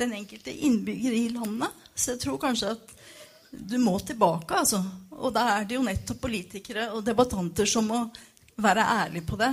den 0.01 0.17
enkelte 0.17 0.57
innbygger 0.57 1.15
i 1.15 1.29
landet. 1.37 1.85
Så 1.95 2.15
jeg 2.15 2.25
tror 2.25 2.41
kanskje 2.43 2.73
at 2.75 2.95
du 3.59 3.77
må 3.83 3.97
tilbake, 4.05 4.61
altså. 4.61 4.81
Og 5.15 5.33
da 5.35 5.47
er 5.59 5.69
det 5.69 5.79
jo 5.79 5.85
nettopp 5.87 6.21
politikere 6.25 6.91
og 6.97 7.05
debattanter 7.07 7.69
som 7.71 7.87
må 7.91 8.01
være 8.65 8.87
ærlige 9.05 9.27
på 9.29 9.39
det. 9.41 9.53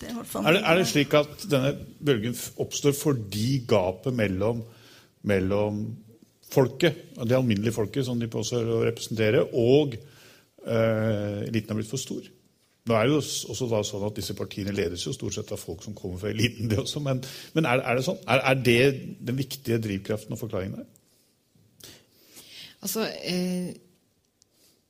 Det 0.00 0.10
er, 0.10 0.16
er, 0.20 0.52
det, 0.52 0.62
er, 0.62 0.78
det, 0.80 0.86
slik 0.90 1.14
at 1.16 1.44
denne 1.48 1.70
bølgen 2.04 2.34
oppstår 2.60 2.96
fordi 2.98 3.60
gapet 3.68 4.14
mellom, 4.16 4.64
mellom 5.30 5.84
folket, 6.50 7.14
det 7.22 7.36
alminnelige 7.36 7.74
folket 7.74 8.06
som 8.06 8.18
de 8.20 8.28
påstår 8.30 8.68
å 8.74 8.82
representere, 8.84 9.44
og 9.54 9.94
eh, 9.94 11.44
eliten 11.46 11.72
har 11.72 11.78
blitt 11.78 11.92
for 11.92 12.02
stor? 12.02 12.26
Nå 12.84 12.96
er 12.98 13.06
det 13.06 13.14
jo 13.14 13.20
også 13.54 13.68
sånn 13.88 14.02
at 14.04 14.18
Disse 14.18 14.34
partiene 14.36 14.74
ledes 14.74 15.06
jo 15.06 15.14
stort 15.16 15.38
sett 15.38 15.54
av 15.54 15.62
folk 15.62 15.80
som 15.86 15.94
kommer 15.96 16.20
fra 16.20 16.34
eliten. 16.34 16.68
det 16.68 16.82
også, 16.82 17.00
Men, 17.00 17.22
men 17.54 17.68
er, 17.70 17.80
er, 17.80 17.96
det 17.96 18.04
sånn? 18.04 18.20
Er, 18.28 18.42
er 18.50 18.60
det 18.60 18.80
den 19.24 19.38
viktige 19.38 19.80
drivkraften 19.80 20.36
og 20.36 20.42
forklaringen 20.42 20.82
der? 20.82 20.90
Altså, 22.84 23.06
eh, 23.08 23.72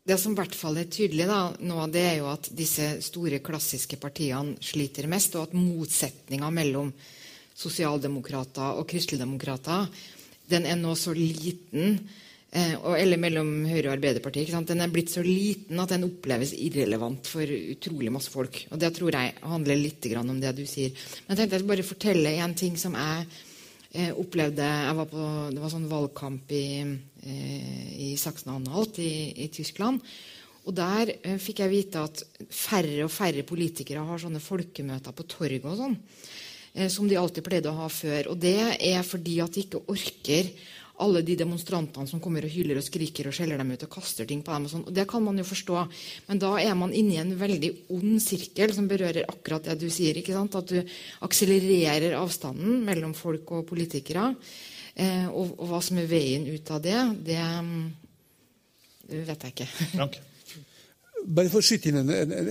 det 0.04 0.18
som 0.20 0.34
i 0.34 0.36
hvert 0.36 0.56
fall 0.58 0.76
er 0.82 0.90
tydelig 0.92 1.28
da, 1.30 1.38
nå, 1.64 1.78
det 1.94 2.02
er 2.04 2.16
jo 2.18 2.26
at 2.32 2.50
disse 2.52 2.90
store, 3.06 3.38
klassiske 3.44 3.96
partiene 4.02 4.58
sliter 4.60 5.08
mest, 5.08 5.38
og 5.38 5.48
at 5.48 5.56
motsetninga 5.56 6.50
mellom 6.52 6.90
sosialdemokrater 7.54 8.80
og 8.80 8.88
kristeligdemokrater 8.90 9.86
den 10.50 10.66
er 10.68 10.76
nå 10.76 10.92
så 10.98 11.14
liten 11.16 11.94
eh, 12.52 12.74
Eller 12.98 13.16
mellom 13.16 13.64
Høyre 13.64 13.88
og 13.88 13.94
Arbeiderpartiet. 13.94 14.52
Den 14.68 14.84
er 14.84 14.92
blitt 14.92 15.14
så 15.14 15.22
liten 15.24 15.80
at 15.80 15.94
den 15.94 16.04
oppleves 16.04 16.52
irrelevant 16.52 17.30
for 17.30 17.48
utrolig 17.48 18.12
masse 18.12 18.32
folk. 18.34 18.60
Og 18.70 18.82
det 18.82 18.92
tror 18.98 19.16
jeg 19.16 19.32
handler 19.40 19.80
litt 19.80 20.10
om 20.20 20.36
det 20.42 20.52
du 20.58 20.66
sier. 20.68 20.92
Men 21.24 21.32
jeg 21.32 21.40
tenkte 21.40 21.62
jeg 21.62 21.70
bare 21.70 21.86
fortelle 21.94 22.36
en 22.44 22.58
ting 22.58 22.76
som 22.76 22.98
jeg 22.98 23.24
eh, 23.94 24.12
opplevde 24.12 24.68
Jeg 24.68 25.00
var 25.00 25.08
på, 25.08 25.24
Det 25.54 25.64
var 25.64 25.72
sånn 25.72 25.88
valgkamp 25.88 26.52
i 26.52 26.66
i 27.24 28.14
Saksen-Anhalt 28.20 28.98
i, 29.02 29.32
i, 29.44 29.48
Tyskland. 29.52 30.00
Og 30.64 30.74
Der 30.76 31.12
eh, 31.16 31.36
fikk 31.40 31.60
jeg 31.64 31.72
vite 31.72 32.04
at 32.04 32.22
færre 32.48 33.04
og 33.04 33.12
færre 33.12 33.44
politikere 33.46 34.04
har 34.04 34.20
sånne 34.20 34.42
folkemøter 34.42 35.12
på 35.16 35.26
torget 35.28 35.66
og 35.68 35.76
sånn, 35.80 35.98
eh, 36.74 36.88
som 36.92 37.08
de 37.08 37.18
alltid 37.20 37.44
pleide 37.44 37.72
å 37.72 37.82
ha 37.82 37.90
før. 37.92 38.32
Og 38.32 38.40
Det 38.40 38.56
er 38.78 39.04
fordi 39.04 39.40
at 39.44 39.52
de 39.52 39.66
ikke 39.66 39.84
orker 39.92 40.48
alle 41.02 41.24
de 41.26 41.34
demonstrantene 41.34 42.06
som 42.06 42.20
kommer 42.22 42.44
og 42.46 42.52
hyler 42.54 42.78
og 42.78 42.84
skriker 42.86 43.26
og 43.26 43.34
skjeller 43.34 43.58
dem 43.58 43.72
ut 43.74 43.82
og 43.82 43.90
kaster 43.96 44.28
ting 44.30 44.44
på 44.46 44.52
dem. 44.54 44.68
og 44.68 44.70
sånn. 44.70 44.84
Og 44.86 44.94
Det 44.94 45.06
kan 45.10 45.24
man 45.24 45.38
jo 45.38 45.44
forstå, 45.44 45.88
men 46.28 46.38
da 46.38 46.54
er 46.60 46.74
man 46.78 46.94
inne 46.94 47.16
i 47.16 47.22
en 47.22 47.34
veldig 47.38 47.72
ond 47.90 48.22
sirkel 48.22 48.72
som 48.72 48.86
berører 48.88 49.26
akkurat 49.26 49.64
det 49.64 49.80
du 49.80 49.90
sier. 49.90 50.14
ikke 50.14 50.32
sant? 50.32 50.54
At 50.54 50.66
du 50.70 50.82
akselererer 51.20 52.14
avstanden 52.14 52.84
mellom 52.84 53.12
folk 53.12 53.50
og 53.50 53.66
politikere. 53.66 54.36
Eh, 54.94 55.26
og, 55.26 55.56
og, 55.58 55.66
hva 55.72 55.80
som 55.82 55.98
er 55.98 56.06
veien 56.06 56.46
ut 56.46 56.70
av 56.70 56.82
det, 56.82 56.98
det, 57.26 57.40
det 59.10 59.24
vet 59.26 59.46
jeg 59.46 59.56
ikke. 59.56 59.68
Frank? 59.96 60.20
Bare 61.24 61.48
for 61.48 61.62
å 61.62 61.64
skyte 61.64 61.88
inn 61.88 62.02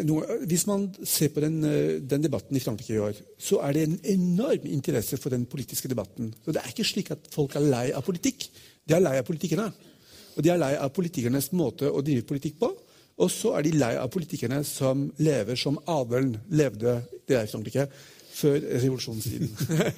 noe. 0.07 0.37
Hvis 0.49 0.65
man 0.65 0.87
ser 1.05 1.29
på 1.31 1.43
den, 1.43 1.59
eh, 1.67 1.99
den, 2.01 2.23
debatten 2.25 2.57
i 2.57 2.63
Frankrike 2.63 2.95
i 2.95 3.01
år, 3.05 3.19
så 3.37 3.61
er 3.67 3.77
det 3.77 3.83
en 3.85 3.99
enorm 4.15 4.65
interesse 4.65 5.19
for 5.21 5.33
den 5.33 5.45
politiske 5.49 5.91
debatten. 5.91 6.33
Så 6.43 6.51
Det 6.51 6.63
er 6.63 6.71
ikke 6.73 6.89
slik 6.89 7.11
at 7.15 7.29
folk 7.31 7.55
er 7.55 7.67
lei 7.69 7.85
av 7.93 8.03
politikk. 8.03 8.49
De 8.83 8.97
er 8.97 9.05
lei 9.05 9.17
av 9.19 9.27
politikerne. 9.27 9.69
Og 10.33 10.41
de 10.43 10.49
er 10.49 10.57
lei 10.57 10.73
av 10.75 10.89
politikernes 10.91 11.51
måte 11.53 11.87
å 11.87 12.01
drive 12.01 12.25
politikk 12.25 12.57
på. 12.59 12.71
Og 13.21 13.29
så 13.29 13.53
er 13.55 13.67
de 13.67 13.75
lei 13.77 13.93
av 13.95 14.09
politikerne 14.09 14.63
som 14.65 15.05
lever 15.21 15.55
som 15.55 15.77
adelen 15.85 16.33
levde 16.49 16.97
det 17.29 17.43
i 17.43 17.51
Frankrike 17.51 17.85
før 18.33 18.57
revolusjonstiden. 18.59 19.51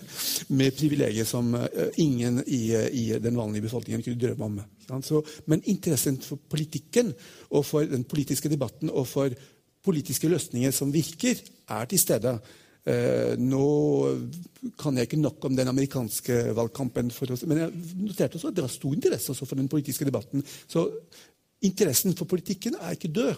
med 0.60 0.76
privilegier 0.78 1.28
som 1.28 1.54
uh, 1.56 1.66
ingen 2.02 2.42
i, 2.46 2.62
i, 2.76 3.06
den 3.22 3.38
vanlige 3.38 3.68
befolkningen 3.68 4.04
kunne 4.04 4.22
drømme 4.22 4.66
om. 4.90 5.02
Så, 5.04 5.22
men 5.50 5.64
interessen 5.72 6.20
for 6.22 6.42
politikken 6.50 7.14
og 7.50 7.66
for 7.66 7.88
den 7.90 8.06
politiske 8.06 8.52
debatten 8.52 8.92
og 8.92 9.08
for 9.10 9.34
politiske 9.86 10.30
løsninger 10.30 10.74
som 10.74 10.94
virker, 10.94 11.42
er 11.70 11.90
til 11.90 12.02
stede. 12.02 12.38
Uh, 12.86 13.34
nå 13.42 13.66
kan 14.78 14.98
jeg 14.98 15.08
ikke 15.08 15.22
nok 15.24 15.48
om 15.48 15.56
den 15.58 15.72
amerikanske 15.72 16.42
valgkampen, 16.58 17.10
oss, 17.10 17.46
men 17.50 17.64
jeg 17.64 17.86
noterte 17.98 18.38
også 18.38 18.52
at 18.52 18.58
det 18.58 18.66
var 18.68 18.74
stor 18.74 18.94
interesse 18.94 19.36
for 19.40 19.58
den 19.58 19.72
politiske 19.72 20.06
debatten. 20.06 20.44
Så 20.68 20.86
interessen 21.66 22.14
for 22.18 22.30
politikken 22.30 22.78
er 22.82 22.94
ikke 22.94 23.14
død. 23.14 23.34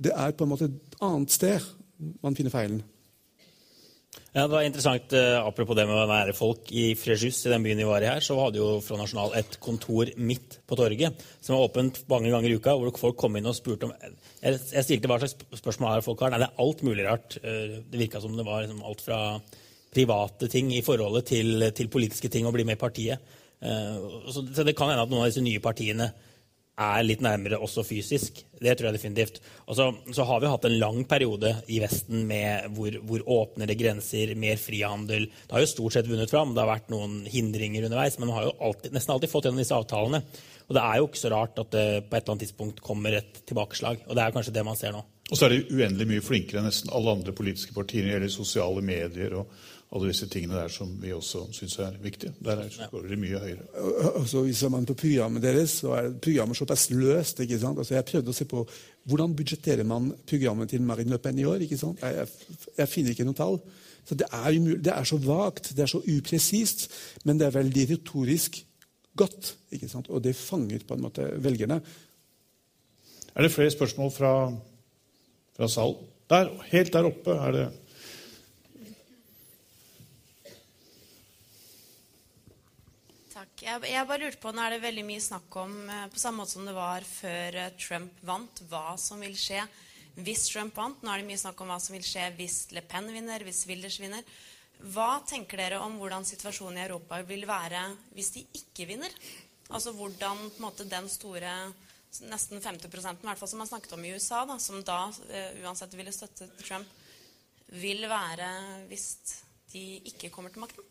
Det 0.00 0.12
er 0.16 0.32
på 0.32 0.44
en 0.44 0.52
måte 0.52 0.68
et 0.68 0.96
annet 1.04 1.32
sted 1.32 1.64
man 2.24 2.36
finner 2.36 2.52
feilen. 2.52 2.80
Ja, 4.30 4.44
det 4.44 4.54
var 4.54 4.62
interessant, 4.62 5.10
uh, 5.10 5.42
Apropos 5.42 5.74
det 5.74 5.88
med 5.88 5.98
å 5.98 6.06
være 6.06 6.34
folk 6.38 6.68
i 6.70 6.92
Fréjus, 6.94 7.40
i 7.48 7.50
den 7.50 7.64
byen 7.64 7.80
vi 7.82 7.88
var 7.88 8.04
i 8.04 8.10
her, 8.12 8.22
så 8.22 8.36
hadde 8.38 8.60
jo 8.60 8.68
Fra 8.84 8.98
Nasjonal 9.00 9.34
et 9.40 9.56
kontor 9.62 10.12
midt 10.22 10.60
på 10.70 10.78
torget 10.78 11.24
som 11.42 11.56
var 11.56 11.66
åpent 11.66 11.98
mange 12.10 12.30
ganger 12.30 12.52
i 12.52 12.60
uka, 12.60 12.76
hvor 12.78 12.94
folk 13.00 13.18
kom 13.18 13.40
inn 13.40 13.50
og 13.50 13.56
spurte 13.58 13.88
om 13.88 13.94
Jeg, 13.98 14.60
jeg 14.70 14.86
stilte 14.86 15.10
hva 15.10 15.18
slags 15.18 15.34
spørsmål 15.58 15.96
er 15.96 16.06
folk 16.06 16.22
har. 16.22 16.30
Nei, 16.30 16.44
det 16.44 16.46
er 16.46 16.62
alt 16.62 16.86
mulig 16.86 17.08
rart. 17.08 17.40
Uh, 17.42 17.82
det 17.90 18.04
virka 18.04 18.22
som 18.22 18.38
det 18.38 18.46
var 18.46 18.62
liksom, 18.62 18.84
alt 18.86 19.02
fra 19.02 19.20
private 19.90 20.46
ting 20.52 20.70
i 20.76 20.84
forholdet 20.86 21.26
til, 21.32 21.66
til 21.74 21.90
politiske 21.90 22.30
ting 22.30 22.46
å 22.46 22.54
bli 22.54 22.62
med 22.68 22.78
i 22.78 22.80
partiet. 22.80 23.30
Så, 23.60 24.44
så 24.54 24.62
det 24.64 24.72
kan 24.78 24.88
hende 24.88 25.02
at 25.02 25.10
noen 25.10 25.24
av 25.24 25.28
disse 25.28 25.42
nye 25.44 25.60
partiene 25.60 26.06
er 26.80 27.04
litt 27.04 27.22
nærmere 27.24 27.58
også 27.60 27.84
fysisk. 27.84 28.40
Det 28.60 28.72
tror 28.76 28.88
jeg 28.88 28.96
definitivt. 28.96 29.40
Og 29.68 29.76
så, 29.76 29.86
så 30.16 30.24
har 30.28 30.40
vi 30.40 30.50
hatt 30.50 30.66
en 30.68 30.78
lang 30.80 31.02
periode 31.08 31.52
i 31.72 31.80
Vesten 31.82 32.24
med 32.28 32.70
hvor, 32.76 32.96
hvor 33.06 33.24
åpnere 33.36 33.76
grenser, 33.78 34.32
mer 34.40 34.60
frihandel. 34.60 35.28
Det 35.28 35.56
har 35.56 35.64
jo 35.64 35.70
stort 35.70 35.96
sett 35.96 36.08
vunnet 36.10 36.32
fram. 36.32 36.54
Det 36.56 36.64
har 36.64 36.72
vært 36.72 36.92
noen 36.92 37.20
hindringer 37.30 37.86
underveis, 37.88 38.18
men 38.18 38.30
man 38.30 38.38
har 38.38 38.48
jo 38.48 38.56
alltid, 38.70 38.96
nesten 38.96 39.14
alltid 39.16 39.32
fått 39.32 39.48
gjennom 39.48 39.62
disse 39.62 39.76
avtalene. 39.76 40.22
Og 40.68 40.76
det 40.76 40.84
er 40.86 41.00
jo 41.00 41.08
ikke 41.10 41.24
så 41.24 41.32
rart 41.34 41.60
at 41.60 41.72
det 41.74 41.86
på 42.06 42.16
et 42.16 42.20
eller 42.22 42.36
annet 42.36 42.46
tidspunkt 42.46 42.84
kommer 42.84 43.20
et 43.20 43.40
tilbakeslag. 43.44 44.04
Og 44.08 44.16
det 44.16 44.24
er 44.24 44.36
kanskje 44.36 44.54
det 44.56 44.66
man 44.66 44.78
ser 44.78 44.96
nå. 44.96 45.04
Og 45.30 45.38
så 45.38 45.46
er 45.46 45.54
de 45.54 45.76
uendelig 45.76 46.08
mye 46.10 46.24
flinkere 46.24 46.60
enn 46.60 46.66
nesten 46.66 46.90
alle 46.94 47.12
andre 47.14 47.34
politiske 47.36 47.74
partier 47.76 48.02
når 48.02 48.10
det 48.10 48.16
gjelder 48.16 48.32
sosiale 48.34 48.82
medier 48.82 49.36
og 49.38 49.52
alle 49.90 50.10
disse 50.12 50.26
tingene 50.30 50.54
der 50.54 50.70
som 50.70 50.90
vi 51.02 51.10
også 51.14 51.48
syns 51.54 51.76
er 51.82 51.96
viktige. 52.02 52.32
Der 52.46 52.62
skårer 52.70 53.10
de 53.10 53.18
mye 53.18 53.40
høyere. 53.42 53.64
Og 54.20 54.28
så 54.30 54.44
hvis 54.46 54.62
man 54.70 54.86
på 54.86 54.94
programmet 54.94 55.42
deres, 55.42 55.80
så 55.82 55.96
er 55.98 56.12
programmet 56.22 56.58
såpass 56.58 56.90
løst. 56.94 57.40
ikke 57.42 57.58
sant? 57.58 57.78
Altså, 57.78 57.96
jeg 57.96 58.06
prøvde 58.06 58.30
å 58.30 58.36
se 58.38 58.46
på 58.50 58.62
hvordan 59.10 59.34
budsjetterer 59.34 59.86
man 59.86 60.12
programmet 60.30 60.70
til 60.70 60.82
Marine 60.86 61.10
Le 61.10 61.18
Pen 61.18 61.38
i 61.42 61.46
år. 61.46 61.66
ikke 61.66 61.78
sant? 61.78 62.02
Jeg, 62.02 62.22
jeg, 62.22 62.58
jeg 62.78 62.92
finner 62.92 63.16
ikke 63.16 63.26
noe 63.26 63.38
tall. 63.38 63.58
Så 64.06 64.14
det 64.14 64.30
er, 64.30 64.50
det 64.78 64.94
er 64.94 65.10
så 65.10 65.18
vagt, 65.22 65.72
det 65.76 65.84
er 65.84 65.90
så 65.90 66.02
upresist, 66.06 66.86
men 67.24 67.38
det 67.38 67.48
er 67.48 67.58
veldig 67.58 67.88
retorisk 67.90 68.62
godt. 69.18 69.56
ikke 69.74 69.90
sant? 69.90 70.10
Og 70.10 70.22
det 70.22 70.38
fanger 70.38 70.86
på 70.86 70.94
en 70.94 71.04
måte 71.08 71.26
velgerne. 71.42 71.80
Er 73.34 73.42
det 73.46 73.52
flere 73.54 73.74
spørsmål 73.74 74.14
fra, 74.14 74.32
fra 75.56 75.68
salen? 75.70 76.08
Der, 76.30 76.50
helt 76.70 76.92
der 76.94 77.08
oppe 77.08 77.34
er 77.34 77.56
det 77.56 77.68
Jeg, 83.60 83.76
jeg, 83.92 84.06
bare 84.08 84.22
lurte 84.22 84.40
på, 84.40 84.50
Nå 84.56 84.62
er 84.64 84.72
det 84.72 84.80
veldig 84.80 85.02
mye 85.04 85.20
snakk 85.20 85.56
om, 85.60 85.72
eh, 85.92 86.06
på 86.08 86.20
samme 86.20 86.40
måte 86.40 86.54
som 86.56 86.64
det 86.64 86.72
var 86.72 87.04
før 87.04 87.58
eh, 87.60 87.74
Trump 87.76 88.22
vant, 88.24 88.62
hva 88.70 88.94
som 88.96 89.20
vil 89.20 89.36
skje 89.36 89.60
hvis 90.24 90.46
Trump 90.48 90.76
vant. 90.76 91.02
Nå 91.04 91.12
er 91.12 91.20
det 91.20 91.28
mye 91.28 91.40
snakk 91.40 91.60
om 91.60 91.68
hva 91.68 91.76
som 91.82 91.94
vil 91.94 92.06
skje 92.06 92.30
hvis 92.38 92.56
Le 92.72 92.80
Pen 92.88 93.10
vinner, 93.12 93.44
hvis 93.44 93.66
Wilders 93.68 94.00
vinner. 94.00 94.24
Hva 94.94 95.20
tenker 95.28 95.60
dere 95.60 95.82
om 95.84 95.98
hvordan 96.00 96.24
situasjonen 96.24 96.80
i 96.80 96.84
Europa 96.86 97.20
vil 97.28 97.44
være 97.48 97.84
hvis 98.16 98.32
de 98.38 98.46
ikke 98.62 98.88
vinner? 98.88 99.12
Altså 99.68 99.92
hvordan 99.94 100.40
måte, 100.64 100.88
den 100.88 101.08
store 101.12 101.52
nesten 102.30 102.62
50% 102.62 103.22
i 103.22 103.28
hvert 103.28 103.40
fall 103.40 103.50
som 103.50 103.62
man 103.62 103.70
snakket 103.70 103.94
om 103.96 104.04
i 104.04 104.12
USA, 104.14 104.42
da, 104.48 104.58
som 104.62 104.82
da 104.86 105.02
uh, 105.10 105.60
uansett 105.62 105.94
ville 105.98 106.14
støtte 106.14 106.48
Trump, 106.62 106.88
vil 107.80 108.02
være 108.10 108.48
hvis 108.90 109.06
de 109.72 109.84
ikke 110.10 110.32
kommer 110.34 110.50
til 110.50 110.64
makten? 110.64 110.86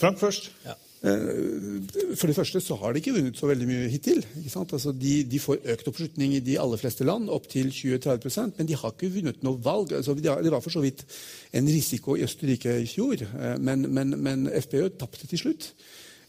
Frank 0.00 0.18
først. 0.18 0.50
Ja. 0.64 0.74
Eh, 1.04 2.16
for 2.16 2.30
det 2.30 2.36
første 2.36 2.60
så 2.64 2.76
har 2.80 2.94
de 2.94 3.02
ikke 3.02 3.12
vunnet 3.12 3.36
så 3.36 3.48
veldig 3.50 3.66
mye 3.68 3.88
hittil. 3.92 4.22
Altså 4.56 4.92
de, 4.96 5.12
de, 5.28 5.40
får 5.42 5.60
økt 5.74 5.90
oppslutning 5.90 6.32
i 6.38 6.40
de 6.44 6.56
aller 6.60 6.80
fleste 6.80 7.04
land, 7.04 7.28
opptil 7.32 7.68
20-30% 7.68 8.56
men 8.58 8.68
de 8.70 8.78
har 8.80 8.94
ikke 8.94 9.12
vunnet 9.12 9.44
noe 9.44 9.60
valg. 9.64 9.92
Altså 9.98 10.16
det 10.16 10.52
var 10.52 10.64
for 10.64 10.72
så 10.72 10.80
vidt 10.84 11.04
en 11.52 11.68
risiko 11.68 12.16
i 12.16 12.24
Østerrike 12.24 12.78
i 12.80 12.88
fjor, 12.88 13.20
eh, 13.20 13.58
men, 13.60 13.84
men, 13.92 14.16
men 14.16 14.48
FPØ 14.48 14.94
tapte 14.96 15.28
til 15.28 15.44
slutt. 15.44 15.74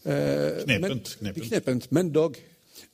Eh, 0.06 0.62
knepent. 0.64 1.16
Men, 1.20 1.34
knepent. 1.34 1.90
men 1.90 2.12
dog. 2.12 2.38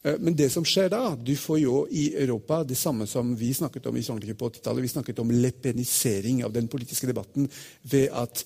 Men 0.02 0.34
det 0.34 0.48
som 0.50 0.64
skjer 0.66 0.88
da 0.90 1.12
Du 1.14 1.34
får 1.38 1.58
jo 1.60 1.84
i 1.90 2.08
Europa 2.18 2.60
det 2.66 2.74
samme 2.78 3.06
som 3.06 3.36
vi 3.38 3.52
snakket 3.54 3.86
om 3.86 3.96
i 3.96 4.02
Frankrike 4.02 4.34
på 4.38 4.48
80-tallet. 4.50 4.82
Vi 4.82 4.90
snakket 4.94 5.18
om 5.22 5.30
lepenisering 5.30 6.42
av 6.46 6.52
den 6.54 6.68
politiske 6.70 7.06
debatten 7.06 7.48
ved 7.90 8.08
at 8.10 8.44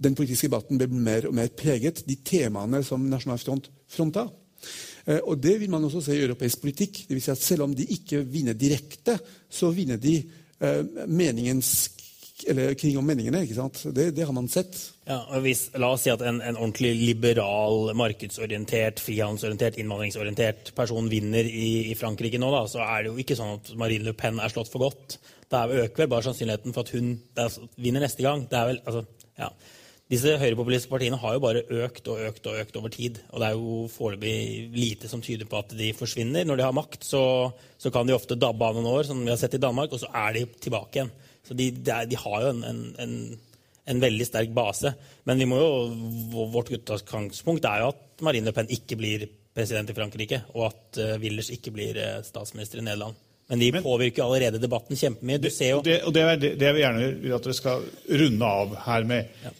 den 0.00 0.16
politiske 0.16 0.48
debatten 0.48 0.80
ble 0.80 0.88
mer 0.88 1.28
og 1.28 1.36
mer 1.36 1.48
preget. 1.52 2.02
De 2.08 2.16
temaene 2.24 2.82
som 2.84 3.04
Nasjonal 3.08 3.40
Front 3.40 3.70
fronta. 3.88 4.26
Eh, 5.06 5.20
og 5.24 5.38
Det 5.40 5.58
vil 5.60 5.70
man 5.70 5.84
også 5.84 6.02
se 6.04 6.16
i 6.16 6.24
europeisk 6.24 6.60
politikk. 6.64 7.04
Det 7.08 7.16
vil 7.16 7.22
si 7.22 7.30
at 7.30 7.42
Selv 7.42 7.62
om 7.62 7.74
de 7.74 7.84
ikke 7.84 8.24
vinner 8.24 8.52
direkte, 8.52 9.18
så 9.50 9.70
vinner 9.70 9.96
de 9.96 10.22
eh, 10.60 10.84
meningens 11.06 11.90
eller 12.48 12.74
krig 12.78 12.96
om 12.98 13.06
meningene. 13.06 13.42
ikke 13.44 13.56
sant? 13.58 13.82
Det, 13.96 14.10
det 14.16 14.26
har 14.26 14.34
man 14.36 14.48
sett. 14.50 14.76
Ja, 15.08 15.18
og 15.32 15.44
hvis, 15.44 15.66
La 15.80 15.92
oss 15.94 16.04
si 16.06 16.12
at 16.12 16.22
en, 16.24 16.40
en 16.44 16.58
ordentlig 16.58 16.92
liberal, 16.98 17.92
markedsorientert, 17.98 19.02
frihandelsorientert, 19.04 19.80
innvandringsorientert 19.82 20.72
person 20.76 21.10
vinner 21.10 21.46
i, 21.46 21.90
i, 21.90 21.98
Frankrike 21.98 22.40
nå, 22.40 22.52
da, 22.54 22.64
så 22.70 22.84
er 22.86 23.04
det 23.04 23.12
jo 23.12 23.20
ikke 23.24 23.38
sånn 23.38 23.56
at 23.58 23.74
Marine 23.80 24.08
Le 24.08 24.16
Pen 24.16 24.40
er 24.40 24.52
slått 24.52 24.72
for 24.72 24.86
godt. 24.86 25.18
Da 25.50 25.66
øker 25.66 26.04
vel 26.04 26.12
bare 26.12 26.28
sannsynligheten 26.28 26.76
for 26.76 26.86
at 26.86 26.94
hun 26.94 27.14
vinner 27.80 28.06
neste 28.06 28.24
gang. 28.26 28.46
Det 28.50 28.58
er 28.58 28.72
vel, 28.72 28.82
altså, 28.86 29.04
ja. 29.40 29.50
Disse 30.10 30.32
høyrepopulistiske 30.40 30.90
partiene 30.90 31.18
har 31.22 31.36
jo 31.36 31.42
bare 31.44 31.60
økt 31.84 32.08
og 32.10 32.22
økt 32.26 32.46
og 32.50 32.56
økt 32.58 32.78
over 32.80 32.90
tid. 32.90 33.20
Og 33.30 33.38
det 33.38 33.46
er 33.46 33.58
jo 33.58 33.74
foreløpig 33.94 34.70
lite 34.74 35.10
som 35.10 35.22
tyder 35.22 35.46
på 35.46 35.60
at 35.60 35.74
de 35.78 35.92
forsvinner. 35.94 36.46
Når 36.46 36.58
de 36.58 36.64
har 36.66 36.74
makt, 36.74 37.06
så, 37.06 37.22
så 37.78 37.92
kan 37.94 38.08
de 38.08 38.16
ofte 38.16 38.38
dabbe 38.38 38.66
av 38.66 38.74
noen 38.74 38.90
år, 38.90 39.04
som 39.06 39.20
vi 39.22 39.30
har 39.30 39.38
sett 39.38 39.54
i 39.54 39.62
Danmark, 39.62 39.94
og 39.94 40.02
så 40.02 40.10
er 40.10 40.34
de 40.34 40.48
tilbake 40.58 40.98
igjen. 40.98 41.12
Så 41.50 41.56
de, 41.58 41.72
de 41.82 42.18
har 42.22 42.42
jo 42.44 42.50
en, 42.52 42.60
en, 42.62 42.82
en, 43.02 43.14
en, 43.90 44.02
veldig 44.04 44.26
sterk 44.28 44.52
base. 44.54 44.92
Men 45.26 45.40
vi 45.42 45.48
må 45.50 45.58
jo, 45.58 46.44
vårt 46.54 46.70
utgangspunkt 46.76 47.66
er 47.66 47.82
jo 47.82 47.88
at 47.90 48.22
Marine 48.22 48.46
Le 48.46 48.54
Pen 48.54 48.70
ikke 48.70 48.98
blir 49.00 49.24
president 49.50 49.90
i 49.90 49.96
Frankrike, 49.96 50.44
og 50.54 50.68
at 50.68 51.00
uh, 51.02 51.16
Willers 51.18 51.50
ikke 51.50 51.72
blir 51.74 51.98
uh, 51.98 52.20
statsminister 52.22 52.78
i 52.78 52.84
Nederland. 52.86 53.18
Men 53.50 53.64
de 53.64 53.72
Men, 53.74 53.82
påvirker 53.82 54.22
allerede 54.22 54.62
debatten 54.62 54.94
kjempemye. 54.94 55.40
Du 55.42 55.50
ser 55.50 55.72
jo... 55.72 55.82
Det, 55.82 55.98
og 56.06 56.14
det, 56.14 56.22
er 56.22 56.38
det, 56.38 56.52
det 56.60 56.68
jeg 56.68 56.76
vil 56.76 56.84
gjerne 56.84 57.10
vil 57.24 57.34
at 57.34 57.48
dere 57.48 57.58
skal 57.58 57.88
runde 58.22 58.50
av 58.62 58.76
her 58.86 59.08
med. 59.10 59.32
Ja. 59.42 59.54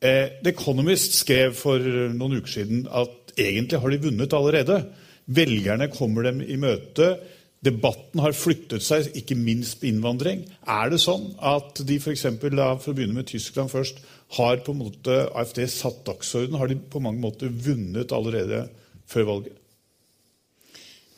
Eh, 0.00 0.26
The 0.44 0.52
Economist 0.52 1.16
skrev 1.22 1.56
for 1.56 1.80
noen 1.80 2.36
uker 2.36 2.52
siden 2.58 2.84
at 2.84 3.32
egentlig 3.40 3.80
har 3.80 3.96
de 3.96 4.02
vunnet 4.04 4.36
allerede. 4.36 4.76
Velgerne 5.40 5.88
kommer 5.94 6.28
dem 6.28 6.44
i 6.44 6.60
møte. 6.60 7.14
Debatten 7.60 8.22
har 8.24 8.32
flyttet 8.32 8.80
seg, 8.80 9.10
ikke 9.20 9.36
minst 9.36 9.82
på 9.82 9.90
innvandring. 9.90 10.46
Er 10.64 10.92
det 10.92 11.02
sånn 11.02 11.26
at 11.44 11.82
de 11.84 11.98
for, 12.00 12.14
eksempel, 12.14 12.56
for 12.80 12.92
å 12.92 12.96
begynne 12.96 13.18
med 13.18 13.28
Tyskland 13.28 13.68
først, 13.72 14.00
har 14.38 14.62
på 14.64 14.72
en 14.72 14.80
måte 14.80 15.16
AFD 15.36 15.66
satt 15.68 16.04
dagsorden? 16.06 16.56
Har 16.56 16.70
de 16.70 16.78
på 16.80 17.02
mange 17.04 17.20
måter 17.20 17.52
vunnet 17.52 18.14
allerede 18.16 18.62
før 19.10 19.28
valget? 19.34 19.58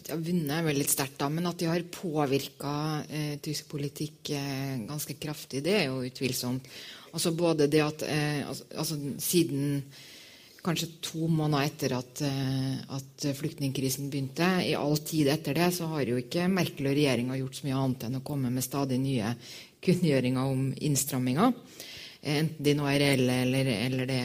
At 0.00 0.08
de 0.08 0.16
har 0.16 0.24
vunnet 0.24 0.56
er 0.56 0.66
veldig 0.66 0.88
sterkt, 0.90 1.20
da, 1.20 1.28
men 1.30 1.46
at 1.46 1.60
de 1.62 1.68
har 1.70 1.84
påvirka 1.94 2.74
eh, 3.06 3.36
tysk 3.44 3.68
politikk 3.70 4.32
eh, 4.34 4.80
ganske 4.88 5.14
kraftig, 5.22 5.62
det 5.62 5.76
er 5.78 5.86
jo 5.92 6.02
utvilsomt. 6.08 6.66
Altså 7.12 7.30
både 7.38 7.68
det 7.70 7.84
at 7.84 8.02
eh, 8.08 8.42
altså, 8.48 8.66
altså, 8.82 8.98
Siden 9.22 9.84
kanskje 10.62 10.88
to 11.02 11.26
måneder 11.26 11.66
etter 11.66 11.94
at, 11.96 12.22
eh, 12.22 12.74
at 12.94 13.26
flyktningkrisen 13.36 14.10
begynte. 14.10 14.46
I 14.62 14.74
all 14.78 14.96
tid 14.98 15.28
etter 15.32 15.54
det 15.58 15.72
så 15.74 15.88
har 15.90 16.06
jo 16.06 16.20
ikke 16.20 16.48
Merkel 16.50 16.86
og 16.86 16.96
regjeringa 16.96 17.38
gjort 17.40 17.58
så 17.58 17.66
mye 17.66 17.80
annet 17.80 18.04
enn 18.06 18.20
å 18.20 18.24
komme 18.26 18.50
med 18.50 18.64
stadig 18.64 19.00
nye 19.02 19.34
kunngjøringer 19.82 20.52
om 20.54 20.68
innstramminger. 20.78 21.54
Eh, 22.22 22.38
enten 22.38 22.62
de 22.62 22.76
nå 22.78 22.86
er 22.86 23.00
reelle 23.02 23.40
eller, 23.42 23.72
eller, 23.88 24.06
det, 24.06 24.20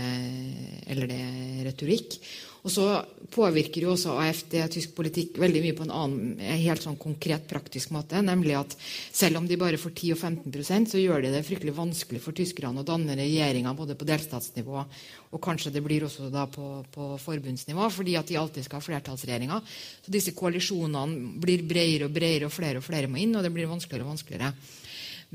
eller 0.93 1.09
det 1.09 1.21
er 1.25 1.65
retorikk. 1.71 2.19
Og 2.65 2.73
så 2.73 2.85
påvirker 3.33 3.85
jo 3.85 3.93
også 3.93 4.15
AFD 4.21 4.55
tysk 4.73 4.95
politikk 4.97 5.37
veldig 5.41 5.61
mye 5.63 5.75
på 5.77 5.85
en 5.85 5.93
annen 5.93 6.41
helt 6.63 6.83
sånn 6.83 6.97
konkret, 6.99 7.45
praktisk 7.49 7.93
måte. 7.95 8.19
Nemlig 8.23 8.57
at 8.59 8.75
selv 8.81 9.41
om 9.41 9.47
de 9.47 9.59
bare 9.59 9.79
får 9.79 9.93
10 9.93 10.15
og 10.15 10.21
15% 10.49 10.93
så 10.93 11.01
gjør 11.01 11.23
de 11.23 11.33
det 11.35 11.45
fryktelig 11.47 11.75
vanskelig 11.77 12.23
for 12.23 12.37
tyskerne 12.37 12.83
å 12.83 12.87
danne 12.87 13.15
regjeringer 13.19 13.77
både 13.77 13.97
på 13.99 14.07
delstatsnivå 14.09 14.83
og 15.27 15.43
kanskje 15.43 15.73
det 15.75 15.83
blir 15.83 16.05
også 16.07 16.29
da 16.31 16.45
på, 16.49 16.65
på 16.93 17.09
forbundsnivå, 17.19 17.89
fordi 17.91 18.15
at 18.19 18.29
de 18.29 18.37
alltid 18.39 18.65
skal 18.65 18.79
ha 18.79 18.85
flertallsregjeringer. 18.85 19.77
Så 20.05 20.13
disse 20.13 20.33
koalisjonene 20.37 21.37
blir 21.43 21.65
bredere 21.67 22.07
og 22.07 22.15
bredere, 22.15 22.47
og 22.47 22.55
flere 22.55 22.79
og 22.79 22.85
flere 22.87 23.11
må 23.11 23.19
inn, 23.21 23.35
og 23.35 23.43
det 23.43 23.51
blir 23.55 23.69
vanskeligere 23.69 24.07
og 24.07 24.13
vanskeligere. 24.15 24.53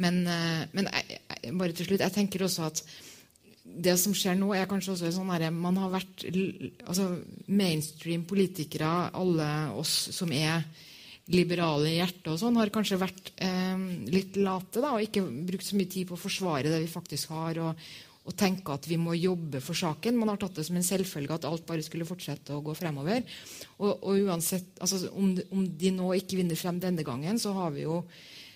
Men, 0.00 0.22
eh, 0.26 0.62
men 0.72 0.88
jeg, 0.88 1.20
bare 1.58 1.76
til 1.76 1.90
slutt, 1.90 2.00
jeg 2.06 2.14
tenker 2.14 2.46
også 2.46 2.70
at 2.70 2.84
det 3.62 3.94
som 4.00 4.14
skjer 4.16 4.36
nå, 4.38 4.50
er 4.56 4.68
kanskje 4.70 4.96
også 4.96 5.12
sånn 5.14 5.30
her, 5.30 5.48
Man 5.54 5.78
har 5.78 5.92
vært 5.92 6.24
altså, 6.26 7.08
Mainstream 7.46 8.24
politikere, 8.28 9.10
alle 9.14 9.48
oss 9.78 10.10
som 10.14 10.32
er 10.34 10.64
liberale 11.30 11.92
i 11.92 11.98
hjertet, 12.00 12.32
og 12.32 12.40
sånn, 12.40 12.58
har 12.58 12.72
kanskje 12.74 12.98
vært 12.98 13.30
eh, 13.44 13.84
litt 14.10 14.36
late 14.42 14.82
da, 14.82 14.96
og 14.96 15.04
ikke 15.04 15.22
brukt 15.46 15.66
så 15.66 15.78
mye 15.78 15.90
tid 15.90 16.08
på 16.08 16.18
å 16.18 16.24
forsvare 16.24 16.72
det 16.72 16.82
vi 16.82 16.90
faktisk 16.90 17.30
har, 17.36 17.60
og, 17.62 17.86
og 18.26 18.36
tenke 18.38 18.74
at 18.74 18.88
vi 18.90 18.98
må 18.98 19.14
jobbe 19.14 19.62
for 19.62 19.78
saken. 19.78 20.18
Man 20.18 20.32
har 20.32 20.42
tatt 20.42 20.58
det 20.58 20.66
som 20.66 20.76
en 20.78 20.86
selvfølge 20.86 21.38
at 21.38 21.46
alt 21.46 21.64
bare 21.68 21.86
skulle 21.86 22.06
fortsette 22.08 22.54
å 22.54 22.62
gå 22.66 22.74
fremover. 22.78 23.22
Og, 23.78 23.92
og 23.94 24.26
uansett, 24.26 24.74
altså, 24.82 25.04
om, 25.14 25.32
om 25.54 25.64
de 25.78 25.94
nå 25.94 26.12
ikke 26.18 26.42
vinner 26.42 26.58
frem 26.58 26.82
denne 26.82 27.06
gangen, 27.06 27.38
så 27.42 27.54
har 27.56 27.74
vi 27.74 27.86
jo 27.86 28.02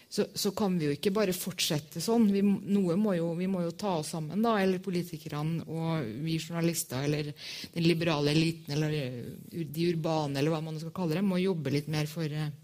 så, 0.08 0.24
så, 0.34 0.50
kan 0.50 0.78
vi 0.78 0.86
jo 0.86 0.94
ikke 0.94 1.10
bare 1.14 1.34
fortsette 1.34 2.00
sånn. 2.00 2.28
Vi, 2.32 2.42
må 2.42 3.14
jo, 3.16 3.32
vi 3.38 3.48
må 3.50 3.64
jo 3.64 3.72
ta 3.76 3.96
oss 4.00 4.12
sammen, 4.14 4.42
da, 4.44 4.54
eller 4.62 4.82
politikerne 4.82 5.66
og 5.66 6.06
vi 6.24 6.38
journalister 6.38 7.08
eller 7.08 7.32
den 7.74 7.84
liberale 7.86 8.30
eliten 8.32 8.76
eller 8.76 8.94
eh, 8.94 9.18
de 9.50 9.88
urbane, 9.90 10.38
eller 10.38 10.54
hva 10.54 10.62
man 10.64 10.78
skal 10.80 10.94
kalle 10.94 11.18
dem, 11.18 11.28
må 11.32 11.42
jobbe 11.42 11.74
litt 11.74 11.90
mer 11.92 12.08
for 12.10 12.30
eh, 12.30 12.54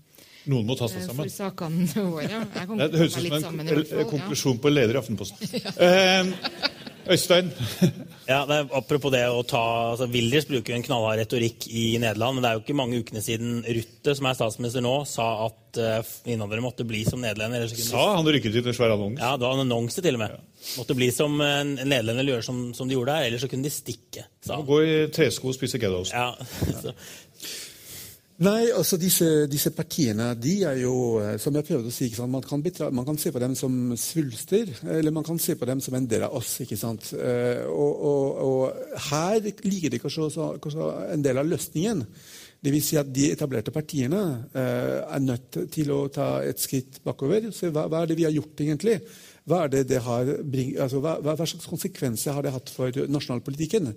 noen 0.51 0.67
må 0.67 0.75
ta 0.79 0.89
seg 0.91 1.05
sammen. 1.05 1.29
For 1.29 1.35
sakene 1.35 2.07
våre. 2.15 2.45
det 2.53 3.03
høres 3.03 3.19
ut 3.19 3.37
som 3.45 3.61
en 3.63 3.85
konklusjon 4.11 4.63
på 4.63 4.73
leder 4.73 4.99
i 4.99 5.03
Aftenposten. 5.03 5.59
ja. 5.59 5.75
eh, 5.89 6.71
Øystein? 7.13 7.51
Ja, 8.29 8.43
det 8.47 8.57
er, 8.57 8.69
Apropos 8.79 9.13
det 9.15 9.23
å 9.31 9.43
ta 9.47 9.63
altså 9.93 10.07
Wilders 10.13 10.47
bruker 10.49 10.73
jo 10.73 10.79
en 10.79 10.85
knallhard 10.87 11.21
retorikk 11.23 11.67
i 11.69 11.99
Nederland. 12.03 12.37
Men 12.37 12.45
det 12.45 12.51
er 12.51 12.59
jo 12.59 12.63
ikke 12.65 12.79
mange 12.79 13.01
ukene 13.03 13.23
siden 13.25 13.63
Rutte, 13.67 14.15
som 14.19 14.29
er 14.29 14.39
statsminister 14.39 14.85
nå, 14.85 14.95
sa 15.09 15.29
at 15.49 15.81
uh, 15.83 16.13
innvandrere 16.31 16.65
måtte 16.65 16.87
bli 16.89 17.03
som 17.09 17.23
nederlender. 17.23 17.67
Sa 17.73 18.07
han 18.17 18.29
rykket 18.29 18.61
ut 18.61 18.71
en 18.71 18.77
svær 18.77 18.95
annonse? 18.95 19.23
Ja, 19.23 19.35
det 19.41 19.49
var 19.49 19.59
en 19.59 19.65
annonse 19.67 20.05
til 20.05 20.19
og 20.19 20.23
med. 20.23 20.37
Ja. 20.37 20.71
Måtte 20.79 20.97
bli 20.99 21.11
som 21.15 21.35
en 21.43 21.75
nederlender 21.81 22.23
eller 22.23 22.37
gjøre 22.37 22.47
som, 22.47 22.63
som, 22.77 22.89
de 22.91 22.99
gjorde 22.99 23.17
der, 23.17 23.29
ellers 23.31 23.43
så 23.45 23.51
kunne 23.51 23.67
de 23.67 23.75
stikke. 23.75 24.27
Gå 24.71 24.81
i 24.87 24.95
tresko 25.15 25.51
og 25.51 25.59
spise 25.59 25.83
goudaost. 25.83 26.15
Ja, 26.15 26.31
så, 26.85 26.95
Nei, 28.43 28.73
altså 28.75 28.97
disse, 28.99 29.27
disse, 29.47 29.71
partiene 29.77 30.33
de 30.41 30.55
er 30.67 30.81
jo, 30.81 30.95
eh, 31.23 31.37
som 31.39 31.55
jeg 31.55 31.67
prøvde 31.69 31.93
å 31.93 31.95
si, 31.95 32.09
man 32.27 32.43
kan, 32.43 32.63
betra, 32.65 32.89
man, 32.91 33.05
kan, 33.07 33.19
se 33.21 33.31
på 33.31 33.43
dem 33.43 33.53
som 33.59 33.93
svulster, 33.95 34.73
eller 34.97 35.15
man 35.15 35.27
kan 35.27 35.39
se 35.39 35.55
på 35.59 35.69
dem 35.69 35.83
som 35.85 35.95
en 35.95 36.09
del 36.11 36.25
av 36.27 36.35
oss. 36.41 36.57
ikke 36.65 36.79
sant? 36.81 37.13
Eh, 37.15 37.63
og, 37.69 37.93
og, 38.09 38.41
og 38.43 38.97
her 39.11 39.39
ligger 39.63 39.93
det 39.93 40.01
kanskje, 40.03 40.31
kanskje 40.65 40.89
en 41.13 41.23
del 41.23 41.39
av 41.39 41.53
løsningen. 41.53 42.03
Dvs. 42.63 42.89
Si 42.89 42.99
at 42.99 43.11
de 43.15 43.29
etablerte 43.35 43.75
partiene 43.75 44.23
eh, 44.55 44.99
er 45.03 45.23
nødt 45.23 45.61
til 45.75 45.95
å 45.95 46.07
ta 46.15 46.33
et 46.47 46.63
skritt 46.63 47.01
bakover. 47.05 47.51
Se 47.55 47.71
hva, 47.71 47.89
hva 47.91 48.03
er 48.03 48.11
det 48.11 48.19
vi 48.19 48.27
har 48.27 48.35
gjort, 48.35 48.59
egentlig? 48.65 48.99
Hva, 49.49 49.65
det 49.67 49.89
det 49.91 49.99
bring, 50.47 50.77
altså, 50.79 51.01
hva, 51.03 51.17
hva, 51.19 51.35
slags 51.35 51.67
konsekvenser 51.67 52.37
har 52.37 52.45
det 52.47 52.53
hatt 52.55 52.71
for 52.71 52.95
nasjonalpolitikken? 53.11 53.91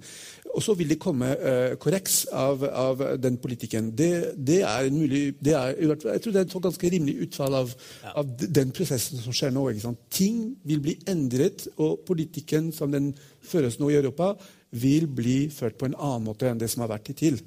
Og 0.55 0.63
så 0.65 0.73
vil 0.79 0.89
det 0.89 0.97
komme 1.03 1.29
uh, 1.37 1.75
korreks 1.81 2.23
av, 2.33 2.63
av, 2.65 3.03
den 3.21 3.37
politikken. 3.41 3.91
Det, 3.93 4.33
det 4.37 4.61
er 4.65 4.89
en 4.89 4.97
mulig, 4.97 5.35
det 5.43 5.53
er, 5.53 5.75
jeg 5.77 6.23
tror 6.23 6.33
det 6.33 6.41
er 6.41 6.47
et 6.47 6.57
ganske 6.67 6.91
rimelig 6.95 7.15
utfall 7.27 7.59
av, 7.61 7.73
ja. 8.01 8.15
av 8.23 8.35
den 8.41 8.73
prosessen 8.73 9.21
som 9.21 9.35
skjer 9.35 9.53
nå. 9.53 9.67
Ting 10.09 10.55
vil 10.65 10.81
bli 10.81 10.97
endret, 11.11 11.67
og 11.77 12.01
politikken 12.09 12.71
som 12.73 12.93
den 12.95 13.13
føres 13.45 13.77
nå 13.77 13.91
i 13.91 13.99
Europa, 13.99 14.33
vil 14.75 15.05
bli 15.07 15.45
ført 15.53 15.77
på 15.77 15.87
en 15.89 15.99
annen 15.99 16.25
måte 16.25 16.49
enn 16.49 16.59
det 16.59 16.71
som 16.73 16.83
har 16.83 16.95
vært 16.97 17.13
hittil. 17.13 17.37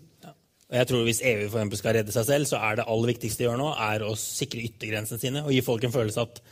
Jeg 0.69 0.85
tror 0.91 1.05
Hvis 1.07 1.23
EU 1.25 1.47
for 1.49 1.77
skal 1.81 1.95
redde 1.97 2.13
seg 2.13 2.27
selv, 2.29 2.47
så 2.51 2.59
er 2.61 2.77
det 2.77 2.85
aller 2.93 3.15
viktigste 3.15 3.41
de 3.41 3.47
gjør 3.47 3.61
nå, 3.61 3.69
er 3.73 4.05
å 4.05 4.13
sikre 4.21 4.67
yttergrensene 4.67 5.21
sine 5.21 5.45
og 5.47 5.55
gi 5.55 5.63
folk 5.65 5.87
en 5.89 5.95
følelse 5.95 6.25
at 6.27 6.43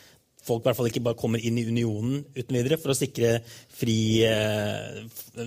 folk 0.47 0.63
i 0.63 0.69
hvert 0.69 0.79
fall 0.79 0.89
ikke 0.91 1.05
bare 1.09 1.19
kommer 1.19 1.43
inn 1.43 1.59
i 1.59 1.67
unionen 1.67 2.23
uten 2.37 2.57
videre 2.57 2.79
for 2.81 2.95
å 2.95 2.99
sikre 2.99 3.37
fri, 3.47 3.99
eh, 4.27 5.03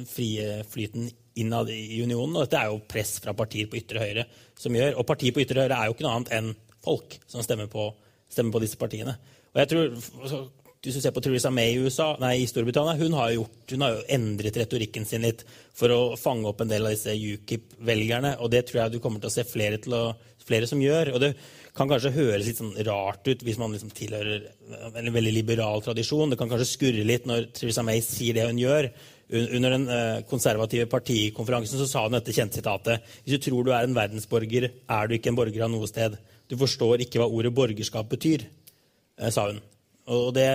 frie 0.09 0.59
flyten 0.67 1.09
innad 1.39 1.71
i 1.71 2.01
unionen. 2.03 2.35
Og 2.35 2.45
dette 2.45 2.59
er 2.59 2.71
jo 2.71 2.83
press 2.89 3.17
fra 3.23 3.35
partier 3.37 3.69
på 3.71 3.79
ytre 3.79 4.03
høyre 4.03 4.27
som 4.59 4.75
gjør. 4.75 4.97
Og 4.99 5.07
partier 5.07 5.35
på 5.35 5.43
ytre 5.45 5.63
høyre 5.63 5.77
er 5.77 5.89
jo 5.89 5.95
ikke 5.95 6.07
noe 6.07 6.15
annet 6.19 6.33
enn 6.35 6.53
folk 6.83 7.19
som 7.27 7.43
stemmer 7.45 7.69
på, 7.71 7.89
stemmer 8.31 8.55
på 8.55 8.63
disse 8.63 8.79
partiene. 8.79 9.17
Og 9.53 9.61
jeg 9.63 9.71
tror, 9.71 9.93
altså, 10.21 10.41
hvis 10.79 10.95
du 10.95 11.01
ser 11.03 11.11
på 11.15 11.21
Theresa 11.23 11.49
May 11.51 11.73
i, 11.73 11.79
USA, 11.83 12.13
nei, 12.21 12.37
i 12.39 12.47
Storbritannia, 12.47 12.95
hun 12.99 13.15
har, 13.17 13.33
gjort, 13.35 13.63
hun 13.73 13.83
har, 13.83 13.95
jo 13.97 14.05
endret 14.15 14.59
retorikken 14.61 15.07
sin 15.07 15.25
litt 15.25 15.41
for 15.75 15.91
å 15.91 16.01
fange 16.19 16.47
opp 16.47 16.61
en 16.63 16.71
del 16.71 16.87
av 16.87 16.95
disse 16.95 17.15
UKIP-velgerne. 17.15 18.37
Og 18.43 18.51
det 18.53 18.65
tror 18.67 18.83
jeg 18.83 18.93
du 18.95 19.01
kommer 19.03 19.23
til 19.23 19.31
å 19.31 19.33
se 19.33 19.47
flere, 19.47 19.81
å, 19.91 20.03
flere 20.45 20.69
som 20.69 20.79
gjør. 20.83 21.15
og 21.15 21.25
det 21.25 21.33
kan 21.77 21.89
kanskje 21.89 22.13
høres 22.15 22.47
litt 22.47 22.59
sånn 22.59 22.73
rart 22.87 23.27
ut 23.29 23.43
hvis 23.45 23.59
man 23.61 23.71
liksom 23.75 23.91
tilhører 23.95 24.47
en 24.89 25.13
veldig 25.13 25.33
liberal 25.35 25.83
tradisjon. 25.85 26.31
Det 26.31 26.39
kan 26.39 26.49
kanskje 26.51 26.67
skurre 26.73 27.05
litt 27.07 27.27
når 27.29 27.51
Theresa 27.55 27.85
May 27.85 28.03
sier 28.05 28.37
det 28.37 28.47
hun 28.49 28.61
gjør. 28.61 28.89
Under 29.29 29.75
den 29.75 29.85
eh, 29.93 30.21
konservative 30.29 30.87
partikonferansen 30.89 31.77
så 31.77 31.85
sa 31.85 32.01
hun 32.07 32.15
dette 32.17 32.33
kjente 32.33 32.63
Hvis 33.23 33.35
du 33.35 33.37
tror 33.37 33.63
du 33.63 33.71
er 33.71 33.85
en 33.85 33.93
verdensborger, 33.93 34.69
er 34.89 35.07
du 35.07 35.13
ikke 35.13 35.29
en 35.29 35.37
borger 35.37 35.65
av 35.65 35.69
noe 35.69 35.87
sted. 35.87 36.17
Du 36.49 36.57
forstår 36.57 37.05
ikke 37.05 37.21
hva 37.21 37.29
ordet 37.29 37.53
borgerskap 37.53 38.09
betyr, 38.09 38.47
eh, 39.19 39.29
sa 39.29 39.51
hun. 39.51 39.61
Og 40.09 40.33
det 40.33 40.47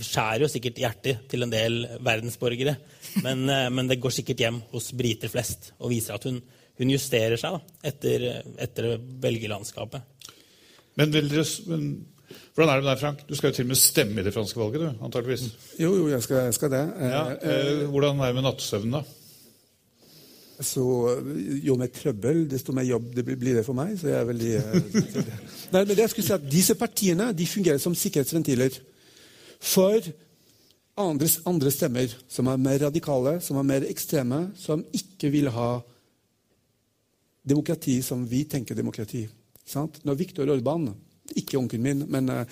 skjærer 0.00 0.46
jo 0.46 0.48
sikkert 0.48 0.80
hjertet 0.80 1.26
til 1.28 1.44
en 1.44 1.52
del 1.52 1.82
verdensborgere. 2.00 2.78
Men, 3.20 3.44
eh, 3.50 3.68
men, 3.68 3.86
det 3.86 4.00
går 4.00 4.16
sikkert 4.16 4.40
hjem 4.40 4.62
hos 4.72 4.92
briter 4.96 5.28
flest 5.28 5.74
og 5.76 5.92
viser 5.92 6.16
at 6.16 6.24
hun, 6.24 6.40
hun 6.80 6.90
justerer 6.90 7.36
seg 7.36 7.58
da, 7.58 7.60
etter, 7.92 8.28
etter 8.56 8.96
velgerlandskapet. 8.96 10.15
Men, 10.96 11.12
dere, 11.12 11.44
men, 11.68 11.82
hvordan 12.56 12.72
er 12.72 12.80
det 12.80 12.84
med 12.86 12.90
deg, 12.90 13.00
Frank? 13.02 13.22
Du 13.28 13.36
skal 13.36 13.52
jo 13.52 13.58
til 13.58 13.66
og 13.66 13.72
med 13.74 13.78
stemme 13.80 14.20
i 14.20 14.24
det 14.24 14.32
franske 14.34 14.60
valget, 14.60 14.80
du, 14.80 15.04
antakeligvis. 15.04 15.46
Jo, 15.80 15.92
jo, 15.92 16.08
jeg 16.08 16.24
skal, 16.24 16.48
jeg 16.48 16.56
skal 16.56 16.72
det. 16.72 16.82
Ja, 17.12 17.22
eh, 17.36 17.84
hvordan 17.92 18.20
er 18.20 18.32
det 18.32 18.38
med 18.38 18.46
nattesøvnen, 18.48 18.98
da? 18.98 19.04
Så 20.64 20.82
Jo 21.66 21.74
mer 21.76 21.90
trøbbel, 21.92 22.46
desto 22.48 22.72
mer 22.72 22.86
jobb 22.88 23.10
det 23.12 23.24
blir 23.26 23.58
det 23.58 23.64
for 23.66 23.76
meg. 23.76 23.98
så 24.00 24.08
jeg 24.08 24.20
er 24.20 24.24
veldig... 24.24 24.52
Eh, 24.56 25.26
Nei, 25.74 25.82
men 25.82 25.90
det 25.92 25.98
jeg 25.98 26.14
skulle 26.14 26.28
si 26.30 26.36
at 26.36 26.46
Disse 26.48 26.74
partiene 26.80 27.32
de 27.36 27.46
fungerer 27.46 27.82
som 27.82 27.94
sikkerhetsventiler 27.94 28.78
for 29.60 30.00
andres, 30.96 31.40
andre 31.44 31.70
stemmer 31.70 32.12
som 32.28 32.48
er 32.48 32.56
mer 32.56 32.80
radikale, 32.86 33.36
som 33.44 33.60
er 33.60 33.68
mer 33.68 33.84
ekstreme, 33.88 34.46
som 34.56 34.84
ikke 34.96 35.28
vil 35.32 35.52
ha 35.52 35.70
demokrati 37.46 38.00
som 38.02 38.24
vi 38.28 38.44
tenker 38.48 38.74
demokrati. 38.74 39.26
Sant? 39.66 40.00
Når 40.06 40.18
Viktor 40.20 40.50
Orban 40.52 40.90
Ikke 41.36 41.58
onkelen 41.58 41.82
min, 41.82 42.04
men 42.06 42.30
uh, 42.30 42.44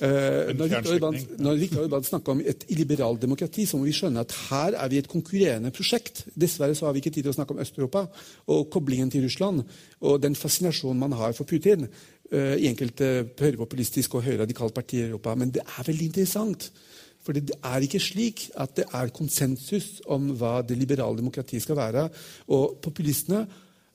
når, 0.00 0.70
Viktor 0.70 0.94
Orban, 0.94 1.18
når 1.44 1.58
Viktor 1.60 1.82
Orban 1.84 2.06
snakker 2.06 2.32
om 2.32 2.40
et 2.40 2.64
illiberalt 2.72 3.20
demokrati, 3.22 3.66
så 3.68 3.78
må 3.78 3.86
vi 3.86 3.92
skjønne 3.94 4.24
at 4.24 4.32
her 4.48 4.78
er 4.80 4.90
vi 4.90 4.98
et 4.98 5.10
konkurrerende 5.10 5.70
prosjekt. 5.76 6.24
Dessverre 6.34 6.74
så 6.74 6.88
har 6.88 6.96
vi 6.96 7.02
ikke 7.02 7.12
tid 7.14 7.26
til 7.26 7.34
å 7.34 7.36
snakke 7.36 7.54
om 7.54 7.60
Øst-Europa 7.62 8.06
og 8.50 8.66
koblingen 8.72 9.12
til 9.12 9.26
Russland 9.26 9.62
og 10.00 10.18
den 10.24 10.34
fascinasjonen 10.34 11.04
man 11.04 11.14
har 11.20 11.36
for 11.36 11.46
Putin 11.46 11.86
uh, 11.86 12.56
i 12.56 12.66
enkelte 12.72 13.12
høyrepopulistiske 13.38 14.18
og 14.18 14.26
høyradikale 14.26 14.74
partier 14.74 15.06
i 15.06 15.12
Europa. 15.12 15.36
Men 15.38 15.52
det 15.54 15.62
er 15.68 15.90
veldig 15.92 16.10
interessant. 16.10 16.70
For 17.24 17.36
det 17.36 17.56
er 17.64 17.84
ikke 17.84 18.02
slik 18.02 18.48
at 18.60 18.74
det 18.76 18.84
er 18.92 19.12
konsensus 19.14 20.02
om 20.12 20.32
hva 20.36 20.58
det 20.66 20.76
liberale 20.76 21.16
demokratiet 21.20 21.64
skal 21.64 21.78
være. 21.78 22.08
Og 22.52 22.80
populistene 22.84 23.46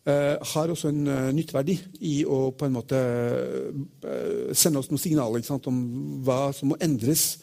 har 0.07 0.71
også 0.71 0.89
en 0.89 1.07
uh, 1.07 1.29
nytteverdi 1.35 1.75
i 2.07 2.15
å 2.23 2.49
på 2.55 2.67
en 2.67 2.75
måte 2.77 2.99
uh, 2.99 4.49
sende 4.55 4.79
oss 4.79 4.89
noen 4.91 5.01
signaler 5.01 5.43
sant, 5.45 5.67
om 5.67 6.21
hva 6.25 6.49
som 6.55 6.71
må 6.71 6.79
endres 6.81 7.33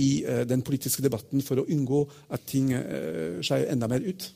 i 0.00 0.22
den 0.48 0.62
politiske 0.64 1.02
debatten 1.02 1.42
for 1.44 1.60
å 1.60 1.66
unngå 1.68 2.04
at 2.32 2.44
ting 2.48 2.70
uh, 2.72 3.40
skeier 3.44 3.72
enda 3.72 3.88
mer 3.90 4.04
ut. 4.04 4.28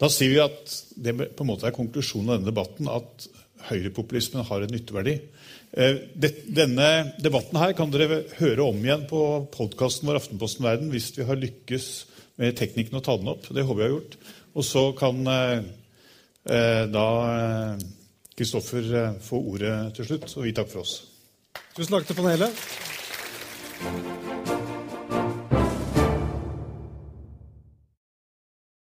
Da 0.00 0.08
sier 0.10 0.32
vi 0.32 0.40
at 0.42 0.76
det 0.96 1.14
på 1.36 1.44
en 1.44 1.50
måte 1.50 1.68
er 1.68 1.76
konklusjonen 1.76 2.32
av 2.32 2.38
denne 2.38 2.50
debatten, 2.50 2.88
at 2.88 3.28
høyrepopulismen 3.68 4.46
har 4.48 4.64
en 4.64 4.72
nytteverdi. 4.72 5.18
Denne 6.50 6.86
debatten 7.22 7.58
her 7.60 7.74
kan 7.78 7.92
dere 7.92 8.22
høre 8.38 8.64
om 8.64 8.80
igjen 8.80 9.04
på 9.10 9.20
podkasten 9.52 10.08
vår 10.08 10.18
Aftenposten 10.22 10.64
Verden 10.66 10.88
hvis 10.90 11.10
vi 11.18 11.28
har 11.28 11.38
lykkes 11.38 11.90
med 12.40 12.56
teknikken 12.58 12.98
å 12.98 13.04
ta 13.04 13.18
den 13.20 13.28
opp. 13.30 13.44
Det 13.52 13.66
håper 13.68 13.84
jeg 13.84 13.92
har 13.92 13.98
gjort. 13.98 14.16
Og 14.56 14.66
så 14.66 14.86
kan 14.98 15.20
Eh, 15.28 15.60
Eh, 16.44 16.86
da 16.88 17.06
eh, 17.36 17.78
Kristoffer 18.36 18.94
eh, 18.94 19.18
får 19.20 19.48
ordet 19.54 19.94
til 19.96 20.08
slutt. 20.12 20.36
Og 20.36 20.46
vi 20.48 20.54
takker 20.56 20.72
for 20.72 20.86
oss. 20.86 20.94
Tusen 21.76 21.92
takk 21.92 22.08
til 22.08 22.16
panelet. 22.16 22.64